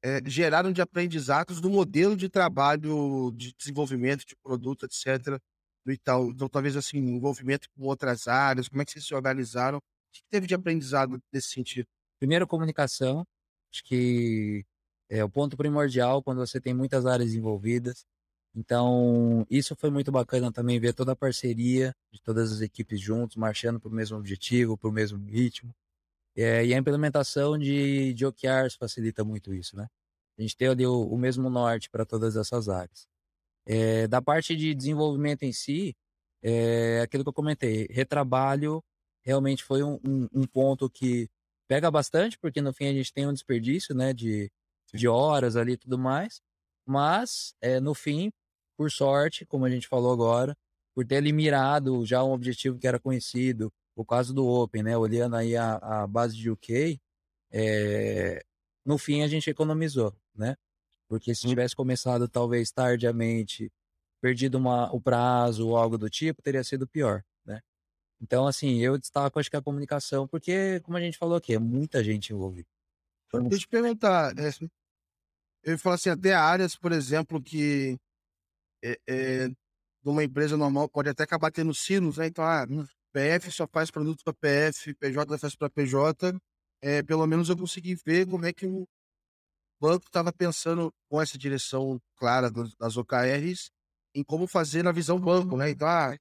é, 0.02 0.22
geraram 0.26 0.72
de 0.72 0.82
aprendizados 0.82 1.62
do 1.62 1.70
modelo 1.70 2.16
de 2.16 2.30
trabalho 2.30 3.32
de 3.36 3.54
desenvolvimento 3.54 4.26
de 4.26 4.36
produto, 4.38 4.86
etc., 4.86 5.40
do 5.86 5.92
Itaú? 5.92 6.32
Então, 6.32 6.50
talvez, 6.50 6.76
assim, 6.76 6.98
envolvimento 6.98 7.70
com 7.72 7.84
outras 7.86 8.28
áreas, 8.28 8.68
como 8.68 8.82
é 8.82 8.86
que 8.86 8.92
vocês 8.92 9.06
se 9.06 9.14
organizaram? 9.16 9.78
O 9.78 9.82
que 10.12 10.22
teve 10.30 10.48
de 10.48 10.56
aprendizado 10.56 11.22
nesse 11.32 11.50
sentido? 11.50 11.88
Primeiro, 12.20 12.48
comunicação. 12.48 13.26
Acho 13.74 13.84
que 13.84 14.66
é 15.10 15.24
o 15.24 15.30
ponto 15.30 15.58
primordial 15.58 16.24
quando 16.24 16.40
você 16.40 16.60
tem 16.62 16.74
muitas 16.74 17.06
áreas 17.06 17.34
envolvidas. 17.34 18.06
Então, 18.56 19.46
isso 19.50 19.76
foi 19.76 19.90
muito 19.90 20.12
bacana 20.12 20.52
também 20.52 20.80
ver 20.80 20.94
toda 20.94 21.14
a 21.14 21.16
parceria 21.16 21.94
de 22.12 22.22
todas 22.22 22.52
as 22.52 22.62
equipes 22.62 23.02
juntos, 23.02 23.36
marchando 23.36 23.80
para 23.80 23.90
o 23.90 23.94
mesmo 23.94 24.18
objetivo, 24.18 24.78
para 24.78 24.90
o 24.90 24.94
mesmo 24.94 25.26
ritmo. 25.26 25.74
É, 26.36 26.66
e 26.66 26.74
a 26.74 26.78
implementação 26.78 27.58
de, 27.58 28.14
de 28.14 28.26
OKRs 28.26 28.76
facilita 28.76 29.24
muito 29.24 29.54
isso, 29.54 29.76
né? 29.78 29.88
A 30.38 30.42
gente 30.42 30.58
tem 30.58 30.68
ali 30.68 30.86
o, 30.86 31.04
o 31.08 31.18
mesmo 31.18 31.50
norte 31.50 31.90
para 31.90 32.06
todas 32.06 32.36
essas 32.36 32.70
áreas. 32.70 33.08
É, 33.66 34.08
da 34.08 34.22
parte 34.22 34.56
de 34.56 34.74
desenvolvimento 34.76 35.44
em 35.44 35.54
si, 35.54 35.96
é 36.42 37.02
aquilo 37.02 37.24
que 37.24 37.30
eu 37.30 37.34
comentei, 37.34 37.88
retrabalho 37.90 38.84
realmente 39.24 39.64
foi 39.64 39.82
um, 39.84 40.00
um, 40.06 40.28
um 40.34 40.46
ponto 40.46 40.90
que 40.90 41.30
pega 41.68 41.90
bastante, 41.90 42.38
porque 42.38 42.62
no 42.62 42.74
fim 42.74 42.88
a 42.88 42.94
gente 42.94 43.14
tem 43.14 43.26
um 43.26 43.34
desperdício, 43.34 43.96
né, 43.96 44.14
de, 44.14 44.52
de 44.94 45.08
horas 45.08 45.56
ali 45.56 45.74
e 45.74 45.78
tudo 45.78 45.98
mais, 45.98 46.42
mas 46.86 47.56
é, 47.62 47.80
no 47.80 47.94
fim 47.94 48.32
por 48.78 48.92
sorte, 48.92 49.46
como 49.46 49.66
a 49.66 49.70
gente 49.70 49.88
falou 49.88 50.12
agora, 50.12 50.58
por 50.94 51.06
ter 51.06 51.16
eliminado 51.16 52.06
já 52.06 52.24
um 52.24 52.32
objetivo 52.32 52.78
que 52.78 52.88
era 52.88 53.00
conhecido, 53.00 53.72
o 53.96 54.06
caso 54.06 54.34
do 54.34 54.46
Open, 54.46 54.84
né? 54.84 54.98
Olhando 54.98 55.36
aí 55.36 55.56
a, 55.56 55.76
a 55.76 56.08
base 56.08 56.36
de 56.36 56.50
UK, 56.50 57.00
é, 57.52 58.44
no 58.86 58.98
fim 58.98 59.22
a 59.22 59.28
gente 59.28 59.50
economizou, 59.50 60.16
né? 60.36 60.56
Porque 61.14 61.36
se 61.36 61.48
tivesse 61.48 61.76
começado 61.76 62.28
talvez 62.28 62.72
tardiamente, 62.72 63.72
perdido 64.20 64.58
uma, 64.58 64.92
o 64.92 65.00
prazo 65.00 65.68
ou 65.68 65.78
algo 65.78 65.96
do 65.96 66.10
tipo, 66.10 66.42
teria 66.42 66.64
sido 66.64 66.88
pior, 66.88 67.24
né? 67.46 67.62
Então, 68.20 68.48
assim, 68.48 68.80
eu 68.80 68.98
destaco 68.98 69.40
acho 69.40 69.48
que 69.48 69.56
a 69.56 69.62
comunicação, 69.62 70.28
porque, 70.28 70.80
como 70.80 70.98
a 70.98 71.00
gente 71.00 71.20
falou 71.20 71.38
aqui, 71.38 71.54
é 71.54 71.60
muita 71.60 72.04
gente 72.04 72.34
envolvida. 72.34 72.68
Deixa 73.32 73.56
eu 73.56 73.60
te 73.60 73.68
perguntar, 73.68 74.34
é, 74.40 74.50
eu 75.64 75.78
falo 75.78 75.94
assim, 75.94 76.10
até 76.10 76.34
áreas, 76.34 76.76
por 76.76 76.92
exemplo, 76.92 77.40
que 77.40 77.96
é, 78.84 79.00
é, 79.08 79.48
de 79.50 79.56
uma 80.04 80.24
empresa 80.24 80.58
normal 80.58 80.90
pode 80.90 81.10
até 81.10 81.24
acabar 81.24 81.52
tendo 81.52 81.76
sinos, 81.76 82.18
né? 82.18 82.26
Então, 82.26 82.44
ah, 82.44 82.66
PF 83.14 83.52
só 83.52 83.68
faz 83.68 83.92
produto 83.92 84.24
para 84.24 84.34
PF, 84.34 84.96
PJ 84.96 85.38
faz 85.38 85.56
para 85.56 85.70
PJ. 85.70 86.36
É, 86.82 87.04
pelo 87.04 87.28
menos 87.28 87.50
eu 87.50 87.58
consegui 87.58 87.94
ver 88.04 88.28
como 88.28 88.48
é 88.48 88.52
que 88.52 88.66
o 88.66 88.88
banco 89.84 90.06
estava 90.06 90.32
pensando 90.32 90.94
com 91.10 91.22
essa 91.22 91.38
direção 91.38 92.00
clara 92.16 92.50
das 92.80 92.96
OKRs 92.96 93.70
em 94.16 94.24
como 94.24 94.48
fazer 94.48 94.82
na 94.82 94.94
visão 94.94 95.20
banco, 95.20 95.58
né? 95.58 95.72
Então, 95.72 95.88
ah, 95.88 96.16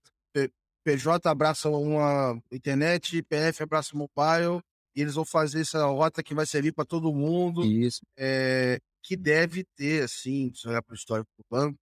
PJ 0.85 1.29
abraça 1.29 1.69
uma 1.69 2.43
internet, 2.51 3.23
PF 3.23 3.63
abraça 3.63 3.97
mobile, 3.97 4.61
e 4.97 5.01
eles 5.01 5.15
vão 5.15 5.25
fazer 5.25 5.61
essa 5.61 5.85
rota 5.87 6.23
que 6.25 6.35
vai 6.35 6.45
servir 6.45 6.73
para 6.73 6.85
todo 6.85 7.15
mundo. 7.15 7.65
Isso. 7.65 8.01
É, 8.17 8.81
que 9.01 9.17
deve 9.17 9.65
ter, 9.77 10.03
assim, 10.03 10.53
se 10.55 10.67
olhar 10.67 10.83
para 10.83 10.93
o 10.93 10.97
histórico 10.97 11.31
do 11.39 11.45
banco, 11.49 11.79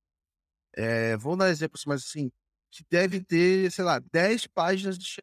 é, 0.77 1.17
vou 1.17 1.35
dar 1.35 1.49
exemplos, 1.49 1.85
mas 1.87 2.03
assim, 2.03 2.31
que 2.71 2.85
deve 2.91 3.23
ter, 3.25 3.71
sei 3.73 3.85
lá, 3.85 4.01
10 4.13 4.49
páginas 4.49 4.99
de 4.99 5.17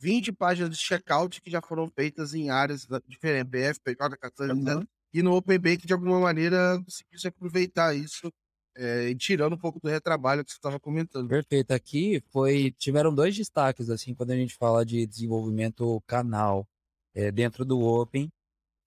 20 0.00 0.32
páginas 0.32 0.70
de 0.70 0.76
checkout 0.76 1.40
que 1.40 1.50
já 1.50 1.62
foram 1.62 1.88
feitas 1.88 2.34
em 2.34 2.50
áreas 2.50 2.86
diferentes, 3.08 3.50
BF, 3.50 3.80
PJ, 3.80 4.16
Catarina, 4.18 4.76
uhum. 4.76 4.86
E 5.14 5.22
no 5.22 5.36
Open 5.36 5.58
Bank, 5.58 5.86
de 5.86 5.92
alguma 5.92 6.18
maneira, 6.18 6.82
conseguiu 6.84 7.18
aproveitar 7.28 7.94
isso, 7.94 8.32
é, 8.76 9.08
e 9.08 9.14
tirando 9.14 9.54
um 9.54 9.58
pouco 9.58 9.78
do 9.80 9.88
retrabalho 9.88 10.44
que 10.44 10.50
você 10.50 10.58
estava 10.58 10.80
comentando. 10.80 11.28
Perfeito. 11.28 11.70
Aqui 11.70 12.20
foi, 12.32 12.72
tiveram 12.72 13.14
dois 13.14 13.36
destaques, 13.36 13.88
assim, 13.88 14.14
quando 14.14 14.32
a 14.32 14.36
gente 14.36 14.56
fala 14.56 14.84
de 14.84 15.06
desenvolvimento 15.06 16.02
canal 16.06 16.68
é, 17.14 17.30
dentro 17.30 17.64
do 17.64 17.80
Open, 17.80 18.28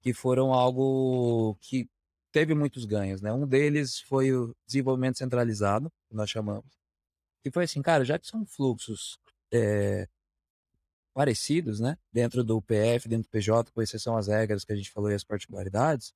que 0.01 0.13
foram 0.13 0.53
algo 0.53 1.55
que 1.61 1.89
teve 2.31 2.53
muitos 2.53 2.85
ganhos, 2.85 3.21
né? 3.21 3.31
Um 3.31 3.47
deles 3.47 3.99
foi 4.01 4.33
o 4.33 4.53
desenvolvimento 4.65 5.17
centralizado, 5.17 5.89
que 6.09 6.15
nós 6.15 6.29
chamamos, 6.29 6.77
que 7.41 7.49
foi 7.49 7.63
assim, 7.63 7.81
cara, 7.81 8.03
já 8.03 8.19
que 8.19 8.27
são 8.27 8.45
fluxos 8.45 9.17
é, 9.51 10.07
parecidos, 11.13 11.79
né? 11.79 11.97
Dentro 12.11 12.43
do 12.43 12.61
PF, 12.61 13.07
dentro 13.07 13.23
do 13.27 13.31
PJ, 13.31 13.71
com 13.71 13.81
exceção 13.81 14.17
às 14.17 14.27
regras 14.27 14.63
que 14.65 14.73
a 14.73 14.75
gente 14.75 14.91
falou 14.91 15.09
e 15.09 15.15
as 15.15 15.23
particularidades, 15.23 16.13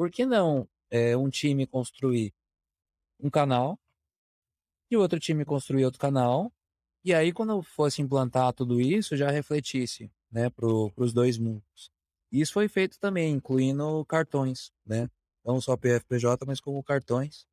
por 0.00 0.10
que 0.10 0.24
não 0.24 0.66
é, 0.90 1.14
um 1.14 1.28
time 1.28 1.66
construir 1.66 2.32
um 3.22 3.28
canal 3.28 3.78
e 4.90 4.96
o 4.96 5.00
outro 5.02 5.20
time 5.20 5.44
construir 5.44 5.84
outro 5.84 6.00
canal 6.00 6.50
e 7.04 7.12
aí 7.12 7.34
quando 7.34 7.62
fosse 7.62 8.00
implantar 8.00 8.50
tudo 8.54 8.80
isso 8.80 9.14
já 9.14 9.30
refletisse, 9.30 10.10
né, 10.32 10.48
para 10.48 10.66
os 10.66 11.12
dois 11.12 11.36
mundos. 11.36 11.90
Isso 12.32 12.54
foi 12.54 12.66
feito 12.66 12.98
também, 12.98 13.34
incluindo 13.34 14.02
cartões, 14.06 14.72
né? 14.86 15.06
não 15.44 15.60
só 15.60 15.76
PFPJ, 15.76 16.46
mas 16.46 16.62
como 16.62 16.82
cartões. 16.82 17.46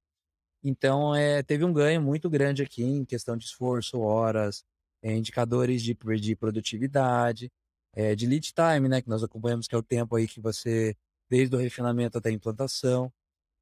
Então, 0.64 1.14
é, 1.14 1.44
teve 1.44 1.66
um 1.66 1.74
ganho 1.74 2.02
muito 2.02 2.30
grande 2.30 2.64
aqui 2.64 2.82
em 2.82 3.04
questão 3.04 3.36
de 3.36 3.44
esforço, 3.44 4.00
horas, 4.00 4.64
é, 5.02 5.14
indicadores 5.14 5.84
de, 5.84 5.94
de 5.94 6.34
produtividade. 6.34 7.52
é, 7.94 8.16
de 8.16 8.26
lead 8.26 8.54
time, 8.54 8.88
né? 8.88 9.02
Que 9.02 9.10
nós 9.10 9.22
acompanhamos 9.22 9.68
que 9.68 9.76
é 9.76 9.78
o 9.78 9.84
tempo 9.84 10.16
aí 10.16 10.28
que 10.30 10.40
você, 10.40 10.96
desde 11.30 11.56
o 11.56 11.60
refinamento 11.60 12.18
até 12.18 12.30
a 12.30 12.34
implantação. 12.34 13.12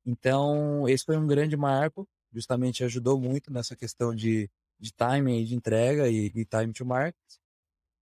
Então, 0.05 0.87
esse 0.87 1.05
foi 1.05 1.17
um 1.17 1.27
grande 1.27 1.57
marco, 1.57 2.07
justamente 2.31 2.83
ajudou 2.83 3.19
muito 3.19 3.51
nessa 3.51 3.75
questão 3.75 4.13
de, 4.13 4.49
de 4.79 4.93
timing 4.93 5.43
de 5.45 5.55
entrega 5.55 6.07
e, 6.09 6.27
e 6.27 6.45
time 6.45 6.73
to 6.73 6.85
market. 6.85 7.15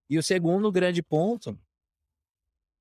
E 0.10 0.18
o 0.18 0.24
segundo 0.24 0.72
grande 0.72 1.02
ponto 1.02 1.58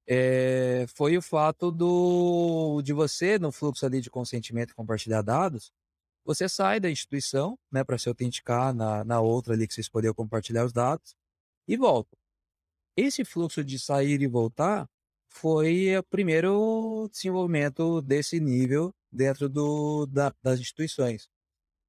é, 0.07 0.85
foi 0.89 1.16
o 1.16 1.22
fato 1.22 1.70
do, 1.70 2.83
de 2.83 2.93
você, 2.93 3.39
no 3.39 3.53
fluxo 3.53 3.87
ali 3.87 4.01
de 4.01 4.11
consentimento 4.11 4.70
e 4.70 4.74
compartilhar 4.74 5.22
dados, 5.22 5.72
você 6.24 6.49
sai 6.49 6.78
da 6.80 6.91
instituição, 6.91 7.59
né, 7.70 7.83
para 7.85 7.99
se 7.99 8.09
autenticar 8.09 8.74
na, 8.74 9.05
na 9.05 9.20
outra 9.20 9.55
ali 9.55 9.66
que 9.66 9.74
você 9.74 9.80
escolheu 9.80 10.14
compartilhar 10.14 10.64
os 10.64 10.72
dados 10.72 11.16
e 11.66 11.76
volta. 11.76 12.16
Esse 12.97 13.24
fluxo 13.24 13.64
de 13.64 13.78
sair 13.78 14.20
e 14.22 14.26
voltar 14.26 14.89
foi 15.33 15.97
o 15.97 16.03
primeiro 16.05 17.09
desenvolvimento 17.11 18.01
desse 18.03 18.39
nível 18.39 18.95
dentro 19.11 19.49
do, 19.49 20.07
da, 20.07 20.33
das 20.43 20.61
instituições. 20.61 21.28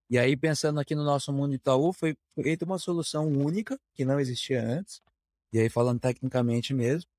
E 0.09 0.17
aí, 0.17 0.35
pensando 0.35 0.79
aqui 0.79 0.95
no 0.95 1.03
nosso 1.03 1.31
mundo 1.31 1.53
Itaú, 1.53 1.93
foi 1.93 2.15
feita 2.35 2.65
uma 2.65 2.77
solução 2.77 3.27
única, 3.27 3.79
que 3.93 4.05
não 4.05 4.19
existia 4.19 4.63
antes, 4.63 5.01
e 5.51 5.59
aí 5.59 5.69
falando 5.69 5.99
tecnicamente 5.99 6.73
mesmo, 6.73 7.09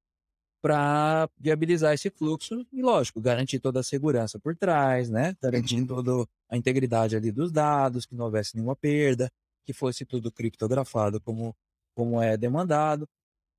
para 0.62 1.28
viabilizar 1.38 1.92
esse 1.92 2.08
fluxo 2.10 2.66
e, 2.72 2.82
lógico, 2.82 3.20
garantir 3.20 3.60
toda 3.60 3.80
a 3.80 3.82
segurança 3.82 4.38
por 4.38 4.56
trás, 4.56 5.10
né? 5.10 5.36
Garantindo 5.42 5.94
uhum. 5.94 6.02
toda 6.02 6.28
a 6.48 6.56
integridade 6.56 7.16
ali 7.16 7.30
dos 7.30 7.52
dados, 7.52 8.06
que 8.06 8.14
não 8.14 8.24
houvesse 8.24 8.56
nenhuma 8.56 8.74
perda, 8.74 9.30
que 9.66 9.72
fosse 9.72 10.04
tudo 10.04 10.32
criptografado 10.32 11.20
como, 11.20 11.54
como 11.94 12.20
é 12.20 12.36
demandado. 12.36 13.06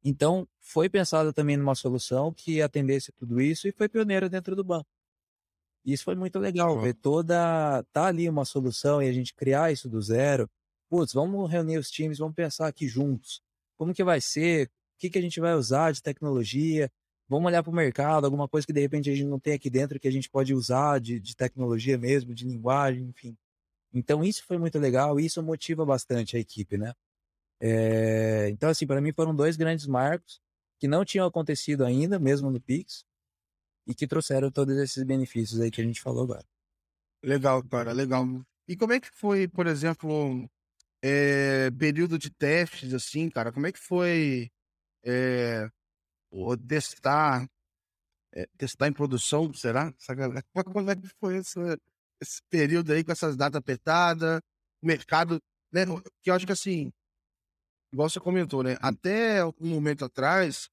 Então, 0.06 0.48
foi 0.60 0.88
pensado 0.88 1.34
também 1.34 1.58
numa 1.58 1.76
solução 1.76 2.32
que 2.32 2.62
atendesse 2.62 3.12
tudo 3.12 3.42
isso 3.42 3.68
e 3.68 3.72
foi 3.72 3.90
pioneira 3.90 4.30
dentro 4.30 4.56
do 4.56 4.64
banco. 4.64 4.88
Isso 5.84 6.04
foi 6.04 6.16
muito 6.16 6.40
legal, 6.40 6.80
ver 6.80 6.94
toda. 6.94 7.84
Tá 7.92 8.06
ali 8.06 8.30
uma 8.30 8.46
solução 8.46 9.02
e 9.02 9.10
a 9.10 9.14
gente 9.14 9.34
criar 9.34 9.72
isso 9.72 9.90
do 9.90 10.02
zero. 10.02 10.48
Putz, 10.90 11.14
vamos 11.14 11.50
reunir 11.50 11.78
os 11.78 11.90
times, 11.90 12.20
vamos 12.20 12.36
pensar 12.36 12.68
aqui 12.68 12.88
juntos. 12.88 13.42
Como 13.78 13.94
que 13.94 14.04
vai 14.04 14.22
ser? 14.22 14.70
o 14.96 14.98
que, 14.98 15.10
que 15.10 15.18
a 15.18 15.22
gente 15.22 15.40
vai 15.40 15.54
usar 15.54 15.92
de 15.92 16.02
tecnologia, 16.02 16.90
vamos 17.28 17.48
olhar 17.48 17.62
para 17.62 17.72
o 17.72 17.76
mercado, 17.76 18.26
alguma 18.26 18.48
coisa 18.48 18.66
que 18.66 18.74
de 18.74 18.80
repente 18.80 19.10
a 19.10 19.14
gente 19.14 19.28
não 19.28 19.40
tem 19.40 19.54
aqui 19.54 19.70
dentro 19.70 20.00
que 20.00 20.08
a 20.08 20.12
gente 20.12 20.30
pode 20.30 20.54
usar 20.54 21.00
de, 21.00 21.20
de 21.20 21.36
tecnologia 21.36 21.98
mesmo, 21.98 22.34
de 22.34 22.46
linguagem, 22.46 23.04
enfim. 23.04 23.38
Então 23.94 24.24
isso 24.24 24.44
foi 24.46 24.58
muito 24.58 24.80
legal 24.80 25.20
e 25.20 25.26
isso 25.26 25.42
motiva 25.44 25.86
bastante 25.86 26.38
a 26.38 26.40
equipe, 26.40 26.78
né? 26.78 26.94
É, 27.60 28.50
então 28.50 28.70
assim, 28.70 28.86
para 28.86 29.02
mim 29.02 29.14
foram 29.14 29.36
dois 29.36 29.56
grandes 29.56 29.88
marcos 29.88 30.42
que 30.80 30.88
não 30.88 31.06
tinham 31.06 31.26
acontecido 31.26 31.86
ainda, 31.86 32.20
mesmo 32.20 32.52
no 32.52 32.60
Pix, 32.60 33.06
e 33.88 33.94
que 33.94 34.08
trouxeram 34.08 34.52
todos 34.52 34.76
esses 34.78 35.04
benefícios 35.04 35.60
aí 35.60 35.72
que 35.72 35.82
a 35.82 35.84
gente 35.84 36.02
falou 36.02 36.24
agora. 36.24 36.46
Legal, 37.24 37.64
cara, 37.64 37.92
legal. 37.92 38.26
E 38.68 38.76
como 38.76 38.94
é 38.94 39.00
que 39.00 39.10
foi, 39.12 39.48
por 39.48 39.68
exemplo, 39.68 40.50
é, 41.02 41.70
período 41.72 42.18
de 42.18 42.30
testes, 42.30 42.94
assim, 42.94 43.30
cara? 43.30 43.52
Como 43.52 43.68
é 43.68 43.72
que 43.72 43.80
foi 43.80 44.52
é, 45.04 45.70
testar, 46.68 47.48
é, 48.34 48.48
testar 48.58 48.88
em 48.88 48.94
produção, 48.94 49.54
será? 49.54 49.94
Como 50.74 50.90
é 50.90 50.96
que 50.96 51.08
foi 51.20 51.38
esse, 51.38 51.60
esse 52.22 52.42
período 52.50 52.92
aí 52.92 53.04
com 53.04 53.12
essas 53.12 53.36
datas 53.38 53.60
apertadas, 53.60 54.42
mercado, 54.82 55.42
né? 55.72 55.86
Que 56.24 56.30
eu 56.32 56.34
acho 56.34 56.46
que 56.46 56.52
assim, 56.52 56.92
igual 57.92 58.10
você 58.10 58.20
comentou, 58.20 58.64
né? 58.64 58.78
Até 58.82 59.46
um 59.46 59.54
momento 59.62 60.06
atrás, 60.06 60.70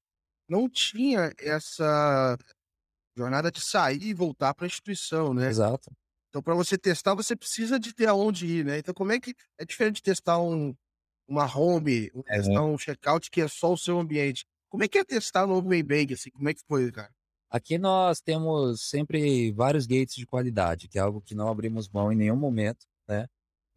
não 0.47 0.69
tinha 0.69 1.33
essa 1.39 2.37
jornada 3.15 3.51
de 3.51 3.61
sair 3.61 4.03
e 4.03 4.13
voltar 4.13 4.53
para 4.53 4.65
a 4.65 4.67
instituição, 4.67 5.33
né? 5.33 5.49
Exato. 5.49 5.91
Então, 6.29 6.41
para 6.41 6.55
você 6.55 6.77
testar, 6.77 7.13
você 7.13 7.35
precisa 7.35 7.79
de 7.79 7.93
ter 7.93 8.07
aonde 8.07 8.47
ir, 8.47 8.65
né? 8.65 8.79
Então, 8.79 8.93
como 8.93 9.11
é 9.11 9.19
que 9.19 9.35
é 9.57 9.65
diferente 9.65 9.97
de 9.97 10.03
testar 10.03 10.39
um, 10.39 10.75
uma 11.27 11.45
home, 11.45 12.11
um, 12.13 12.23
é. 12.27 12.61
um 12.61 12.77
checkout 12.77 13.29
que 13.29 13.41
é 13.41 13.47
só 13.47 13.73
o 13.73 13.77
seu 13.77 13.99
ambiente. 13.99 14.45
Como 14.69 14.83
é 14.83 14.87
que 14.87 14.97
é 14.97 15.03
testar 15.03 15.45
no 15.45 15.57
Open 15.57 15.83
Bank, 15.83 16.13
assim? 16.13 16.31
Como 16.31 16.49
é 16.49 16.53
que 16.53 16.61
foi, 16.67 16.91
cara? 16.91 17.11
Aqui 17.49 17.77
nós 17.77 18.19
temos 18.19 18.89
sempre 18.89 19.51
vários 19.51 19.85
gates 19.85 20.15
de 20.15 20.25
qualidade, 20.25 20.87
que 20.87 20.97
é 20.97 21.01
algo 21.01 21.21
que 21.21 21.35
não 21.35 21.47
abrimos 21.47 21.87
mão 21.87 22.11
em 22.11 22.15
nenhum 22.15 22.35
momento, 22.35 22.85
né? 23.07 23.27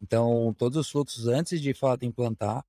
Então, 0.01 0.53
todos 0.57 0.77
os 0.77 0.89
fluxos, 0.89 1.27
antes 1.27 1.61
de 1.61 1.73
fato 1.73 2.05
implantar, 2.05 2.65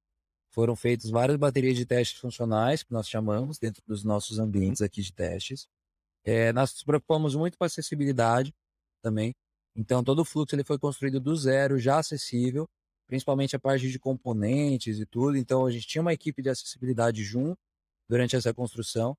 foram 0.50 0.74
feitos 0.76 1.10
várias 1.10 1.36
baterias 1.36 1.76
de 1.76 1.86
testes 1.86 2.20
funcionais, 2.20 2.82
que 2.82 2.92
nós 2.92 3.08
chamamos, 3.08 3.58
dentro 3.58 3.82
dos 3.86 4.04
nossos 4.04 4.38
ambientes 4.38 4.82
aqui 4.82 5.02
de 5.02 5.12
testes. 5.12 5.68
É, 6.24 6.52
nós 6.52 6.72
nos 6.72 6.82
preocupamos 6.82 7.34
muito 7.34 7.56
com 7.58 7.64
a 7.64 7.66
acessibilidade 7.66 8.54
também. 9.02 9.34
Então, 9.76 10.02
todo 10.02 10.20
o 10.20 10.24
fluxo 10.24 10.54
ele 10.54 10.64
foi 10.64 10.78
construído 10.78 11.20
do 11.20 11.36
zero, 11.36 11.78
já 11.78 11.98
acessível, 11.98 12.68
principalmente 13.08 13.56
a 13.56 13.58
parte 13.58 13.90
de 13.90 13.98
componentes 13.98 15.00
e 15.00 15.06
tudo. 15.06 15.36
Então 15.36 15.66
a 15.66 15.70
gente 15.70 15.86
tinha 15.86 16.02
uma 16.02 16.12
equipe 16.12 16.42
de 16.42 16.50
acessibilidade 16.50 17.24
junto 17.24 17.58
durante 18.08 18.36
essa 18.36 18.54
construção, 18.54 19.16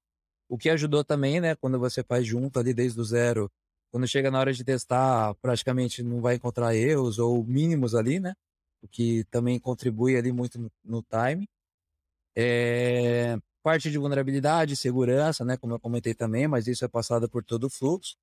o 0.47 0.57
que 0.57 0.69
ajudou 0.69 1.03
também, 1.03 1.39
né, 1.39 1.55
quando 1.55 1.77
você 1.77 2.03
faz 2.03 2.25
junto 2.25 2.57
ali 2.59 2.73
desde 2.73 2.99
o 2.99 3.03
zero, 3.03 3.51
quando 3.91 4.07
chega 4.07 4.32
na 4.32 4.39
hora 4.39 4.53
de 4.53 4.63
testar, 4.63 5.36
praticamente 5.36 6.01
não 6.03 6.21
vai 6.21 6.36
encontrar 6.36 6.75
erros 6.75 7.19
ou 7.19 7.43
mínimos 7.43 7.93
ali, 7.95 8.19
né? 8.19 8.34
O 8.82 8.88
que 8.88 9.23
também 9.25 9.59
contribui 9.59 10.15
ali 10.15 10.32
muito 10.32 10.71
no, 10.84 11.03
time. 11.03 11.47
É, 12.36 13.38
parte 13.61 13.91
de 13.91 13.97
vulnerabilidade, 13.97 14.75
segurança, 14.75 15.43
né, 15.43 15.57
como 15.57 15.73
eu 15.73 15.80
comentei 15.80 16.13
também, 16.13 16.47
mas 16.47 16.67
isso 16.67 16.86
é 16.86 16.88
passado 16.88 17.30
por 17.30 17.43
todo 17.43 17.65
o 17.65 17.69
fluxo. 17.69 18.15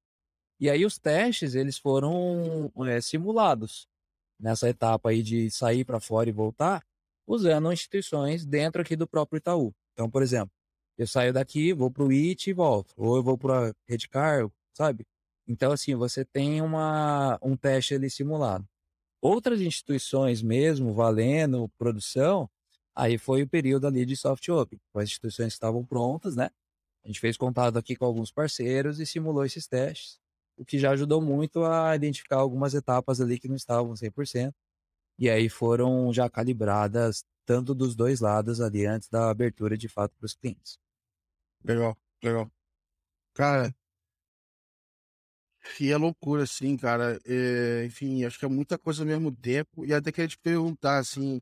E 0.59 0.71
aí 0.71 0.87
os 0.87 0.99
testes, 0.99 1.55
eles 1.55 1.79
foram 1.79 2.73
é, 2.87 3.01
simulados 3.01 3.87
nessa 4.41 4.69
etapa 4.69 5.11
aí 5.11 5.23
de 5.23 5.51
sair 5.51 5.85
para 5.85 6.01
fora 6.01 6.29
e 6.29 6.33
voltar, 6.33 6.83
usando 7.27 7.73
instituições 7.73 8.47
dentro 8.47 8.83
aqui 8.83 8.97
do 8.97 9.07
próprio 9.07 9.39
Itaú. 9.39 9.75
Então, 9.93 10.11
por 10.11 10.23
exemplo, 10.23 10.51
eu 10.99 11.07
saio 11.07 11.33
daqui, 11.33 11.73
vou 11.73 11.91
para 11.91 12.05
o 12.05 12.13
IT 12.13 12.51
e 12.51 12.53
volto, 12.53 12.95
ou 12.97 13.17
eu 13.17 13.23
vou 13.23 13.37
para 13.37 13.75
Redcar, 13.89 14.49
sabe? 14.75 15.07
Então, 15.47 15.73
assim, 15.73 15.95
você 15.95 16.25
tem 16.25 16.61
uma, 16.63 17.39
um 17.43 17.57
teste 17.57 17.95
ali 17.95 18.11
simulado. 18.11 18.67
Outras 19.21 19.61
instituições 19.61 20.43
mesmo, 20.43 20.93
valendo, 20.95 21.69
produção, 21.79 22.49
aí 22.95 23.19
foi 23.19 23.43
o 23.43 23.49
período 23.49 23.87
ali 23.87 24.05
de 24.07 24.17
soft 24.17 24.49
open, 24.49 24.79
as 24.95 25.05
instituições 25.05 25.53
estavam 25.55 25.85
prontas, 25.85 26.37
né? 26.37 26.51
A 27.05 27.09
gente 27.09 27.21
fez 27.21 27.37
contato 27.37 27.79
aqui 27.79 27.97
com 27.97 28.05
alguns 28.05 28.31
parceiros 28.33 29.01
e 29.01 29.07
simulou 29.07 29.45
esses 29.45 29.67
testes 29.69 30.19
o 30.59 30.65
que 30.65 30.79
já 30.79 30.93
ajudou 30.93 31.21
muito 31.21 31.65
a 31.65 31.95
identificar 31.95 32.37
algumas 32.39 32.73
etapas 32.75 33.21
ali 33.21 33.39
que 33.39 33.47
não 33.49 33.57
estavam 33.57 33.95
100%. 33.95 34.55
E 35.19 35.29
aí 35.31 35.49
foram 35.51 36.13
já 36.15 36.31
calibradas 36.31 37.25
tanto 37.47 37.75
dos 37.75 37.95
dois 37.95 38.21
lados 38.21 38.61
ali 38.61 38.87
antes 38.87 39.09
da 39.09 39.31
abertura 39.31 39.77
de 39.77 39.89
fato 39.89 40.15
para 40.19 40.25
os 40.27 40.35
clientes. 40.35 40.79
Legal, 41.65 41.97
legal. 42.23 42.51
Cara, 43.35 43.75
e 45.81 45.91
é 45.91 45.97
loucura, 45.97 46.43
assim, 46.45 46.77
cara. 46.77 47.19
É, 47.25 47.85
enfim, 47.85 48.25
acho 48.25 48.39
que 48.39 48.45
é 48.45 48.49
muita 48.49 48.79
coisa 48.79 49.03
ao 49.03 49.07
mesmo 49.07 49.35
tempo. 49.35 49.85
E 49.85 49.93
até 49.93 50.13
queria 50.13 50.29
te 50.29 50.39
perguntar, 50.39 50.99
assim, 50.99 51.41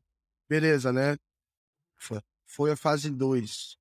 beleza, 0.49 0.91
né? 0.91 1.17
Foi 2.45 2.71
a 2.71 2.77
fase 2.77 3.09
2. 3.09 3.77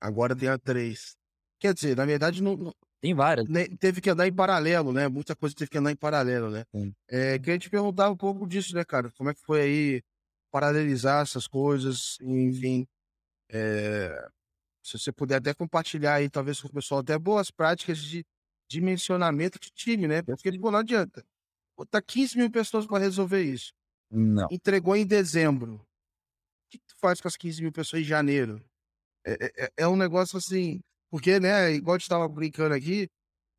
Agora 0.00 0.36
tem 0.36 0.48
a 0.48 0.58
3. 0.58 1.16
Quer 1.58 1.74
dizer, 1.74 1.96
na 1.96 2.04
verdade, 2.04 2.42
não, 2.42 2.74
tem 3.00 3.14
várias. 3.14 3.46
Teve 3.78 4.00
que 4.00 4.10
andar 4.10 4.26
em 4.26 4.32
paralelo, 4.32 4.92
né? 4.92 5.08
Muita 5.08 5.36
coisa 5.36 5.54
teve 5.54 5.70
que 5.70 5.78
andar 5.78 5.92
em 5.92 5.96
paralelo, 5.96 6.50
né? 6.50 6.64
É, 7.08 7.38
queria 7.38 7.58
te 7.58 7.70
perguntar 7.70 8.10
um 8.10 8.16
pouco 8.16 8.46
disso, 8.46 8.74
né, 8.74 8.84
cara? 8.84 9.10
Como 9.16 9.30
é 9.30 9.34
que 9.34 9.40
foi 9.42 9.60
aí 9.60 10.02
paralelizar 10.50 11.22
essas 11.22 11.46
coisas, 11.46 12.16
enfim. 12.22 12.86
É, 13.50 14.28
se 14.82 14.98
você 14.98 15.12
puder 15.12 15.36
até 15.36 15.52
compartilhar 15.52 16.14
aí, 16.14 16.30
talvez 16.30 16.60
com 16.60 16.68
o 16.68 16.72
pessoal, 16.72 17.00
até 17.00 17.18
boas 17.18 17.50
práticas 17.50 17.98
de 17.98 18.24
dimensionamento 18.74 19.58
de 19.58 19.70
time, 19.70 20.06
né? 20.06 20.22
Porque, 20.22 20.58
pô, 20.58 20.70
não 20.70 20.78
adianta. 20.80 21.24
Botar 21.76 22.02
15 22.02 22.36
mil 22.38 22.50
pessoas 22.50 22.86
para 22.86 22.98
resolver 22.98 23.42
isso. 23.42 23.72
Não. 24.10 24.46
Entregou 24.50 24.94
em 24.96 25.06
dezembro. 25.06 25.74
O 25.74 26.70
que 26.70 26.78
tu 26.78 26.94
faz 27.00 27.20
com 27.20 27.28
as 27.28 27.36
15 27.36 27.62
mil 27.62 27.72
pessoas 27.72 28.02
em 28.02 28.04
janeiro? 28.04 28.62
É, 29.26 29.64
é, 29.64 29.72
é 29.78 29.88
um 29.88 29.96
negócio 29.96 30.36
assim 30.36 30.80
porque, 31.14 31.38
né, 31.38 31.72
igual 31.72 31.94
a 31.94 31.98
gente 31.98 32.06
estava 32.06 32.28
brincando 32.28 32.74
aqui, 32.74 33.08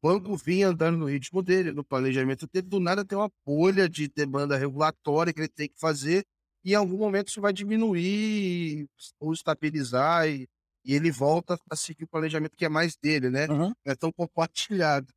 o 0.04 0.10
banco 0.10 0.36
vinha 0.36 0.68
andando 0.68 0.98
no 0.98 1.06
ritmo 1.06 1.42
dele, 1.42 1.72
no 1.72 1.86
planejamento 1.86 2.46
dele, 2.52 2.68
do 2.68 2.82
nada 2.82 3.06
tem 3.06 3.18
uma 3.18 3.32
bolha 3.46 3.88
de 3.88 4.10
demanda 4.10 4.58
regulatória 4.58 5.32
que 5.32 5.40
ele 5.40 5.48
tem 5.48 5.70
que 5.70 5.80
fazer, 5.80 6.26
e 6.66 6.74
em 6.74 6.76
algum 6.76 6.98
momento 6.98 7.30
isso 7.30 7.40
vai 7.40 7.54
diminuir 7.54 8.90
ou 9.18 9.32
estabilizar, 9.32 10.28
e, 10.28 10.50
e 10.86 10.94
ele 10.94 11.12
volta 11.12 11.60
a 11.70 11.76
seguir 11.76 12.04
o 12.04 12.08
planejamento 12.08 12.56
que 12.56 12.64
é 12.64 12.70
mais 12.70 12.96
dele, 12.96 13.30
né? 13.30 13.48
Uhum. 13.48 13.74
É 13.84 13.96
tão 13.96 14.12
compartilhado. 14.12 15.12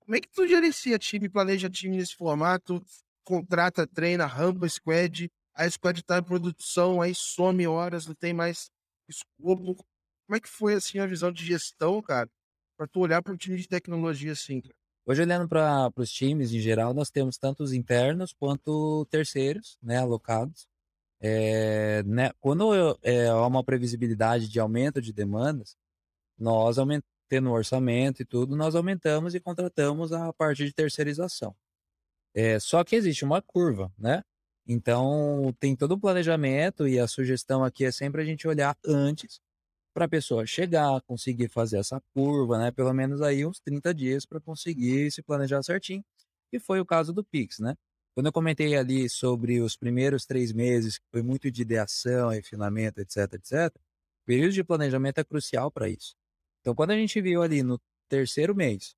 Como 0.00 0.16
é 0.16 0.20
que 0.20 0.28
tu 0.28 0.46
gerencia 0.46 0.98
time, 0.98 1.28
planeja 1.28 1.70
time 1.70 1.96
nesse 1.96 2.16
formato, 2.16 2.84
contrata, 3.24 3.86
treina, 3.86 4.26
rampa, 4.26 4.68
squad, 4.68 5.30
a 5.54 5.70
squad 5.70 6.02
tá 6.02 6.18
em 6.18 6.22
produção, 6.22 7.00
aí 7.00 7.14
some 7.14 7.66
horas, 7.66 8.06
não 8.06 8.14
tem 8.14 8.32
mais 8.32 8.68
escopo. 9.08 9.76
Como 10.26 10.36
é 10.36 10.40
que 10.40 10.48
foi 10.48 10.74
assim 10.74 10.98
a 10.98 11.06
visão 11.06 11.30
de 11.30 11.44
gestão, 11.44 12.02
cara, 12.02 12.28
para 12.76 12.88
tu 12.88 13.00
olhar 13.00 13.22
para 13.22 13.32
um 13.32 13.36
time 13.36 13.56
de 13.56 13.68
tecnologia 13.68 14.32
assim? 14.32 14.60
Cara? 14.60 14.74
Hoje, 15.04 15.22
olhando 15.22 15.48
para 15.48 15.92
os 15.96 16.10
times 16.10 16.52
em 16.52 16.60
geral, 16.60 16.94
nós 16.94 17.10
temos 17.10 17.36
tanto 17.36 17.62
os 17.62 17.72
internos 17.72 18.32
quanto 18.32 19.06
terceiros, 19.10 19.76
né, 19.82 19.98
alocados. 19.98 20.66
É, 21.22 22.02
né, 22.02 22.32
quando 22.40 22.72
é, 23.02 23.28
há 23.28 23.46
uma 23.46 23.62
previsibilidade 23.62 24.48
de 24.48 24.58
aumento 24.58 25.00
de 25.00 25.12
demandas, 25.12 25.76
nós 26.38 26.78
tendo 27.28 27.50
orçamento 27.50 28.22
e 28.22 28.24
tudo, 28.26 28.56
nós 28.56 28.74
aumentamos 28.74 29.34
e 29.34 29.40
contratamos 29.40 30.12
a 30.12 30.32
parte 30.34 30.64
de 30.66 30.72
terceirização. 30.72 31.54
É, 32.34 32.58
só 32.60 32.84
que 32.84 32.96
existe 32.96 33.24
uma 33.24 33.42
curva, 33.42 33.92
né? 33.98 34.22
Então, 34.66 35.54
tem 35.60 35.76
todo 35.76 35.92
o 35.92 36.00
planejamento 36.00 36.86
e 36.88 36.98
a 36.98 37.08
sugestão 37.08 37.64
aqui 37.64 37.84
é 37.84 37.92
sempre 37.92 38.22
a 38.22 38.24
gente 38.24 38.46
olhar 38.48 38.76
antes 38.86 39.40
para 39.94 40.06
a 40.06 40.08
pessoa 40.08 40.46
chegar, 40.46 41.00
conseguir 41.02 41.48
fazer 41.48 41.78
essa 41.78 42.02
curva, 42.14 42.58
né? 42.58 42.70
Pelo 42.70 42.92
menos 42.94 43.22
aí 43.22 43.46
uns 43.46 43.60
30 43.60 43.94
dias 43.94 44.26
para 44.26 44.40
conseguir 44.40 45.10
se 45.12 45.22
planejar 45.22 45.62
certinho. 45.62 46.04
E 46.52 46.58
foi 46.60 46.80
o 46.80 46.86
caso 46.86 47.12
do 47.12 47.24
Pix, 47.24 47.58
né? 47.60 47.76
Quando 48.14 48.26
eu 48.26 48.32
comentei 48.32 48.76
ali 48.76 49.08
sobre 49.08 49.60
os 49.60 49.76
primeiros 49.76 50.26
três 50.26 50.52
meses, 50.52 50.98
que 50.98 51.04
foi 51.10 51.22
muito 51.22 51.50
de 51.50 51.62
ideação, 51.62 52.28
refinamento, 52.28 53.00
etc, 53.00 53.34
etc, 53.34 53.74
o 54.22 54.26
período 54.26 54.52
de 54.52 54.62
planejamento 54.62 55.18
é 55.18 55.24
crucial 55.24 55.70
para 55.70 55.88
isso. 55.88 56.14
Então, 56.60 56.74
quando 56.74 56.90
a 56.90 56.96
gente 56.96 57.20
viu 57.20 57.42
ali 57.42 57.62
no 57.62 57.80
terceiro 58.08 58.54
mês, 58.54 58.94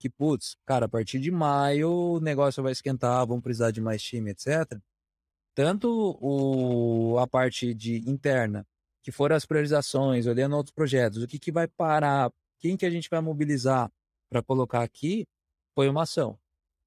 que, 0.00 0.08
putz, 0.10 0.56
cara, 0.66 0.86
a 0.86 0.88
partir 0.88 1.20
de 1.20 1.30
maio 1.30 1.90
o 1.90 2.20
negócio 2.20 2.62
vai 2.62 2.72
esquentar, 2.72 3.26
vamos 3.26 3.42
precisar 3.42 3.70
de 3.70 3.80
mais 3.80 4.02
time, 4.02 4.30
etc. 4.30 4.80
Tanto 5.54 6.18
o, 6.20 7.18
a 7.18 7.26
parte 7.26 7.74
de 7.74 7.98
interna 8.10 8.66
que 9.02 9.12
foram 9.12 9.36
as 9.36 9.46
priorizações, 9.46 10.26
olhando 10.26 10.56
outros 10.56 10.74
projetos, 10.74 11.22
o 11.22 11.26
que, 11.26 11.38
que 11.38 11.52
vai 11.52 11.68
parar, 11.68 12.32
quem 12.58 12.76
que 12.76 12.86
a 12.86 12.90
gente 12.90 13.08
vai 13.10 13.20
mobilizar 13.20 13.90
para 14.28 14.42
colocar 14.42 14.82
aqui, 14.82 15.26
foi 15.74 15.88
uma 15.88 16.02
ação. 16.02 16.38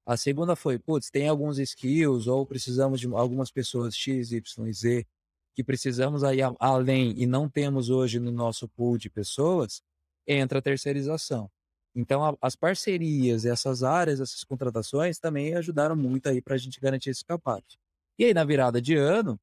A 0.06 0.16
segunda 0.16 0.54
foi, 0.54 0.78
putz, 0.78 1.10
tem 1.10 1.28
alguns 1.28 1.58
skills 1.58 2.26
ou 2.26 2.44
precisamos 2.44 3.00
de 3.00 3.06
algumas 3.06 3.50
pessoas 3.50 3.96
X, 3.96 4.32
Y, 4.32 4.72
Z 4.72 5.06
que 5.54 5.62
precisamos 5.62 6.24
aí 6.24 6.40
além 6.58 7.14
e 7.16 7.26
não 7.26 7.48
temos 7.48 7.88
hoje 7.88 8.18
no 8.18 8.32
nosso 8.32 8.68
pool 8.68 8.98
de 8.98 9.08
pessoas, 9.08 9.82
entra 10.26 10.58
a 10.58 10.62
terceirização. 10.62 11.48
Então, 11.94 12.24
a, 12.24 12.36
as 12.40 12.56
parcerias, 12.56 13.44
essas 13.44 13.84
áreas, 13.84 14.20
essas 14.20 14.42
contratações 14.42 15.18
também 15.18 15.54
ajudaram 15.54 15.94
muito 15.94 16.28
aí 16.28 16.42
para 16.42 16.54
a 16.54 16.58
gente 16.58 16.80
garantir 16.80 17.10
esse 17.10 17.24
capacete. 17.24 17.78
E 18.18 18.24
aí, 18.24 18.34
na 18.34 18.44
virada 18.44 18.82
de 18.82 18.96
ano, 18.96 19.38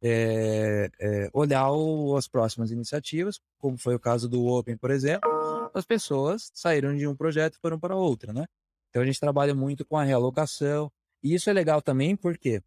é, 0.00 0.88
é, 1.00 1.30
olhar 1.32 1.70
o, 1.72 2.16
as 2.16 2.28
próximas 2.28 2.70
iniciativas, 2.70 3.40
como 3.58 3.76
foi 3.76 3.96
o 3.96 4.00
caso 4.00 4.28
do 4.28 4.46
Open, 4.46 4.76
por 4.76 4.90
exemplo, 4.90 5.28
as 5.74 5.84
pessoas 5.84 6.50
saíram 6.54 6.96
de 6.96 7.06
um 7.06 7.16
projeto 7.16 7.56
e 7.56 7.60
foram 7.60 7.78
para 7.78 7.96
outro, 7.96 8.32
né? 8.32 8.46
Então 8.96 9.02
a 9.02 9.06
gente 9.06 9.20
trabalha 9.20 9.54
muito 9.54 9.84
com 9.84 9.98
a 9.98 10.02
realocação, 10.02 10.90
e 11.22 11.34
isso 11.34 11.50
é 11.50 11.52
legal 11.52 11.82
também 11.82 12.16
porque 12.16 12.62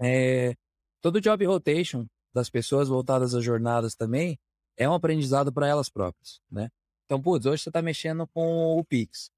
é, 0.00 0.54
todo 1.00 1.20
job 1.20 1.44
rotation 1.44 2.06
das 2.32 2.48
pessoas 2.48 2.88
voltadas 2.88 3.34
às 3.34 3.42
jornadas 3.42 3.96
também 3.96 4.38
é 4.76 4.88
um 4.88 4.94
aprendizado 4.94 5.52
para 5.52 5.66
elas 5.66 5.88
próprias, 5.88 6.40
né? 6.48 6.70
Então, 7.04 7.20
putz, 7.20 7.46
hoje 7.46 7.64
você 7.64 7.68
está 7.68 7.82
mexendo 7.82 8.28
com 8.28 8.78
o 8.78 8.84
Pix. 8.84 9.28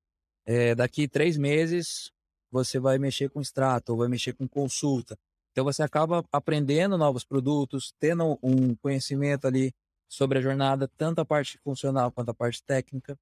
É, 0.44 0.74
daqui 0.74 1.08
três 1.08 1.38
meses 1.38 2.12
você 2.50 2.78
vai 2.78 2.98
mexer 2.98 3.30
com 3.30 3.40
extrato, 3.40 3.92
ou 3.92 3.98
vai 4.00 4.08
mexer 4.08 4.34
com 4.34 4.46
consulta. 4.46 5.18
Então 5.52 5.64
você 5.64 5.82
acaba 5.82 6.22
aprendendo 6.30 6.98
novos 6.98 7.24
produtos, 7.24 7.94
tendo 7.98 8.38
um 8.42 8.74
conhecimento 8.74 9.46
ali 9.46 9.72
sobre 10.06 10.40
a 10.40 10.42
jornada, 10.42 10.86
tanto 10.98 11.22
a 11.22 11.24
parte 11.24 11.56
funcional 11.64 12.12
quanto 12.12 12.32
a 12.32 12.34
parte 12.34 12.62
técnica. 12.62 13.18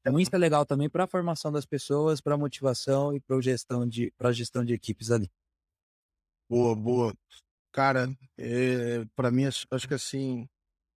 Então 0.00 0.18
isso 0.18 0.30
é 0.34 0.38
legal 0.38 0.64
também 0.64 0.88
para 0.88 1.04
a 1.04 1.06
formação 1.06 1.52
das 1.52 1.66
pessoas, 1.66 2.20
para 2.20 2.34
a 2.34 2.38
motivação 2.38 3.14
e 3.14 3.20
para 3.20 3.40
gestão 3.40 3.86
de 3.86 4.12
para 4.16 4.32
gestão 4.32 4.64
de 4.64 4.72
equipes 4.72 5.10
ali. 5.10 5.30
Boa, 6.48 6.74
boa. 6.74 7.14
Cara, 7.72 8.08
é, 8.38 9.04
para 9.14 9.30
mim 9.30 9.44
acho, 9.44 9.66
acho 9.70 9.86
que 9.86 9.94
assim 9.94 10.48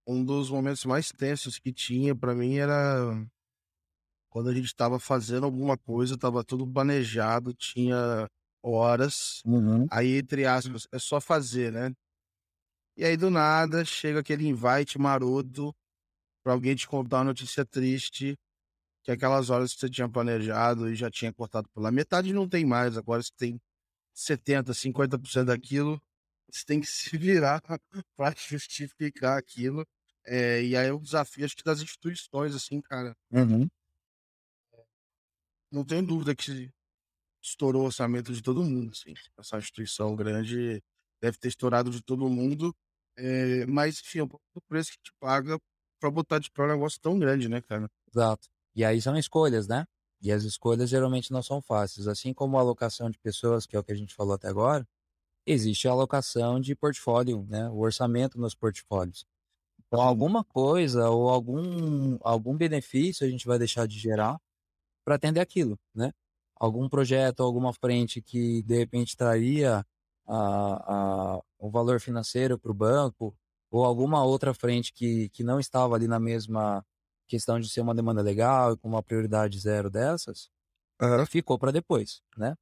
um 0.07 0.23
dos 0.23 0.49
momentos 0.49 0.83
mais 0.85 1.11
tensos 1.11 1.59
que 1.59 1.71
tinha 1.71 2.15
para 2.15 2.33
mim 2.33 2.55
era 2.55 3.25
quando 4.33 4.49
a 4.49 4.53
gente 4.53 4.65
estava 4.65 4.99
fazendo 4.99 5.45
alguma 5.45 5.77
coisa, 5.77 6.15
estava 6.15 6.43
tudo 6.43 6.65
planejado, 6.65 7.53
tinha 7.53 8.27
horas. 8.63 9.41
Uhum. 9.45 9.85
Aí, 9.91 10.17
entre 10.17 10.43
aspas, 10.47 10.87
é 10.91 10.97
só 10.97 11.21
fazer, 11.21 11.71
né? 11.71 11.93
E 12.97 13.05
aí, 13.05 13.15
do 13.15 13.29
nada, 13.29 13.85
chega 13.85 14.21
aquele 14.21 14.47
invite 14.47 14.97
maroto 14.97 15.71
para 16.43 16.53
alguém 16.53 16.75
te 16.75 16.87
contar 16.87 17.17
uma 17.17 17.25
notícia 17.25 17.63
triste, 17.63 18.35
que 19.03 19.11
aquelas 19.11 19.49
horas 19.49 19.73
que 19.73 19.79
você 19.81 19.89
tinha 19.89 20.09
planejado 20.09 20.89
e 20.89 20.95
já 20.95 21.11
tinha 21.11 21.33
cortado 21.33 21.67
pela 21.69 21.91
metade 21.91 22.33
não 22.33 22.47
tem 22.47 22.65
mais. 22.65 22.97
Agora 22.97 23.21
você 23.21 23.31
tem 23.37 23.61
70%, 24.15 24.73
50% 24.73 25.45
daquilo. 25.45 26.01
Você 26.49 26.65
tem 26.65 26.79
que 26.79 26.87
se 26.87 27.17
virar 27.17 27.61
para 28.15 28.35
justificar 28.35 29.37
aquilo. 29.37 29.85
É, 30.25 30.63
e 30.63 30.77
aí 30.77 30.87
é 30.87 30.93
o 30.93 30.99
desafio, 30.99 31.43
acho 31.43 31.55
que 31.55 31.63
das 31.63 31.81
instituições, 31.81 32.55
assim, 32.55 32.79
cara. 32.81 33.13
Uhum. 33.29 33.67
Não 35.69 35.83
tenho 35.83 36.05
dúvida 36.05 36.33
que 36.33 36.71
estourou 37.41 37.83
o 37.83 37.85
orçamento 37.87 38.31
de 38.33 38.41
todo 38.41 38.63
mundo, 38.63 38.91
assim. 38.91 39.13
Essa 39.37 39.57
instituição 39.57 40.15
grande 40.15 40.81
deve 41.21 41.37
ter 41.37 41.49
estourado 41.49 41.91
de 41.91 42.01
todo 42.01 42.29
mundo, 42.29 42.73
é, 43.17 43.65
mas, 43.65 43.99
enfim, 43.99 44.19
é 44.19 44.23
um 44.23 44.27
pouco 44.27 44.45
do 44.53 44.61
preço 44.61 44.91
que 44.91 44.99
te 45.03 45.11
paga 45.19 45.59
para 45.99 46.11
botar 46.11 46.39
de 46.39 46.49
pé 46.51 46.63
um 46.63 46.67
negócio 46.67 46.99
tão 47.01 47.17
grande, 47.19 47.49
né, 47.49 47.61
cara? 47.61 47.89
Exato. 48.07 48.47
E 48.75 48.83
aí 48.85 49.01
são 49.01 49.17
escolhas, 49.17 49.67
né? 49.67 49.85
E 50.21 50.31
as 50.31 50.43
escolhas 50.43 50.89
geralmente 50.89 51.31
não 51.31 51.43
são 51.43 51.61
fáceis. 51.61 52.07
Assim 52.07 52.33
como 52.33 52.57
a 52.57 52.61
alocação 52.61 53.09
de 53.09 53.19
pessoas, 53.19 53.65
que 53.65 53.75
é 53.75 53.79
o 53.79 53.83
que 53.83 53.91
a 53.91 53.95
gente 53.95 54.15
falou 54.15 54.33
até 54.33 54.47
agora, 54.47 54.87
existe 55.45 55.87
a 55.87 55.91
alocação 55.91 56.59
de 56.59 56.75
portfólio, 56.75 57.45
né? 57.49 57.69
O 57.69 57.79
orçamento 57.79 58.39
nos 58.39 58.55
portfólios. 58.55 59.25
Então, 59.87 60.01
alguma 60.01 60.43
coisa 60.43 61.09
ou 61.09 61.29
algum, 61.29 62.17
algum 62.21 62.57
benefício 62.57 63.25
a 63.27 63.29
gente 63.29 63.47
vai 63.47 63.59
deixar 63.59 63.87
de 63.87 63.99
gerar 63.99 64.39
para 65.05 65.15
atender 65.15 65.39
aquilo, 65.41 65.79
né? 65.95 66.11
algum 66.63 66.87
projeto, 66.87 67.43
alguma 67.43 67.73
frente 67.73 68.21
que 68.21 68.63
de 68.63 68.77
repente 68.77 69.17
traria 69.17 69.85
a, 70.25 71.35
a, 71.35 71.41
o 71.59 71.69
valor 71.69 71.99
financeiro 71.99 72.57
para 72.57 72.71
o 72.71 72.73
banco, 72.73 73.35
ou 73.69 73.83
alguma 73.83 74.23
outra 74.23 74.53
frente 74.53 74.93
que, 74.93 75.29
que 75.29 75.43
não 75.43 75.59
estava 75.59 75.95
ali 75.95 76.07
na 76.07 76.19
mesma 76.19 76.85
questão 77.33 77.59
de 77.59 77.67
ser 77.67 77.81
uma 77.81 77.95
demanda 77.95 78.21
legal 78.21 78.73
e 78.73 78.77
com 78.77 78.87
uma 78.87 79.01
prioridade 79.01 79.59
zero 79.59 79.89
dessas, 79.89 80.51
uhum. 81.01 81.25
ficou 81.25 81.57
para 81.57 81.71
depois, 81.71 82.21
né? 82.37 82.55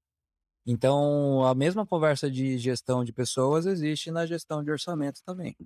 Então, 0.66 1.44
a 1.44 1.54
mesma 1.54 1.86
conversa 1.86 2.32
de 2.32 2.58
gestão 2.58 3.04
de 3.04 3.12
pessoas 3.12 3.66
existe 3.66 4.12
na 4.12 4.26
gestão 4.26 4.64
de 4.64 4.72
orçamento 4.72 5.22
também. 5.26 5.58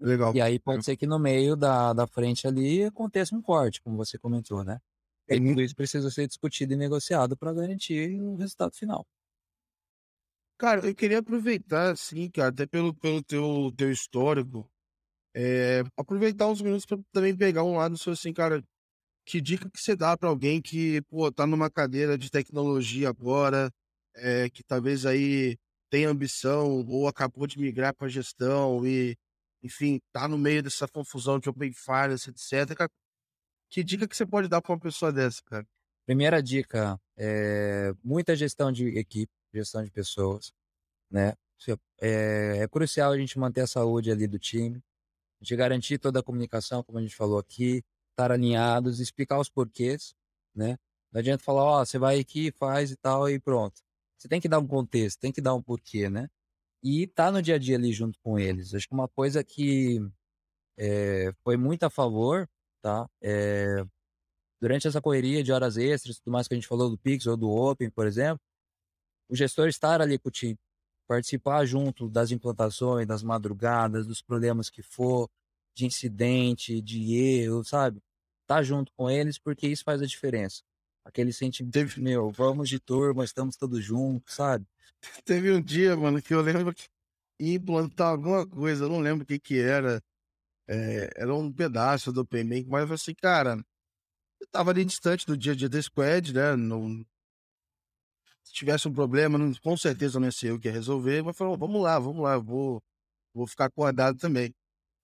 Legal. 0.00 0.34
E 0.34 0.40
aí 0.40 0.58
pode 0.58 0.84
ser 0.84 0.96
que 0.96 1.06
no 1.06 1.20
meio 1.20 1.54
da, 1.54 1.92
da 1.92 2.06
frente 2.06 2.48
ali 2.48 2.82
aconteça 2.84 3.36
um 3.36 3.40
corte, 3.40 3.80
como 3.80 3.96
você 3.96 4.18
comentou, 4.18 4.64
né? 4.64 4.80
E 5.28 5.38
tudo 5.38 5.62
isso 5.62 5.76
precisa 5.76 6.10
ser 6.10 6.26
discutido 6.26 6.72
e 6.72 6.76
negociado 6.76 7.36
para 7.36 7.52
garantir 7.52 8.20
o 8.20 8.34
resultado 8.34 8.74
final. 8.74 9.06
Cara, 10.58 10.84
eu 10.84 10.94
queria 10.94 11.18
aproveitar, 11.18 11.92
assim, 11.92 12.28
cara, 12.28 12.48
até 12.48 12.66
pelo, 12.66 12.92
pelo 12.94 13.22
teu, 13.22 13.72
teu 13.76 13.92
histórico, 13.92 14.68
é, 15.38 15.82
aproveitar 15.98 16.48
uns 16.48 16.62
minutos 16.62 16.86
para 16.86 16.98
também 17.12 17.36
pegar 17.36 17.62
um 17.62 17.76
lado 17.76 17.98
seu, 17.98 18.14
assim, 18.14 18.32
cara, 18.32 18.64
que 19.26 19.38
dica 19.40 19.68
que 19.70 19.78
você 19.78 19.94
dá 19.94 20.16
para 20.16 20.30
alguém 20.30 20.62
que, 20.62 21.02
pô, 21.02 21.30
tá 21.30 21.46
numa 21.46 21.70
cadeira 21.70 22.16
de 22.16 22.30
tecnologia 22.30 23.10
agora, 23.10 23.70
é, 24.14 24.48
que 24.48 24.62
talvez 24.64 25.04
aí 25.04 25.58
tenha 25.90 26.08
ambição 26.08 26.86
ou 26.88 27.06
acabou 27.06 27.46
de 27.46 27.58
migrar 27.58 27.94
para 27.94 28.08
gestão 28.08 28.86
e, 28.86 29.14
enfim, 29.62 30.00
tá 30.10 30.26
no 30.26 30.38
meio 30.38 30.62
dessa 30.62 30.88
confusão 30.88 31.38
de 31.38 31.50
open 31.50 31.72
finance, 31.72 32.30
etc. 32.30 32.88
Que 33.70 33.84
dica 33.84 34.08
que 34.08 34.16
você 34.16 34.24
pode 34.24 34.48
dar 34.48 34.62
para 34.62 34.72
uma 34.72 34.80
pessoa 34.80 35.12
dessa, 35.12 35.42
cara? 35.44 35.66
Primeira 36.06 36.42
dica 36.42 36.98
é 37.18 37.92
muita 38.02 38.34
gestão 38.34 38.72
de 38.72 38.86
equipe, 38.98 39.32
gestão 39.52 39.84
de 39.84 39.90
pessoas, 39.90 40.50
né? 41.10 41.34
É, 42.00 42.58
é 42.62 42.68
crucial 42.68 43.12
a 43.12 43.18
gente 43.18 43.38
manter 43.38 43.62
a 43.62 43.66
saúde 43.66 44.10
ali 44.10 44.26
do 44.26 44.38
time, 44.38 44.82
a 45.40 45.44
gente 45.44 45.56
garantir 45.56 45.98
toda 45.98 46.20
a 46.20 46.22
comunicação, 46.22 46.82
como 46.82 46.98
a 46.98 47.02
gente 47.02 47.14
falou 47.16 47.38
aqui, 47.38 47.82
estar 48.10 48.32
alinhados, 48.32 49.00
explicar 49.00 49.38
os 49.38 49.48
porquês, 49.48 50.14
né? 50.54 50.78
Não 51.12 51.20
adianta 51.20 51.44
falar, 51.44 51.64
ó, 51.64 51.82
oh, 51.82 51.86
você 51.86 51.98
vai 51.98 52.18
aqui, 52.20 52.50
faz 52.52 52.90
e 52.90 52.96
tal 52.96 53.28
e 53.30 53.38
pronto. 53.38 53.80
Você 54.18 54.28
tem 54.28 54.40
que 54.40 54.48
dar 54.48 54.58
um 54.58 54.66
contexto, 54.66 55.20
tem 55.20 55.32
que 55.32 55.40
dar 55.40 55.54
um 55.54 55.62
porquê, 55.62 56.08
né? 56.10 56.28
E 56.82 57.06
tá 57.06 57.30
no 57.30 57.42
dia 57.42 57.56
a 57.56 57.58
dia 57.58 57.76
ali 57.76 57.92
junto 57.92 58.18
com 58.20 58.38
eles. 58.38 58.74
Acho 58.74 58.88
que 58.88 58.94
uma 58.94 59.08
coisa 59.08 59.44
que 59.44 60.00
é, 60.78 61.32
foi 61.44 61.56
muito 61.56 61.84
a 61.84 61.90
favor 61.90 62.48
tá? 62.86 63.10
É, 63.20 63.84
durante 64.60 64.86
essa 64.86 65.02
correria 65.02 65.42
de 65.42 65.50
horas 65.50 65.76
extras, 65.76 66.20
tudo 66.20 66.32
mais 66.32 66.46
que 66.46 66.54
a 66.54 66.56
gente 66.56 66.68
falou 66.68 66.88
do 66.88 66.96
Pix 66.96 67.26
ou 67.26 67.36
do 67.36 67.50
Open, 67.50 67.90
por 67.90 68.06
exemplo, 68.06 68.40
o 69.28 69.34
gestor 69.34 69.66
estar 69.66 70.00
ali 70.00 70.18
com 70.18 70.28
o 70.28 70.32
time, 70.32 70.56
participar 71.06 71.64
junto 71.64 72.08
das 72.08 72.30
implantações, 72.30 73.06
das 73.06 73.22
madrugadas, 73.22 74.06
dos 74.06 74.20
problemas 74.22 74.68
que 74.68 74.82
for, 74.82 75.28
de 75.74 75.86
incidente, 75.86 76.80
de 76.80 77.14
erro, 77.14 77.64
sabe? 77.64 78.00
Tá 78.46 78.62
junto 78.62 78.92
com 78.96 79.10
eles 79.10 79.38
porque 79.38 79.66
isso 79.66 79.84
faz 79.84 80.00
a 80.02 80.06
diferença. 80.06 80.62
Aquele 81.04 81.32
sentimento, 81.32 81.72
Teve... 81.72 82.00
meu, 82.00 82.30
vamos 82.30 82.68
de 82.68 82.80
turma, 82.80 83.24
estamos 83.24 83.56
todos 83.56 83.84
juntos, 83.84 84.34
sabe? 84.34 84.66
Teve 85.24 85.52
um 85.52 85.62
dia, 85.62 85.96
mano, 85.96 86.20
que 86.20 86.34
eu 86.34 86.40
lembro 86.40 86.74
que 86.74 86.88
implantar 87.38 88.08
alguma 88.08 88.46
coisa, 88.46 88.84
eu 88.84 88.88
não 88.88 89.00
lembro 89.00 89.24
o 89.24 89.26
que 89.26 89.38
que 89.38 89.58
era. 89.60 90.02
É, 90.68 91.10
era 91.22 91.34
um 91.34 91.52
pedaço 91.52 92.12
do 92.12 92.26
Payment, 92.26 92.64
mas 92.66 92.80
eu 92.80 92.86
falei 92.88 92.94
assim, 92.94 93.14
cara, 93.14 93.64
eu 94.40 94.46
tava 94.48 94.70
ali 94.70 94.84
distante 94.84 95.24
do 95.26 95.36
dia 95.36 95.52
a 95.52 95.56
dia 95.56 95.68
da 95.68 95.80
Squad, 95.80 96.32
né? 96.32 96.56
Não, 96.56 97.04
se 98.46 98.52
tivesse 98.52 98.86
um 98.86 98.92
problema, 98.92 99.36
não, 99.36 99.52
com 99.54 99.76
certeza 99.76 100.20
não 100.20 100.26
ia 100.28 100.32
ser 100.32 100.50
eu 100.50 100.60
que 100.60 100.68
ia 100.68 100.72
resolver, 100.72 101.22
mas 101.22 101.36
falou, 101.36 101.58
vamos 101.58 101.82
lá, 101.82 101.98
vamos 101.98 102.22
lá, 102.22 102.38
vou, 102.38 102.80
vou 103.34 103.46
ficar 103.46 103.66
acordado 103.66 104.18
também. 104.18 104.54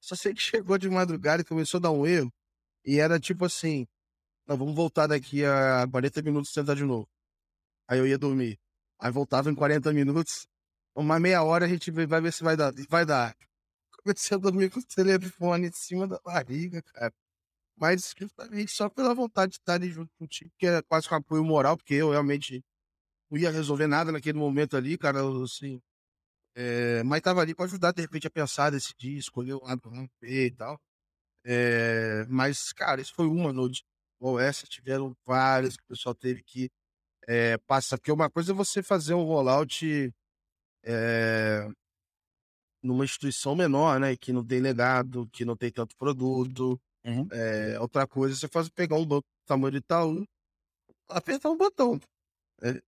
Só 0.00 0.14
sei 0.16 0.32
que 0.34 0.40
chegou 0.42 0.78
de 0.78 0.88
madrugada 0.88 1.42
e 1.42 1.44
começou 1.44 1.78
a 1.78 1.82
dar 1.82 1.90
um 1.90 2.06
erro, 2.06 2.32
e 2.84 3.00
era 3.00 3.18
tipo 3.18 3.44
assim, 3.44 3.86
vamos 4.46 4.74
voltar 4.76 5.08
daqui 5.08 5.44
a 5.44 5.86
40 5.90 6.22
minutos 6.22 6.50
e 6.52 6.54
tentar 6.54 6.74
de 6.74 6.84
novo. 6.84 7.08
Aí 7.88 7.98
eu 7.98 8.06
ia 8.06 8.18
dormir. 8.18 8.58
Aí 9.00 9.10
voltava 9.10 9.50
em 9.50 9.54
40 9.54 9.92
minutos, 9.92 10.46
uma 10.94 11.18
meia 11.20 11.42
hora 11.42 11.66
a 11.66 11.68
gente 11.68 11.90
vai 11.90 12.20
ver 12.20 12.32
se 12.32 12.44
vai 12.44 12.56
dar. 12.56 12.72
Vai 12.88 13.04
dar. 13.06 13.36
Comecei 14.04 14.36
a 14.36 14.40
dormir 14.40 14.70
com 14.70 14.80
o 14.80 14.84
telefone 14.84 15.68
em 15.68 15.72
cima 15.72 16.06
da 16.08 16.18
barriga, 16.24 16.82
cara. 16.82 17.12
Mas 17.76 18.14
justamente 18.16 18.72
só 18.72 18.88
pela 18.88 19.14
vontade 19.14 19.52
de 19.52 19.58
estar 19.58 19.74
ali 19.74 19.90
junto 19.90 20.12
contigo, 20.18 20.50
que 20.58 20.66
é 20.66 20.82
quase 20.82 21.08
com 21.08 21.16
apoio 21.16 21.44
moral, 21.44 21.76
porque 21.76 21.94
eu 21.94 22.10
realmente 22.10 22.62
não 23.32 23.38
ia 23.38 23.50
resolver 23.50 23.86
nada 23.86 24.12
naquele 24.12 24.38
momento 24.38 24.76
ali, 24.76 24.98
cara, 24.98 25.20
assim. 25.42 25.80
É, 26.54 27.02
mas 27.02 27.22
tava 27.22 27.40
ali 27.40 27.54
para 27.54 27.64
ajudar, 27.64 27.92
de 27.92 28.02
repente, 28.02 28.26
a 28.26 28.30
pensar, 28.30 28.70
decidir, 28.70 29.16
escolher 29.16 29.54
o 29.54 29.64
lado 29.64 29.88
romper 29.88 30.46
e 30.46 30.50
tal. 30.50 30.78
É, 31.44 32.26
mas, 32.28 32.72
cara, 32.74 33.00
isso 33.00 33.14
foi 33.14 33.26
uma 33.26 33.50
noite. 33.50 33.82
Ou 34.20 34.38
essa, 34.38 34.66
tiveram 34.66 35.16
várias 35.26 35.76
que 35.76 35.82
o 35.82 35.86
pessoal 35.86 36.14
teve 36.14 36.42
que 36.42 36.70
é, 37.26 37.56
passar. 37.66 37.96
Porque 37.96 38.12
uma 38.12 38.28
coisa 38.28 38.52
é 38.52 38.54
você 38.54 38.82
fazer 38.82 39.14
um 39.14 39.24
rollout 39.24 40.12
é, 40.84 41.68
numa 42.82 43.04
instituição 43.04 43.56
menor, 43.56 43.98
né? 43.98 44.14
Que 44.14 44.30
não 44.30 44.44
tem 44.44 44.60
legado, 44.60 45.26
que 45.32 45.44
não 45.44 45.56
tem 45.56 45.70
tanto 45.70 45.96
produto. 45.96 46.78
Uhum. 47.04 47.26
Outra 47.80 48.06
coisa 48.06 48.34
é 48.34 48.38
você 48.38 48.46
faz 48.46 48.68
pegar 48.68 48.96
um 48.96 49.06
banco 49.06 49.22
do 49.26 49.46
tamanho 49.46 49.72
de 49.72 49.78
Itaú, 49.78 50.24
apertar 51.08 51.50
um 51.50 51.56
botão. 51.56 51.98
É, 52.62 52.80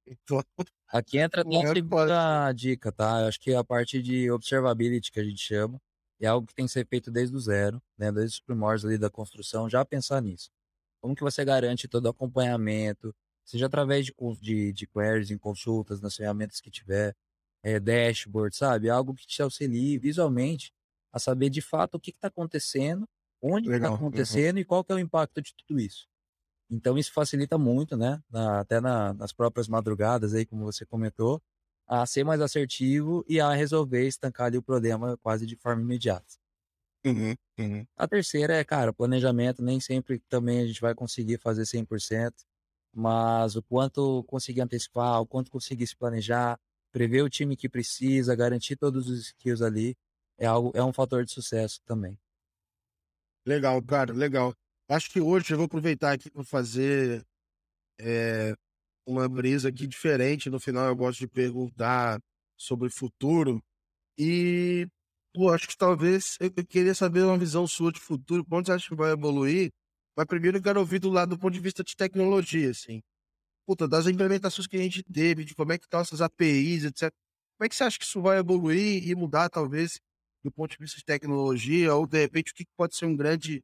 Aqui 0.89 1.19
entra 1.19 1.43
a 1.43 1.45
segunda 1.75 2.53
dica, 2.53 2.93
tá? 2.93 3.23
Eu 3.23 3.27
acho 3.27 3.41
que 3.41 3.53
a 3.53 3.65
parte 3.65 4.01
de 4.01 4.31
observability 4.31 5.11
que 5.11 5.19
a 5.19 5.25
gente 5.25 5.41
chama 5.41 5.81
é 6.21 6.27
algo 6.27 6.47
que 6.47 6.55
tem 6.55 6.67
que 6.67 6.73
ser 6.73 6.87
feito 6.87 7.11
desde 7.11 7.35
o 7.35 7.41
zero, 7.41 7.83
né? 7.99 8.13
Desde 8.13 8.37
os 8.37 8.41
primórdios 8.41 8.85
ali 8.85 8.97
da 8.97 9.11
construção, 9.11 9.69
já 9.69 9.85
pensar 9.85 10.23
nisso. 10.23 10.51
Como 11.01 11.15
que 11.15 11.23
você 11.23 11.45
garante 11.45 11.89
todo 11.89 12.07
o 12.07 12.11
acompanhamento, 12.11 13.15
seja 13.45 13.67
através 13.67 14.07
de, 14.07 14.15
de, 14.41 14.73
de 14.73 14.87
queries 14.87 15.31
em 15.31 15.39
consultas, 15.39 16.01
nas 16.01 16.15
ferramentas 16.15 16.61
que 16.61 16.71
tiver, 16.71 17.15
é, 17.63 17.81
dashboard, 17.81 18.55
sabe? 18.55 18.89
Algo 18.89 19.15
que 19.15 19.27
te 19.27 19.43
auxilie 19.43 19.99
visualmente 19.99 20.73
a 21.13 21.19
saber 21.19 21.51
de 21.51 21.61
fato 21.61 21.97
o 21.97 22.01
que 22.01 22.11
está 22.11 22.29
acontecendo, 22.29 23.09
onde 23.43 23.71
está 23.71 23.93
acontecendo 23.93 24.57
uhum. 24.57 24.63
e 24.63 24.65
qual 24.65 24.85
que 24.85 24.93
é 24.93 24.95
o 24.95 24.99
impacto 24.99 25.43
de 25.43 25.55
tudo 25.55 25.81
isso. 25.81 26.07
Então 26.71 26.99
isso 26.99 27.13
facilita 27.13 27.59
muito, 27.59 27.97
né? 27.97 28.23
Na, 28.31 28.61
até 28.61 28.81
na, 28.81 29.13
nas 29.15 29.33
próprias 29.33 29.69
madrugadas 29.69 30.35
aí, 30.35 30.47
como 30.47 30.65
você 30.65 30.87
comentou, 30.87 31.43
a 31.87 32.07
ser 32.07 32.25
mais 32.25 32.41
assertivo 32.41 33.25
e 33.29 33.41
a 33.41 33.53
resolver 33.53 34.07
estancar 34.07 34.47
ali 34.47 34.59
o 34.59 34.63
problema 34.63 35.17
quase 35.19 35.47
de 35.47 35.57
forma 35.57 35.83
imediata. 35.83 36.35
Uhum, 37.05 37.35
uhum. 37.59 37.87
A 37.97 38.09
terceira 38.09 38.55
é, 38.57 38.65
cara, 38.65 38.93
planejamento. 38.93 39.63
Nem 39.63 39.81
sempre 39.81 40.19
também 40.29 40.61
a 40.61 40.67
gente 40.67 40.81
vai 40.81 40.95
conseguir 40.95 41.39
fazer 41.39 41.67
100%, 41.67 42.45
mas 42.93 43.57
o 43.57 43.63
quanto 43.63 44.25
conseguir 44.25 44.61
antecipar, 44.63 45.21
o 45.21 45.27
quanto 45.27 45.51
conseguir 45.51 45.87
se 45.87 45.97
planejar, 45.97 46.59
prever 46.93 47.23
o 47.23 47.31
time 47.31 47.57
que 47.57 47.69
precisa, 47.69 48.35
garantir 48.37 48.77
todos 48.77 49.09
os 49.09 49.21
skills 49.21 49.63
ali, 49.63 49.97
é, 50.39 50.47
algo, 50.47 50.73
é 50.75 50.83
um 50.85 50.93
fator 50.93 51.25
de 51.25 51.33
sucesso 51.33 51.81
também. 51.85 52.19
Legal, 53.47 53.83
cara, 53.83 54.13
legal. 54.13 54.55
Acho 54.89 55.11
que 55.11 55.21
hoje 55.21 55.53
eu 55.53 55.59
vou 55.59 55.67
aproveitar 55.67 56.13
aqui 56.13 56.31
para 56.31 56.45
fazer 56.45 57.25
é, 58.01 58.55
uma 59.07 59.29
brisa 59.29 59.69
aqui 59.69 59.87
diferente. 59.87 60.51
No 60.51 60.61
final 60.61 60.87
eu 60.89 60.97
gosto 60.97 61.21
de 61.21 61.29
perguntar 61.29 62.21
sobre 62.57 62.91
futuro. 62.91 63.63
E, 64.19 64.89
pô, 65.35 65.51
acho 65.53 65.69
que 65.69 65.77
talvez 65.77 66.39
eu 66.41 66.53
queria 66.67 66.95
saber 66.95 67.25
uma 67.25 67.39
visão 67.39 67.67
sua 67.67 67.93
de 67.93 68.01
futuro, 68.01 68.45
quanto 68.47 68.67
você 68.67 68.73
acha 68.73 68.89
que 68.89 68.97
vai 68.97 69.13
evoluir. 69.13 69.71
Mas 70.17 70.27
primeiro 70.27 70.59
eu 70.59 70.63
quero 70.63 70.81
ouvir 70.81 71.01
do 71.01 71.11
lado 71.11 71.31
do 71.31 71.39
ponto 71.39 71.55
de 71.55 71.61
vista 71.61 71.85
de 71.85 71.97
tecnologia, 71.97 72.71
assim 72.71 73.03
puta, 73.67 73.89
das 73.89 74.07
implementações 74.07 74.67
que 74.67 74.77
a 74.77 74.81
gente 74.81 75.03
teve, 75.03 75.45
de 75.45 75.55
como 75.55 75.73
é 75.73 75.79
que 75.79 75.87
estão 75.87 76.01
essas 76.01 76.21
APIs, 76.21 76.85
etc. 76.85 77.11
Como 77.57 77.67
é 77.67 77.69
que 77.69 77.77
você 77.77 77.85
acha 77.85 77.99
que 77.99 78.05
isso 78.05 78.21
vai 78.23 78.39
evoluir 78.39 79.07
e 79.09 79.15
mudar, 79.15 79.49
talvez, 79.49 80.01
do 80.43 80.51
ponto 80.53 80.73
de 80.73 80.79
vista 80.79 80.99
de 80.99 81.05
tecnologia, 81.05 81.95
ou 81.95 82.07
de 82.07 82.21
repente 82.21 82.53
o 82.53 82.55
que 82.55 82.65
pode 82.77 82.97
ser 82.97 83.07
um 83.07 83.17
grande 83.17 83.63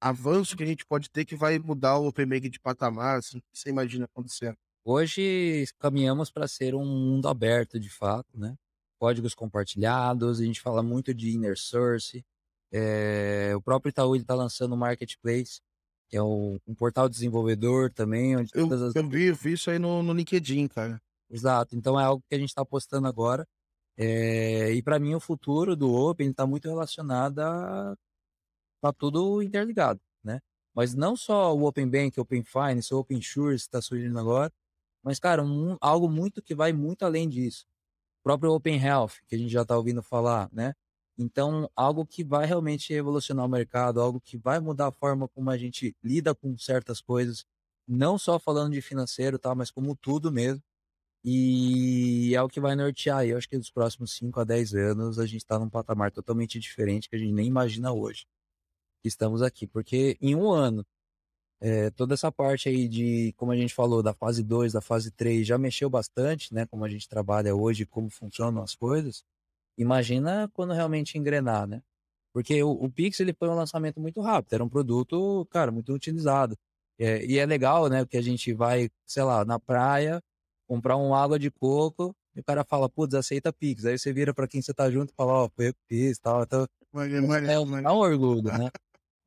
avanço 0.00 0.56
que 0.56 0.62
a 0.62 0.66
gente 0.66 0.86
pode 0.86 1.10
ter 1.10 1.24
que 1.24 1.36
vai 1.36 1.58
mudar 1.58 1.98
o 1.98 2.08
OpenMake 2.08 2.48
de 2.48 2.60
patamar, 2.60 3.18
assim, 3.18 3.38
o 3.38 3.42
você 3.52 3.70
imagina 3.70 4.06
acontecendo? 4.06 4.56
Hoje 4.84 5.66
caminhamos 5.78 6.30
para 6.30 6.48
ser 6.48 6.74
um 6.74 6.84
mundo 6.84 7.28
aberto, 7.28 7.78
de 7.78 7.90
fato, 7.90 8.38
né? 8.38 8.56
Códigos 8.98 9.34
compartilhados, 9.34 10.40
a 10.40 10.44
gente 10.44 10.60
fala 10.60 10.82
muito 10.82 11.12
de 11.12 11.30
inner 11.30 11.58
source. 11.58 12.24
É, 12.72 13.52
o 13.54 13.60
próprio 13.60 13.90
Itaú 13.90 14.16
está 14.16 14.34
lançando 14.34 14.74
um 14.74 14.78
marketplace 14.78 15.60
que 16.10 16.16
é 16.16 16.22
um, 16.22 16.58
um 16.66 16.74
portal 16.74 17.08
desenvolvedor 17.08 17.92
também, 17.92 18.36
onde 18.36 18.50
eu, 18.52 18.64
todas 18.64 18.82
as... 18.82 18.96
eu 18.96 19.08
vi, 19.08 19.26
eu 19.26 19.34
vi 19.34 19.52
isso 19.52 19.70
aí 19.70 19.78
no, 19.78 20.02
no 20.02 20.12
LinkedIn, 20.12 20.66
cara. 20.66 21.00
Exato, 21.30 21.76
então 21.76 21.98
é 21.98 22.02
algo 22.04 22.22
que 22.28 22.34
a 22.34 22.38
gente 22.38 22.48
está 22.48 22.64
postando 22.64 23.06
agora. 23.06 23.46
É... 23.96 24.72
e 24.72 24.82
para 24.82 24.98
mim 24.98 25.14
o 25.14 25.20
futuro 25.20 25.76
do 25.76 25.94
Open 25.94 26.30
está 26.30 26.46
muito 26.46 26.68
relacionado 26.68 27.38
a 27.40 27.96
tá 28.80 28.92
tudo 28.92 29.42
interligado, 29.42 30.00
né? 30.24 30.40
Mas 30.74 30.94
não 30.94 31.16
só 31.16 31.54
o 31.56 31.64
Open 31.66 31.88
Bank, 31.88 32.18
Open 32.20 32.44
Finance, 32.44 32.94
Open 32.94 33.18
Insurance 33.18 33.64
está 33.64 33.82
surgindo 33.82 34.18
agora, 34.18 34.52
mas 35.02 35.18
cara, 35.18 35.42
um, 35.42 35.76
algo 35.80 36.08
muito 36.08 36.42
que 36.42 36.54
vai 36.54 36.72
muito 36.72 37.04
além 37.04 37.28
disso. 37.28 37.66
O 38.20 38.24
próprio 38.24 38.52
Open 38.52 38.80
Health, 38.82 39.12
que 39.28 39.34
a 39.34 39.38
gente 39.38 39.50
já 39.50 39.62
está 39.62 39.76
ouvindo 39.76 40.02
falar, 40.02 40.48
né? 40.52 40.74
Então, 41.18 41.70
algo 41.76 42.06
que 42.06 42.24
vai 42.24 42.46
realmente 42.46 42.92
revolucionar 42.94 43.44
o 43.44 43.48
mercado, 43.48 44.00
algo 44.00 44.20
que 44.20 44.38
vai 44.38 44.58
mudar 44.60 44.88
a 44.88 44.92
forma 44.92 45.28
como 45.28 45.50
a 45.50 45.58
gente 45.58 45.94
lida 46.02 46.34
com 46.34 46.56
certas 46.56 47.00
coisas, 47.00 47.44
não 47.86 48.16
só 48.18 48.38
falando 48.38 48.72
de 48.72 48.80
financeiro, 48.80 49.38
tá, 49.38 49.54
mas 49.54 49.70
como 49.70 49.94
tudo 49.96 50.32
mesmo. 50.32 50.62
E 51.24 52.34
é 52.34 52.42
o 52.42 52.48
que 52.48 52.60
vai 52.60 52.74
nortear. 52.74 53.26
Eu 53.26 53.36
acho 53.36 53.48
que 53.48 53.58
nos 53.58 53.70
próximos 53.70 54.12
5 54.16 54.40
a 54.40 54.44
10 54.44 54.74
anos 54.74 55.18
a 55.18 55.26
gente 55.26 55.38
está 55.42 55.58
num 55.58 55.68
patamar 55.68 56.10
totalmente 56.10 56.58
diferente 56.58 57.08
que 57.08 57.16
a 57.16 57.18
gente 57.18 57.32
nem 57.32 57.46
imagina 57.46 57.92
hoje. 57.92 58.26
Estamos 59.04 59.42
aqui, 59.42 59.66
porque 59.66 60.16
em 60.20 60.34
um 60.34 60.50
ano, 60.50 60.84
é, 61.60 61.90
toda 61.90 62.14
essa 62.14 62.32
parte 62.32 62.68
aí 62.68 62.88
de, 62.88 63.32
como 63.36 63.52
a 63.52 63.56
gente 63.56 63.74
falou, 63.74 64.02
da 64.02 64.14
fase 64.14 64.42
2, 64.42 64.72
da 64.72 64.80
fase 64.80 65.10
3, 65.10 65.46
já 65.46 65.58
mexeu 65.58 65.90
bastante, 65.90 66.54
né? 66.54 66.66
Como 66.66 66.84
a 66.84 66.88
gente 66.88 67.08
trabalha 67.08 67.54
hoje, 67.54 67.86
como 67.86 68.10
funcionam 68.10 68.62
as 68.62 68.74
coisas. 68.74 69.24
Imagina 69.76 70.50
quando 70.54 70.72
realmente 70.72 71.18
engrenar, 71.18 71.66
né? 71.66 71.82
Porque 72.32 72.62
o, 72.62 72.70
o 72.70 72.90
Pix 72.90 73.20
ele 73.20 73.34
foi 73.34 73.48
um 73.48 73.54
lançamento 73.54 74.00
muito 74.00 74.20
rápido, 74.20 74.54
era 74.54 74.64
um 74.64 74.68
produto, 74.68 75.46
cara, 75.50 75.70
muito 75.70 75.92
utilizado. 75.92 76.56
É, 76.98 77.24
e 77.24 77.38
é 77.38 77.46
legal, 77.46 77.88
né? 77.88 78.04
Que 78.06 78.16
a 78.16 78.22
gente 78.22 78.52
vai, 78.52 78.90
sei 79.06 79.22
lá, 79.22 79.44
na 79.44 79.58
praia, 79.58 80.22
comprar 80.66 80.96
uma 80.96 81.18
água 81.22 81.38
de 81.38 81.50
coco, 81.50 82.14
e 82.34 82.40
o 82.40 82.44
cara 82.44 82.64
fala, 82.64 82.88
putz, 82.88 83.14
aceita 83.14 83.52
Pix. 83.52 83.84
Aí 83.84 83.98
você 83.98 84.12
vira 84.12 84.32
para 84.32 84.46
quem 84.46 84.62
você 84.62 84.72
tá 84.72 84.90
junto 84.90 85.10
e 85.10 85.14
fala, 85.16 85.32
ó, 85.32 85.44
oh, 85.46 85.50
foi 85.50 85.68
eu 85.68 85.74
que 85.74 85.80
fiz 85.88 86.18
tal. 86.18 86.42
Então, 86.42 86.66
é, 87.50 87.58
um, 87.58 87.78
é 87.78 87.90
um 87.90 87.96
orgulho, 87.96 88.42
né? 88.42 88.70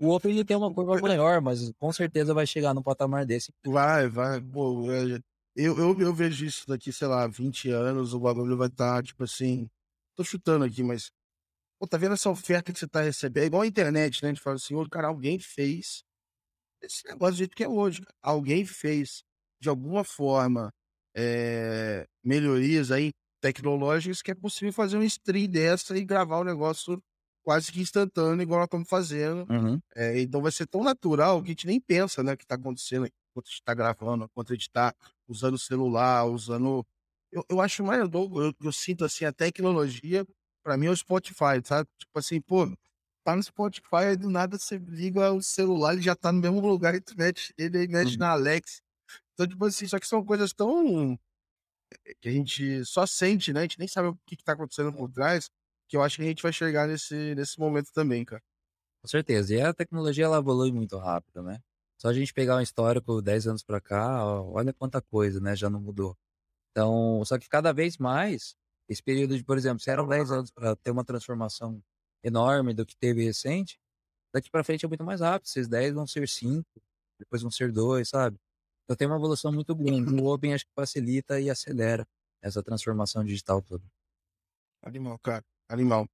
O 0.03 0.13
Open 0.13 0.31
ele 0.31 0.43
tem 0.43 0.57
uma 0.57 0.73
curva 0.73 0.99
maior, 0.99 1.41
mas 1.41 1.71
com 1.79 1.93
certeza 1.93 2.33
vai 2.33 2.45
chegar 2.45 2.73
no 2.73 2.83
patamar 2.83 3.25
desse. 3.25 3.53
Vai, 3.65 4.07
vai. 4.09 4.41
Pô, 4.41 4.91
eu, 4.91 5.21
eu, 5.55 5.99
eu 5.99 6.13
vejo 6.13 6.45
isso 6.45 6.67
daqui, 6.67 6.91
sei 6.91 7.07
lá, 7.07 7.25
20 7.27 7.69
anos, 7.69 8.13
o 8.13 8.19
bagulho 8.19 8.57
vai 8.57 8.67
estar, 8.67 8.95
tá, 8.95 9.03
tipo 9.03 9.23
assim, 9.23 9.69
Tô 10.15 10.23
chutando 10.23 10.65
aqui, 10.65 10.83
mas. 10.83 11.11
Pô, 11.79 11.87
tá 11.87 11.97
vendo 11.97 12.13
essa 12.13 12.29
oferta 12.29 12.71
que 12.71 12.79
você 12.79 12.87
tá 12.87 13.01
recebendo? 13.01 13.43
É 13.43 13.47
igual 13.47 13.63
a 13.63 13.67
internet, 13.67 14.21
né? 14.21 14.29
A 14.29 14.33
gente 14.33 14.43
fala 14.43 14.55
assim, 14.55 14.75
ô, 14.75 14.87
cara, 14.87 15.07
alguém 15.07 15.39
fez 15.39 16.03
esse 16.81 17.05
negócio 17.07 17.35
do 17.35 17.37
jeito 17.39 17.55
que 17.55 17.63
é 17.63 17.67
hoje. 17.67 18.01
Alguém 18.21 18.65
fez, 18.65 19.23
de 19.59 19.69
alguma 19.69 20.03
forma, 20.03 20.71
é, 21.15 22.07
melhorias 22.23 22.91
aí 22.91 23.11
tecnológicas 23.41 24.21
que 24.21 24.31
é 24.31 24.35
possível 24.35 24.71
fazer 24.71 24.97
um 24.97 25.03
stream 25.03 25.49
dessa 25.49 25.97
e 25.97 26.05
gravar 26.05 26.39
o 26.39 26.43
negócio 26.45 27.01
quase 27.43 27.71
que 27.71 27.81
instantâneo, 27.81 28.41
igual 28.41 28.59
nós 28.59 28.67
estamos 28.67 28.89
fazendo. 28.89 29.45
Uhum. 29.51 29.79
É, 29.95 30.19
então 30.21 30.41
vai 30.41 30.51
ser 30.51 30.65
tão 30.65 30.83
natural 30.83 31.41
que 31.41 31.49
a 31.49 31.51
gente 31.51 31.67
nem 31.67 31.79
pensa, 31.79 32.23
né, 32.23 32.35
que 32.35 32.45
tá 32.45 32.55
acontecendo 32.55 33.05
enquanto 33.05 33.47
a 33.47 33.49
gente 33.49 33.63
tá 33.63 33.73
gravando, 33.73 34.25
enquanto 34.25 34.53
a 34.53 34.55
gente 34.55 34.69
tá 34.71 34.93
usando 35.27 35.55
o 35.55 35.59
celular, 35.59 36.25
usando 36.25 36.85
eu, 37.33 37.43
eu 37.49 37.59
acho 37.59 37.83
mais 37.83 37.99
eu, 37.99 38.53
eu 38.61 38.71
sinto 38.71 39.03
assim, 39.03 39.25
a 39.25 39.33
tecnologia, 39.33 40.25
para 40.63 40.77
mim 40.77 40.85
é 40.85 40.89
o 40.91 40.95
Spotify, 40.95 41.59
sabe? 41.63 41.89
Tipo 41.97 42.19
assim, 42.19 42.39
pô, 42.39 42.71
tá 43.23 43.35
no 43.35 43.41
Spotify, 43.41 44.05
aí 44.09 44.15
do 44.15 44.29
nada 44.29 44.57
você 44.57 44.77
liga 44.77 45.33
o 45.33 45.41
celular, 45.41 45.93
ele 45.93 46.03
já 46.03 46.15
tá 46.15 46.31
no 46.31 46.39
mesmo 46.39 46.59
lugar 46.61 46.93
e 46.93 47.01
tu 47.01 47.15
mete, 47.17 47.53
ele 47.57 47.87
mexe 47.87 48.13
uhum. 48.13 48.19
na 48.19 48.31
Alex. 48.31 48.81
Então, 49.33 49.47
tipo 49.47 49.65
assim, 49.65 49.87
só 49.87 49.99
que 49.99 50.07
são 50.07 50.23
coisas 50.23 50.53
tão. 50.53 51.17
Eh, 52.05 52.15
que 52.21 52.29
a 52.29 52.31
gente 52.31 52.85
só 52.85 53.05
sente, 53.07 53.51
né? 53.51 53.61
A 53.61 53.63
gente 53.63 53.79
nem 53.79 53.87
sabe 53.87 54.09
o 54.09 54.19
que, 54.27 54.35
que 54.35 54.43
tá 54.43 54.53
acontecendo 54.53 54.93
por 54.93 55.09
trás, 55.11 55.49
que 55.93 55.97
eu 55.97 56.01
acho 56.01 56.15
que 56.15 56.23
a 56.23 56.25
gente 56.25 56.41
vai 56.41 56.51
chegar 56.51 56.87
nesse, 56.87 57.35
nesse 57.35 57.59
momento 57.59 57.91
também, 57.93 58.25
cara. 58.25 58.41
Com 58.99 59.07
certeza. 59.07 59.53
E 59.53 59.61
a 59.61 59.71
tecnologia 59.71 60.25
ela 60.25 60.39
evolui 60.39 60.71
muito 60.71 60.97
rápido, 60.97 61.43
né? 61.43 61.59
Só 62.01 62.07
a 62.07 62.13
gente 62.13 62.33
pegar 62.33 62.57
um 62.57 62.61
histórico 62.61 63.21
10 63.21 63.45
anos 63.45 63.63
para 63.63 63.79
cá, 63.79 64.25
olha 64.25 64.73
quanta 64.73 64.99
coisa, 64.99 65.39
né? 65.39 65.55
Já 65.55 65.69
não 65.69 65.79
mudou. 65.79 66.17
Então, 66.71 67.23
só 67.25 67.37
que 67.37 67.47
cada 67.47 67.71
vez 67.71 67.99
mais, 67.99 68.55
esse 68.89 69.03
período 69.03 69.37
de, 69.37 69.43
por 69.43 69.55
exemplo, 69.55 69.81
se 69.81 69.91
eram 69.91 70.07
10 70.07 70.31
anos 70.31 70.49
para 70.49 70.75
ter 70.77 70.89
uma 70.89 71.05
transformação 71.05 71.79
enorme 72.23 72.73
do 72.73 72.87
que 72.87 72.95
teve 72.97 73.23
recente, 73.23 73.79
daqui 74.33 74.49
para 74.49 74.63
frente 74.63 74.83
é 74.83 74.87
muito 74.87 75.03
mais 75.03 75.21
rápido. 75.21 75.45
Esses 75.47 75.67
10 75.67 75.93
vão 75.93 76.07
ser 76.07 76.27
5, 76.27 76.65
depois 77.19 77.43
vão 77.43 77.51
ser 77.51 77.71
2, 77.71 78.09
sabe? 78.09 78.39
Então 78.85 78.97
tem 78.97 79.07
uma 79.07 79.17
evolução 79.17 79.51
muito 79.53 79.75
grande. 79.75 80.11
O 80.15 80.25
Open 80.33 80.55
acho 80.55 80.65
que 80.65 80.73
facilita 80.75 81.39
e 81.39 81.51
acelera 81.51 82.07
essa 82.41 82.63
transformação 82.63 83.23
digital 83.23 83.61
toda. 83.61 83.85
Animal, 84.81 85.19
cara. 85.19 85.43
Animal. 85.73 86.07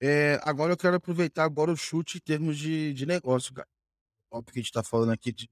É, 0.00 0.40
agora 0.42 0.72
eu 0.72 0.76
quero 0.76 0.96
aproveitar 0.96 1.44
agora 1.44 1.70
o 1.70 1.76
chute 1.76 2.18
em 2.18 2.20
termos 2.20 2.58
de, 2.58 2.92
de 2.94 3.06
negócio, 3.06 3.54
cara. 3.54 3.68
Óbvio 4.30 4.52
que 4.52 4.58
a 4.58 4.62
gente 4.62 4.70
está 4.70 4.82
falando 4.82 5.12
aqui 5.12 5.30
de 5.30 5.48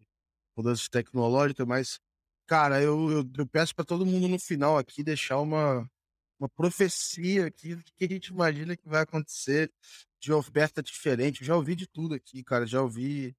mudança 0.56 0.88
tecnológica, 0.90 1.64
mas, 1.66 2.00
cara, 2.46 2.82
eu, 2.82 3.10
eu, 3.10 3.30
eu 3.38 3.46
peço 3.46 3.74
para 3.74 3.84
todo 3.84 4.06
mundo 4.06 4.26
no 4.28 4.38
final 4.38 4.78
aqui 4.78 5.04
deixar 5.04 5.38
uma, 5.40 5.88
uma 6.38 6.48
profecia 6.48 7.46
aqui 7.46 7.74
do 7.76 7.84
que 7.84 8.04
a 8.04 8.08
gente 8.08 8.28
imagina 8.28 8.76
que 8.76 8.88
vai 8.88 9.02
acontecer 9.02 9.70
de 10.20 10.32
oferta 10.32 10.82
diferente. 10.82 11.42
Eu 11.42 11.46
já 11.46 11.56
ouvi 11.56 11.76
de 11.76 11.86
tudo 11.86 12.14
aqui, 12.14 12.42
cara. 12.42 12.66
Já 12.66 12.82
ouvi 12.82 13.36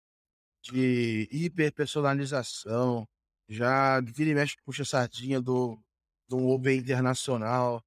de 0.63 1.27
hiperpersonalização, 1.31 3.07
já 3.49 3.99
vira 4.01 4.29
e 4.31 4.35
mexe 4.35 4.55
puxa 4.63 4.85
sardinha 4.85 5.41
do, 5.41 5.79
do 6.29 6.37
Uber 6.37 6.75
internacional. 6.75 7.83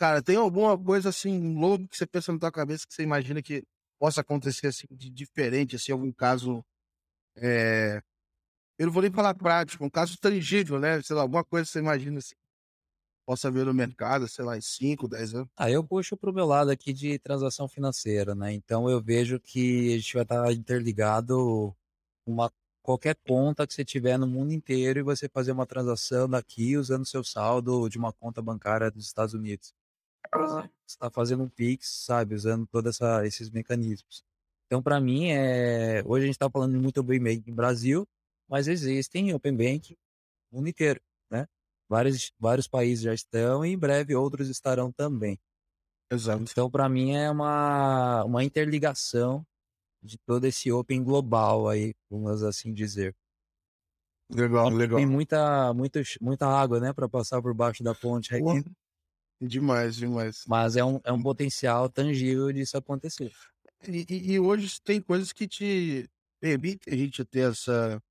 Cara, 0.00 0.22
tem 0.22 0.36
alguma 0.36 0.78
coisa 0.82 1.10
assim 1.10 1.54
louco 1.54 1.86
que 1.86 1.94
você 1.94 2.06
pensa 2.06 2.32
na 2.32 2.38
tua 2.38 2.50
cabeça 2.50 2.86
que 2.88 2.94
você 2.94 3.02
imagina 3.02 3.42
que 3.42 3.62
possa 3.98 4.22
acontecer 4.22 4.68
assim 4.68 4.86
de 4.90 5.10
diferente, 5.10 5.76
assim, 5.76 5.92
algum 5.92 6.10
caso 6.10 6.64
é... 7.36 8.02
eu 8.78 8.86
não 8.86 8.92
vou 8.94 9.02
nem 9.02 9.12
falar 9.12 9.34
prático, 9.34 9.84
um 9.84 9.90
caso 9.90 10.18
tangível, 10.18 10.80
né? 10.80 11.02
Sei 11.02 11.14
lá, 11.14 11.22
alguma 11.22 11.44
coisa 11.44 11.66
que 11.66 11.72
você 11.72 11.80
imagina 11.80 12.18
assim, 12.18 12.34
possa 13.26 13.50
ver 13.50 13.66
no 13.66 13.74
mercado, 13.74 14.26
sei 14.26 14.44
lá, 14.44 14.56
em 14.56 14.62
5, 14.62 15.06
10 15.06 15.34
anos? 15.34 15.50
Ah, 15.56 15.70
eu 15.70 15.84
puxo 15.84 16.16
para 16.16 16.30
o 16.30 16.34
meu 16.34 16.46
lado 16.46 16.70
aqui 16.70 16.92
de 16.94 17.18
transação 17.18 17.68
financeira, 17.68 18.34
né? 18.34 18.52
Então 18.54 18.88
eu 18.88 19.02
vejo 19.02 19.38
que 19.38 19.94
a 19.94 19.98
gente 19.98 20.14
vai 20.14 20.22
estar 20.22 20.52
interligado 20.52 21.76
uma 22.26 22.50
qualquer 22.82 23.16
conta 23.26 23.66
que 23.66 23.74
você 23.74 23.84
tiver 23.84 24.18
no 24.18 24.26
mundo 24.26 24.52
inteiro 24.54 25.00
e 25.00 25.02
você 25.02 25.28
fazer 25.28 25.52
uma 25.52 25.66
transação 25.66 26.26
daqui 26.26 26.78
usando 26.78 27.06
seu 27.06 27.22
saldo 27.22 27.88
de 27.90 27.98
uma 27.98 28.12
conta 28.14 28.40
bancária 28.40 28.90
dos 28.90 29.06
Estados 29.06 29.34
Unidos. 29.34 29.74
Está 30.86 31.10
fazendo 31.10 31.42
um 31.44 31.48
Pix, 31.48 32.04
sabe, 32.04 32.34
usando 32.34 32.66
todos 32.66 33.00
esses 33.24 33.50
mecanismos. 33.50 34.22
Então, 34.66 34.82
para 34.82 35.00
mim, 35.00 35.30
é... 35.30 36.02
hoje 36.06 36.24
a 36.24 36.26
gente 36.26 36.36
está 36.36 36.48
falando 36.48 36.80
muito 36.80 37.00
Open 37.00 37.18
Banking 37.18 37.50
no 37.50 37.56
Brasil, 37.56 38.06
mas 38.48 38.68
existem 38.68 39.34
Open 39.34 39.56
Banking 39.56 39.96
no 40.50 40.58
mundo 40.58 40.68
inteiro, 40.68 41.00
né? 41.30 41.46
Vários, 41.88 42.32
vários 42.38 42.68
países 42.68 43.02
já 43.02 43.12
estão 43.12 43.64
e 43.64 43.70
em 43.70 43.78
breve 43.78 44.14
outros 44.14 44.48
estarão 44.48 44.92
também. 44.92 45.38
Exato. 46.10 46.44
Então, 46.50 46.70
para 46.70 46.88
mim, 46.88 47.14
é 47.14 47.30
uma, 47.30 48.24
uma 48.24 48.44
interligação 48.44 49.44
de 50.02 50.18
todo 50.18 50.44
esse 50.44 50.70
Open 50.72 51.02
global 51.02 51.68
aí, 51.68 51.94
vamos 52.08 52.42
assim 52.42 52.72
dizer. 52.72 53.14
Legal, 54.32 54.68
legal. 54.70 54.98
Tem 54.98 55.06
muita, 55.06 55.74
muita, 55.74 56.00
muita 56.20 56.46
água, 56.46 56.78
né, 56.78 56.92
para 56.92 57.08
passar 57.08 57.42
por 57.42 57.52
baixo 57.52 57.82
da 57.82 57.94
ponte 57.94 58.34
aqui. 58.34 58.64
Demais, 59.40 59.96
demais. 59.96 60.44
Mas 60.46 60.76
é 60.76 60.84
um, 60.84 61.00
é 61.02 61.12
um 61.12 61.22
potencial 61.22 61.88
tangível 61.88 62.52
disso 62.52 62.76
acontecer. 62.76 63.32
E, 63.88 64.04
e, 64.08 64.32
e 64.32 64.40
hoje 64.40 64.80
tem 64.82 65.00
coisas 65.00 65.32
que 65.32 65.48
te 65.48 66.08
permitem 66.38 66.92
a 66.92 66.96
gente 66.96 67.24
ter 67.24 67.50
essa, 67.50 68.02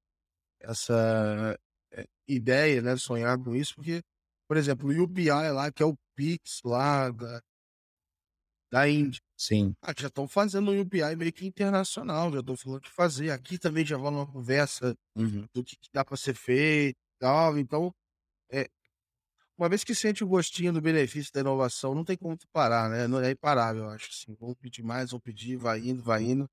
essa 0.60 1.60
eh, 1.92 2.08
ideia, 2.28 2.82
né? 2.82 2.98
Sonhar 2.98 3.38
com 3.38 3.56
isso, 3.56 3.76
porque, 3.76 4.02
por 4.48 4.58
exemplo, 4.58 4.90
o 4.90 5.04
UPI 5.04 5.30
lá, 5.52 5.72
que 5.72 5.84
é 5.84 5.86
o 5.86 5.96
Pix 6.16 6.62
lá 6.64 7.12
da, 7.12 7.42
da 8.72 8.90
Índia. 8.90 9.22
Sim. 9.38 9.74
Ah, 9.82 9.94
já 9.98 10.08
estão 10.08 10.28
fazendo 10.28 10.72
um 10.72 10.82
UPI 10.82 11.16
meio 11.16 11.32
que 11.32 11.46
internacional, 11.46 12.32
já 12.32 12.40
estão 12.40 12.58
falando 12.58 12.82
de 12.82 12.90
fazer. 12.90 13.32
Aqui 13.32 13.58
também 13.58 13.86
já 13.86 13.98
vai 13.98 14.12
uma 14.12 14.28
conversa 14.28 14.96
uhum. 15.16 15.46
do 15.54 15.64
que, 15.64 15.76
que 15.78 15.90
dá 15.94 16.04
para 16.04 16.18
ser 16.18 16.34
feito 16.34 16.98
e 16.98 17.20
tal. 17.20 17.58
Então, 17.58 17.94
é, 18.52 18.68
uma 19.60 19.68
vez 19.68 19.84
que 19.84 19.94
sente 19.94 20.24
o 20.24 20.28
gostinho 20.28 20.72
do 20.72 20.80
benefício 20.80 21.34
da 21.34 21.42
inovação, 21.42 21.94
não 21.94 22.06
tem 22.06 22.16
como 22.16 22.38
parar, 22.54 22.90
né? 22.90 23.08
Não 23.08 23.20
é 23.20 23.32
imparável, 23.32 23.84
eu 23.84 23.90
acho. 23.90 24.10
Assim. 24.10 24.38
Vamos 24.40 24.56
pedir 24.56 24.82
mais, 24.84 25.12
vamos 25.12 25.24
pedir, 25.24 25.58
vai 25.58 25.80
indo, 25.80 26.02
vai 26.02 26.24
indo. 26.24 26.50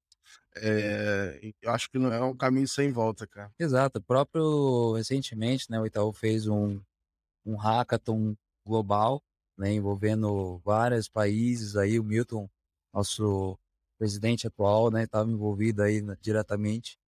É, 0.56 1.52
eu 1.62 1.70
acho 1.70 1.88
que 1.88 1.98
não 1.98 2.12
é 2.12 2.20
um 2.20 2.36
caminho 2.36 2.66
sem 2.66 2.90
volta, 2.90 3.24
cara. 3.24 3.52
Exato. 3.58 4.02
Próprio, 4.02 4.94
recentemente, 4.94 5.70
né, 5.70 5.78
o 5.78 5.86
Itaú 5.86 6.12
fez 6.12 6.48
um, 6.48 6.80
um 7.44 7.54
hackathon 7.54 8.34
global, 8.66 9.22
né, 9.56 9.72
envolvendo 9.72 10.60
vários 10.64 11.08
países 11.08 11.76
aí. 11.76 12.00
O 12.00 12.04
Milton, 12.04 12.50
nosso 12.92 13.56
presidente 13.96 14.48
atual, 14.48 14.90
né, 14.90 15.04
estava 15.04 15.30
envolvido 15.30 15.80
aí 15.80 16.02
diretamente. 16.20 16.98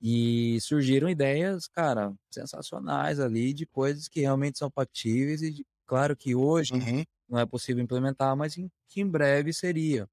E 0.00 0.60
surgiram 0.60 1.08
ideias, 1.08 1.66
cara, 1.66 2.14
sensacionais 2.30 3.18
ali 3.18 3.52
de 3.52 3.66
coisas 3.66 4.06
que 4.06 4.20
realmente 4.20 4.58
são 4.58 4.70
factíveis 4.70 5.42
e 5.42 5.50
de, 5.50 5.66
claro 5.86 6.16
que 6.16 6.34
hoje 6.34 6.74
uhum. 6.74 7.04
não 7.28 7.38
é 7.38 7.44
possível 7.44 7.82
implementar, 7.82 8.36
mas 8.36 8.56
em, 8.56 8.70
que 8.88 9.00
em 9.00 9.06
breve 9.08 9.52
seria. 9.52 10.08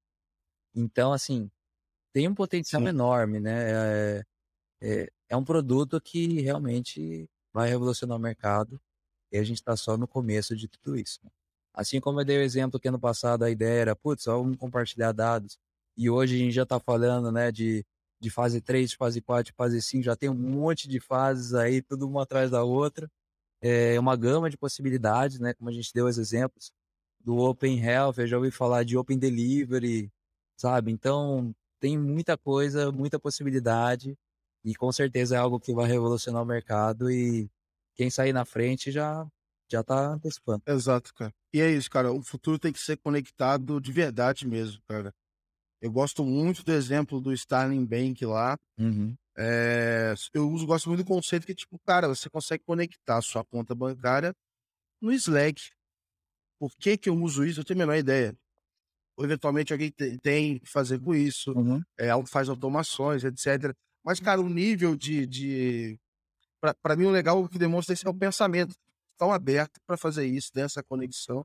Então, 0.74 1.12
assim, 1.12 1.50
tem 2.12 2.26
um 2.26 2.34
potencial 2.34 2.82
Sim. 2.82 2.88
enorme, 2.88 3.38
né? 3.38 3.70
É, 3.70 4.24
é, 4.80 5.12
é, 5.28 5.36
um 5.36 5.44
produto 5.44 6.00
que 6.00 6.40
realmente 6.40 7.28
vai 7.52 7.68
revolucionar 7.68 8.16
o 8.16 8.20
mercado 8.20 8.80
e 9.30 9.38
a 9.38 9.42
gente 9.44 9.58
está 9.58 9.76
só 9.76 9.96
no 9.96 10.08
começo 10.08 10.56
de 10.56 10.68
tudo 10.68 10.96
isso. 10.96 11.20
Né? 11.22 11.30
Assim 11.74 12.00
como 12.00 12.20
eu 12.20 12.24
dei 12.24 12.38
o 12.38 12.42
exemplo 12.42 12.80
que 12.80 12.88
ano 12.88 12.98
passado 12.98 13.44
a 13.44 13.50
ideia 13.50 13.80
era, 13.82 13.96
putz, 13.96 14.24
vamos 14.24 14.56
compartilhar 14.56 15.12
dados. 15.12 15.58
E 15.96 16.10
hoje 16.10 16.34
a 16.34 16.38
gente 16.38 16.52
já 16.52 16.62
está 16.64 16.80
falando, 16.80 17.30
né, 17.30 17.52
de 17.52 17.84
de 18.26 18.30
fase 18.30 18.60
3, 18.60 18.90
de 18.90 18.96
fase 18.96 19.20
4, 19.20 19.52
de 19.52 19.56
fase 19.56 19.80
5, 19.80 20.02
já 20.02 20.16
tem 20.16 20.28
um 20.28 20.34
monte 20.34 20.88
de 20.88 20.98
fases 20.98 21.54
aí, 21.54 21.80
tudo 21.80 22.08
uma 22.08 22.24
atrás 22.24 22.50
da 22.50 22.64
outra. 22.64 23.08
É 23.62 23.98
uma 24.00 24.16
gama 24.16 24.50
de 24.50 24.56
possibilidades, 24.56 25.38
né? 25.38 25.54
Como 25.54 25.70
a 25.70 25.72
gente 25.72 25.92
deu 25.94 26.06
os 26.06 26.18
exemplos 26.18 26.72
do 27.20 27.36
Open 27.38 27.78
Health, 27.80 28.14
eu 28.18 28.26
já 28.26 28.36
ouvi 28.36 28.50
falar 28.50 28.84
de 28.84 28.96
Open 28.96 29.16
Delivery, 29.16 30.10
sabe? 30.56 30.90
Então, 30.90 31.54
tem 31.80 31.96
muita 31.96 32.36
coisa, 32.36 32.90
muita 32.90 33.18
possibilidade 33.18 34.16
e 34.64 34.74
com 34.74 34.90
certeza 34.90 35.36
é 35.36 35.38
algo 35.38 35.60
que 35.60 35.72
vai 35.72 35.86
revolucionar 35.86 36.42
o 36.42 36.46
mercado 36.46 37.08
e 37.10 37.48
quem 37.94 38.10
sair 38.10 38.32
na 38.32 38.44
frente 38.44 38.90
já 38.90 39.24
já 39.70 39.82
tá 39.82 40.14
antecipando. 40.14 40.62
Exato, 40.66 41.12
cara. 41.14 41.32
E 41.52 41.60
é 41.60 41.70
isso, 41.70 41.90
cara. 41.90 42.12
O 42.12 42.22
futuro 42.22 42.58
tem 42.58 42.72
que 42.72 42.78
ser 42.78 42.96
conectado 42.96 43.80
de 43.80 43.90
verdade 43.92 44.46
mesmo, 44.46 44.80
cara. 44.86 45.12
Eu 45.80 45.92
gosto 45.92 46.24
muito 46.24 46.64
do 46.64 46.72
exemplo 46.72 47.20
do 47.20 47.32
Starling 47.32 47.84
Bank 47.84 48.24
lá. 48.24 48.58
Uhum. 48.78 49.14
É, 49.36 50.14
eu 50.32 50.48
uso, 50.50 50.66
gosto 50.66 50.88
muito 50.88 51.04
do 51.04 51.06
conceito 51.06 51.46
que, 51.46 51.54
tipo, 51.54 51.78
cara, 51.80 52.08
você 52.08 52.30
consegue 52.30 52.64
conectar 52.64 53.18
a 53.18 53.22
sua 53.22 53.44
conta 53.44 53.74
bancária 53.74 54.34
no 55.00 55.12
Slack. 55.12 55.70
Por 56.58 56.70
que, 56.78 56.96
que 56.96 57.10
eu 57.10 57.14
uso 57.16 57.44
isso? 57.44 57.60
Eu 57.60 57.64
tenho 57.64 57.78
a 57.78 57.86
menor 57.86 57.96
ideia. 57.96 58.34
Ou, 59.16 59.24
eventualmente 59.24 59.72
alguém 59.72 59.90
tem, 59.90 60.18
tem 60.18 60.58
que 60.58 60.66
fazer 60.66 60.98
com 60.98 61.14
isso, 61.14 61.52
uhum. 61.52 61.82
é, 61.98 62.08
faz 62.26 62.48
automações, 62.48 63.24
etc. 63.24 63.74
Mas, 64.04 64.20
cara, 64.20 64.40
o 64.40 64.48
nível 64.48 64.96
de. 64.96 65.26
de... 65.26 66.00
Para 66.82 66.96
mim, 66.96 67.04
o 67.04 67.10
legal 67.10 67.46
que 67.48 67.58
demonstra 67.58 67.92
isso 67.92 68.06
é 68.06 68.10
o 68.10 68.14
pensamento 68.14 68.74
tão 69.18 69.30
aberto 69.32 69.78
para 69.86 69.96
fazer 69.96 70.26
isso, 70.26 70.52
dessa 70.52 70.82
conexão. 70.82 71.44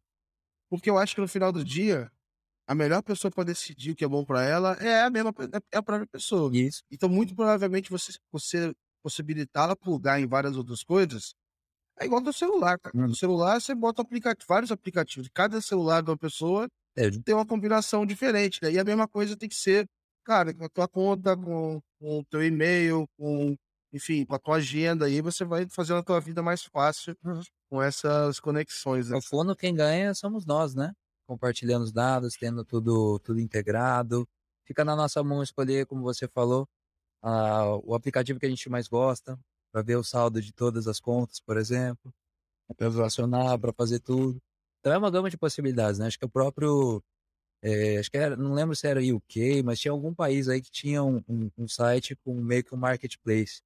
Porque 0.70 0.90
eu 0.90 0.98
acho 0.98 1.16
que 1.16 1.22
no 1.22 1.28
final 1.28 1.52
do 1.52 1.64
dia, 1.64 2.10
a 2.72 2.76
melhor 2.76 3.04
pessoa 3.04 3.30
para 3.30 3.44
decidir 3.44 3.92
o 3.92 3.96
que 3.96 4.06
é 4.06 4.08
bom 4.08 4.24
para 4.24 4.44
ela 4.44 4.78
é 4.80 5.04
a 5.04 5.10
mesma 5.10 5.34
é 5.74 5.78
a 5.78 5.84
própria 5.84 6.08
pessoa. 6.08 6.50
Isso. 6.56 6.82
Então, 6.90 7.10
muito 7.10 7.36
provavelmente, 7.36 7.90
você, 7.90 8.14
você 8.32 8.74
possibilitá-la 9.04 9.76
plugar 9.76 10.22
em 10.22 10.26
várias 10.26 10.56
outras 10.56 10.82
coisas 10.82 11.34
é 12.00 12.06
igual 12.06 12.22
do 12.22 12.32
celular, 12.32 12.80
cara. 12.80 12.98
Hum. 12.98 13.08
No 13.08 13.16
celular, 13.16 13.60
você 13.60 13.76
bota 13.76 14.02
aplicativo, 14.02 14.46
vários 14.48 14.72
aplicativos. 14.72 15.30
Cada 15.34 15.60
celular 15.60 16.02
de 16.02 16.12
uma 16.12 16.18
pessoa 16.18 16.70
é. 16.96 17.12
tem 17.12 17.36
uma 17.36 17.46
combinação 17.46 18.06
diferente. 18.06 18.60
Né? 18.64 18.72
E 18.72 18.80
a 18.80 18.86
mesma 18.86 19.06
coisa 19.06 19.36
tem 19.36 19.50
que 19.50 19.56
ser, 19.56 19.86
cara, 20.24 20.54
com 20.54 20.64
a 20.64 20.70
tua 20.70 20.88
conta, 20.88 21.36
com, 21.36 21.82
com 22.00 22.20
o 22.20 22.24
teu 22.24 22.42
e-mail, 22.42 23.06
com, 23.18 23.54
enfim, 23.92 24.26
com 24.26 24.34
a 24.34 24.40
tua 24.40 24.56
agenda. 24.56 25.08
Aí 25.08 25.20
você 25.20 25.44
vai 25.44 25.68
fazendo 25.70 26.00
a 26.00 26.04
tua 26.04 26.22
vida 26.22 26.42
mais 26.42 26.64
fácil 26.64 27.18
uhum. 27.22 27.42
com 27.70 27.82
essas 27.84 28.40
conexões. 28.40 29.10
Né? 29.10 29.18
O 29.18 29.22
fono, 29.22 29.58
quem 29.58 29.76
ganha 29.76 30.16
somos 30.16 30.46
nós, 30.46 30.74
né? 30.74 30.94
Compartilhando 31.32 31.84
os 31.84 31.94
dados, 31.94 32.36
tendo 32.36 32.66
tudo, 32.66 33.18
tudo 33.20 33.40
integrado, 33.40 34.28
fica 34.66 34.84
na 34.84 34.98
nossa 34.98 35.24
mão 35.24 35.42
escolher, 35.42 35.86
como 35.86 36.02
você 36.02 36.28
falou, 36.28 36.68
a, 37.22 37.78
o 37.86 37.96
aplicativo 37.96 38.38
que 38.38 38.46
a 38.46 38.50
gente 38.50 38.70
mais 38.70 38.90
gosta, 38.90 39.40
para 39.72 39.82
ver 39.82 39.96
o 39.96 40.04
saldo 40.04 40.42
de 40.42 40.52
todas 40.52 40.88
as 40.90 41.00
contas, 41.00 41.40
por 41.40 41.56
exemplo, 41.56 42.14
para 42.76 42.90
relacionar, 42.90 43.58
para 43.60 43.72
fazer 43.72 44.00
tudo. 44.02 44.42
Então 44.80 44.92
é 44.92 44.98
uma 44.98 45.10
gama 45.10 45.30
de 45.30 45.38
possibilidades, 45.38 46.00
né? 46.00 46.08
Acho 46.08 46.20
que 46.20 46.26
o 46.26 46.30
próprio. 46.30 47.02
É, 47.64 47.98
acho 48.00 48.12
que 48.12 48.18
era, 48.18 48.36
não 48.36 48.54
lembro 48.54 48.76
se 48.76 48.88
era 48.88 49.00
UK, 49.00 49.64
mas 49.64 49.80
tinha 49.80 49.92
algum 49.92 50.14
país 50.14 50.50
aí 50.50 50.62
que 50.62 50.72
tinha 50.72 51.02
um, 51.02 51.24
um, 51.30 51.50
um 51.58 51.68
site 51.68 52.16
com 52.26 52.34
meio 52.34 52.64
que 52.64 52.76
um 52.76 52.78
marketplace 52.78 53.62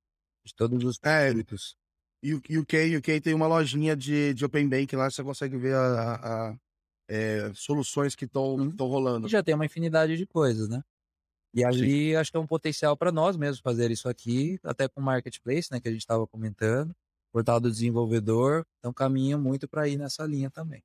de 0.45 0.53
todos 0.53 0.84
os 0.84 0.99
é, 1.01 1.32
produtos. 1.32 1.76
UK, 2.24 2.97
UK 2.97 3.22
tem 3.22 3.34
uma 3.34 3.47
lojinha 3.47 3.95
de, 3.95 4.34
de 4.34 4.45
Open 4.45 4.68
Bank 4.68 4.95
lá, 4.95 5.09
você 5.09 5.24
consegue 5.24 5.57
ver 5.57 5.76
a, 5.76 6.16
a 6.51 6.57
é, 7.08 7.51
soluções 7.53 8.16
que 8.16 8.26
estão 8.26 8.56
uhum. 8.56 8.76
rolando. 8.80 9.28
E 9.28 9.30
já 9.30 9.43
tem 9.43 9.56
uma 9.56 9.66
infinidade 9.66 10.18
de 10.18 10.26
coisas, 10.26 10.70
né? 10.70 10.82
E 11.53 11.64
ali 11.64 12.12
Sim. 12.12 12.16
acho 12.16 12.32
que 12.32 12.38
é 12.38 12.39
um 12.39 12.47
potencial 12.47 12.97
para 12.97 13.12
nós 13.12 13.38
mesmos 13.38 13.62
fazer 13.62 13.89
isso 13.89 14.10
aqui, 14.10 14.60
até 14.62 14.89
com 14.89 14.99
o 14.99 15.03
marketplace, 15.03 15.72
né, 15.72 15.80
que 15.80 15.88
a 15.88 15.91
gente 15.91 16.01
estava 16.01 16.28
comentando, 16.28 16.93
portal 17.32 17.62
do 17.62 17.72
desenvolvedor, 17.72 18.66
então 18.80 18.91
caminha 18.91 19.38
muito 19.38 19.66
para 19.66 19.88
ir 19.88 19.97
nessa 19.97 20.26
linha 20.26 20.51
também. 20.51 20.84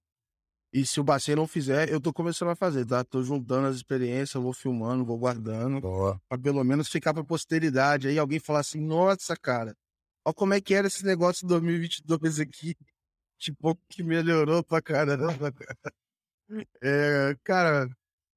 E 0.73 0.87
se 0.87 1.01
o 1.01 1.05
Bacen 1.05 1.35
não 1.35 1.49
fizer, 1.49 1.91
eu 1.91 2.01
tô 2.01 2.13
começando 2.13 2.51
a 2.51 2.55
fazer, 2.55 2.87
tá? 2.87 3.03
Tô 3.03 3.23
juntando 3.25 3.67
as 3.67 3.75
experiências, 3.75 4.41
vou 4.41 4.53
filmando, 4.53 5.05
vou 5.05 5.19
guardando. 5.19 5.81
Boa. 5.81 6.21
Pra 6.29 6.39
pelo 6.39 6.63
menos 6.63 6.89
ficar 6.89 7.13
pra 7.13 7.25
posteridade. 7.25 8.07
Aí 8.07 8.17
alguém 8.17 8.39
falar 8.39 8.61
assim, 8.61 8.81
nossa, 8.81 9.37
cara, 9.37 9.77
olha 10.25 10.35
como 10.35 10.55
é 10.55 10.61
que 10.61 10.73
era 10.73 10.87
esse 10.87 11.05
negócio 11.05 11.43
de 11.43 11.49
2022 11.49 12.41
aqui. 12.41 12.77
Tipo, 13.41 13.75
que 13.89 14.03
melhorou 14.03 14.63
pra 14.63 14.83
caramba, 14.83 15.51
cara. 15.51 15.95
É, 16.83 17.37
cara, 17.45 17.89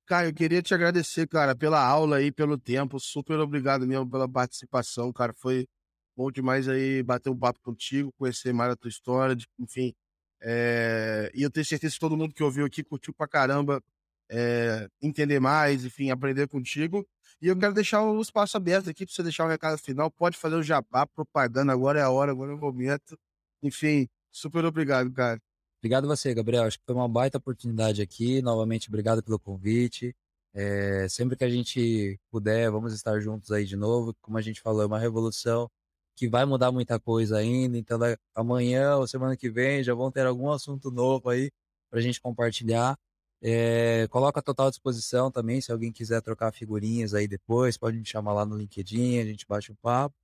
Caio, 0.05 0.29
eu 0.29 0.33
queria 0.33 0.61
te 0.61 0.73
agradecer, 0.73 1.27
cara, 1.27 1.55
pela 1.55 1.79
aula 1.85 2.17
aí, 2.17 2.31
pelo 2.31 2.57
tempo. 2.57 2.99
Super 2.99 3.39
obrigado 3.39 3.87
mesmo 3.87 4.09
pela 4.09 4.29
participação, 4.29 5.11
cara. 5.13 5.33
Foi 5.35 5.67
bom 6.15 6.31
demais 6.31 6.67
aí 6.69 7.03
bater 7.03 7.29
um 7.29 7.37
papo 7.37 7.59
contigo, 7.61 8.11
conhecer 8.17 8.53
mais 8.53 8.71
a 8.73 8.75
tua 8.75 8.89
história, 8.89 9.35
enfim. 9.59 9.93
É, 10.41 11.31
e 11.33 11.41
eu 11.43 11.49
tenho 11.51 11.65
certeza 11.65 11.93
que 11.95 11.99
todo 11.99 12.17
mundo 12.17 12.33
que 12.33 12.43
ouviu 12.43 12.65
aqui 12.65 12.83
curtiu 12.83 13.13
pra 13.13 13.27
caramba 13.27 13.81
é, 14.29 14.87
entender 15.01 15.39
mais, 15.39 15.85
enfim, 15.85 16.11
aprender 16.11 16.47
contigo. 16.47 17.07
E 17.41 17.47
eu 17.47 17.57
quero 17.57 17.73
deixar 17.73 18.01
o 18.03 18.21
espaço 18.21 18.57
aberto 18.57 18.89
aqui 18.89 19.05
para 19.05 19.13
você 19.15 19.23
deixar 19.23 19.45
um 19.45 19.49
recado 19.49 19.77
final. 19.79 20.11
Pode 20.11 20.37
fazer 20.37 20.55
o 20.55 20.63
jabá, 20.63 21.07
propaganda, 21.07 21.73
agora 21.73 21.99
é 21.99 22.03
a 22.03 22.09
hora, 22.11 22.31
agora 22.31 22.51
é 22.51 22.55
o 22.55 22.59
momento. 22.59 23.17
Enfim, 23.63 24.07
super 24.31 24.65
obrigado, 24.65 25.11
cara. 25.13 25.39
Obrigado 25.83 26.07
você, 26.07 26.33
Gabriel. 26.33 26.63
Acho 26.63 26.79
que 26.79 26.85
foi 26.85 26.95
uma 26.95 27.09
baita 27.09 27.37
oportunidade 27.37 28.01
aqui. 28.01 28.41
Novamente, 28.41 28.87
obrigado 28.87 29.21
pelo 29.21 29.37
convite. 29.37 30.15
É, 30.53 31.09
sempre 31.09 31.35
que 31.35 31.43
a 31.43 31.49
gente 31.49 32.17
puder, 32.31 32.71
vamos 32.71 32.93
estar 32.93 33.19
juntos 33.19 33.51
aí 33.51 33.65
de 33.65 33.75
novo. 33.75 34.15
Como 34.21 34.37
a 34.37 34.41
gente 34.41 34.61
falou, 34.61 34.83
é 34.83 34.85
uma 34.85 34.97
revolução 34.97 35.69
que 36.15 36.29
vai 36.29 36.45
mudar 36.45 36.71
muita 36.71 36.97
coisa 37.01 37.37
ainda. 37.37 37.77
Então, 37.77 37.99
amanhã 38.33 38.95
ou 38.95 39.05
semana 39.05 39.35
que 39.35 39.49
vem 39.49 39.83
já 39.83 39.93
vão 39.93 40.09
ter 40.09 40.25
algum 40.25 40.49
assunto 40.51 40.89
novo 40.89 41.29
aí 41.29 41.51
para 41.89 41.99
a 41.99 42.01
gente 42.01 42.21
compartilhar. 42.21 42.97
É, 43.41 44.07
coloca 44.09 44.39
a 44.39 44.43
total 44.43 44.69
disposição 44.69 45.29
também, 45.29 45.59
se 45.59 45.69
alguém 45.69 45.91
quiser 45.91 46.21
trocar 46.21 46.53
figurinhas 46.53 47.13
aí 47.13 47.27
depois, 47.27 47.77
pode 47.77 47.97
me 47.99 48.05
chamar 48.05 48.31
lá 48.31 48.45
no 48.45 48.55
LinkedIn, 48.57 49.19
a 49.19 49.25
gente 49.25 49.45
bate 49.45 49.69
um 49.69 49.75
papo. 49.75 50.15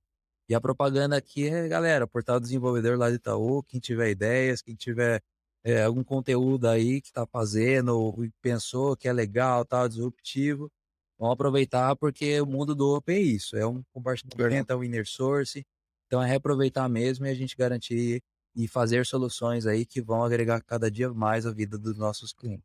E 0.48 0.54
a 0.54 0.60
propaganda 0.60 1.16
aqui 1.18 1.48
é, 1.48 1.68
galera, 1.68 2.06
portal 2.06 2.40
desenvolvedor 2.40 2.98
lá 2.98 3.10
de 3.10 3.16
Itaú, 3.16 3.62
quem 3.64 3.78
tiver 3.78 4.10
ideias, 4.10 4.62
quem 4.62 4.74
tiver 4.74 5.22
é, 5.64 5.82
algum 5.82 6.02
conteúdo 6.02 6.68
aí 6.68 7.00
que 7.00 7.08
está 7.08 7.26
fazendo, 7.26 7.98
ou 7.98 8.16
pensou 8.40 8.96
que 8.96 9.08
é 9.08 9.12
legal, 9.12 9.64
tal, 9.64 9.88
disruptivo, 9.88 10.70
vamos 11.18 11.34
aproveitar 11.34 11.94
porque 11.96 12.40
o 12.40 12.46
mundo 12.46 12.74
do 12.74 12.96
Open 12.96 13.16
é 13.16 13.20
isso, 13.20 13.56
é 13.56 13.66
um 13.66 13.82
compartilhamento, 13.92 14.72
é 14.72 14.76
um 14.76 14.84
inner 14.84 15.06
source, 15.06 15.64
então 16.06 16.22
é 16.22 16.26
reaproveitar 16.26 16.88
mesmo 16.88 17.26
e 17.26 17.30
a 17.30 17.34
gente 17.34 17.56
garantir 17.56 18.22
e 18.54 18.66
fazer 18.66 19.06
soluções 19.06 19.66
aí 19.66 19.86
que 19.86 20.00
vão 20.02 20.24
agregar 20.24 20.60
cada 20.62 20.90
dia 20.90 21.12
mais 21.12 21.46
a 21.46 21.52
vida 21.52 21.78
dos 21.78 21.96
nossos 21.96 22.32
clientes. 22.32 22.64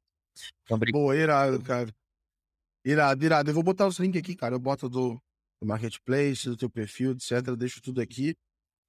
Então, 0.63 0.79
Boa, 0.91 1.15
irado, 1.15 1.61
cara. 1.61 1.93
Irado, 2.83 3.23
irado. 3.23 3.49
Eu 3.49 3.53
vou 3.53 3.63
botar 3.63 3.87
os 3.87 3.99
links 3.99 4.19
aqui, 4.19 4.35
cara. 4.35 4.55
Eu 4.55 4.59
boto 4.59 4.89
do, 4.89 5.21
do 5.61 5.67
Marketplace, 5.67 6.49
do 6.49 6.57
teu 6.57 6.69
perfil, 6.69 7.11
etc. 7.11 7.47
Eu 7.47 7.55
deixo 7.55 7.81
tudo 7.81 8.01
aqui. 8.01 8.35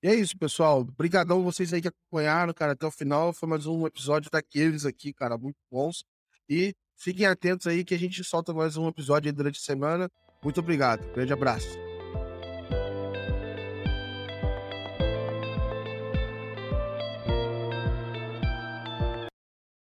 E 0.07 0.09
é 0.09 0.15
isso, 0.15 0.39
pessoal. 0.39 0.83
Obrigadão 0.83 1.43
vocês 1.43 1.73
aí 1.73 1.83
que 1.83 1.89
acompanharam, 1.89 2.55
cara, 2.55 2.75
até 2.75 2.87
o 2.87 2.93
final. 2.93 3.33
Foi 3.33 3.49
mais 3.49 3.67
um 3.67 3.85
episódio 3.89 4.31
daqueles 4.31 4.87
aqui, 4.87 5.13
cara, 5.13 5.37
muito 5.37 5.57
bons. 5.69 6.05
E 6.49 6.77
fiquem 6.97 7.27
atentos 7.27 7.67
aí 7.67 7.85
que 7.85 7.93
a 7.93 7.99
gente 7.99 8.23
solta 8.23 8.55
mais 8.55 8.77
um 8.77 8.87
episódio 8.87 9.29
aí 9.29 9.33
durante 9.33 9.59
a 9.59 9.65
semana. 9.65 10.09
Muito 10.45 10.61
obrigado. 10.61 11.13
Grande 11.13 11.33
abraço. 11.33 11.86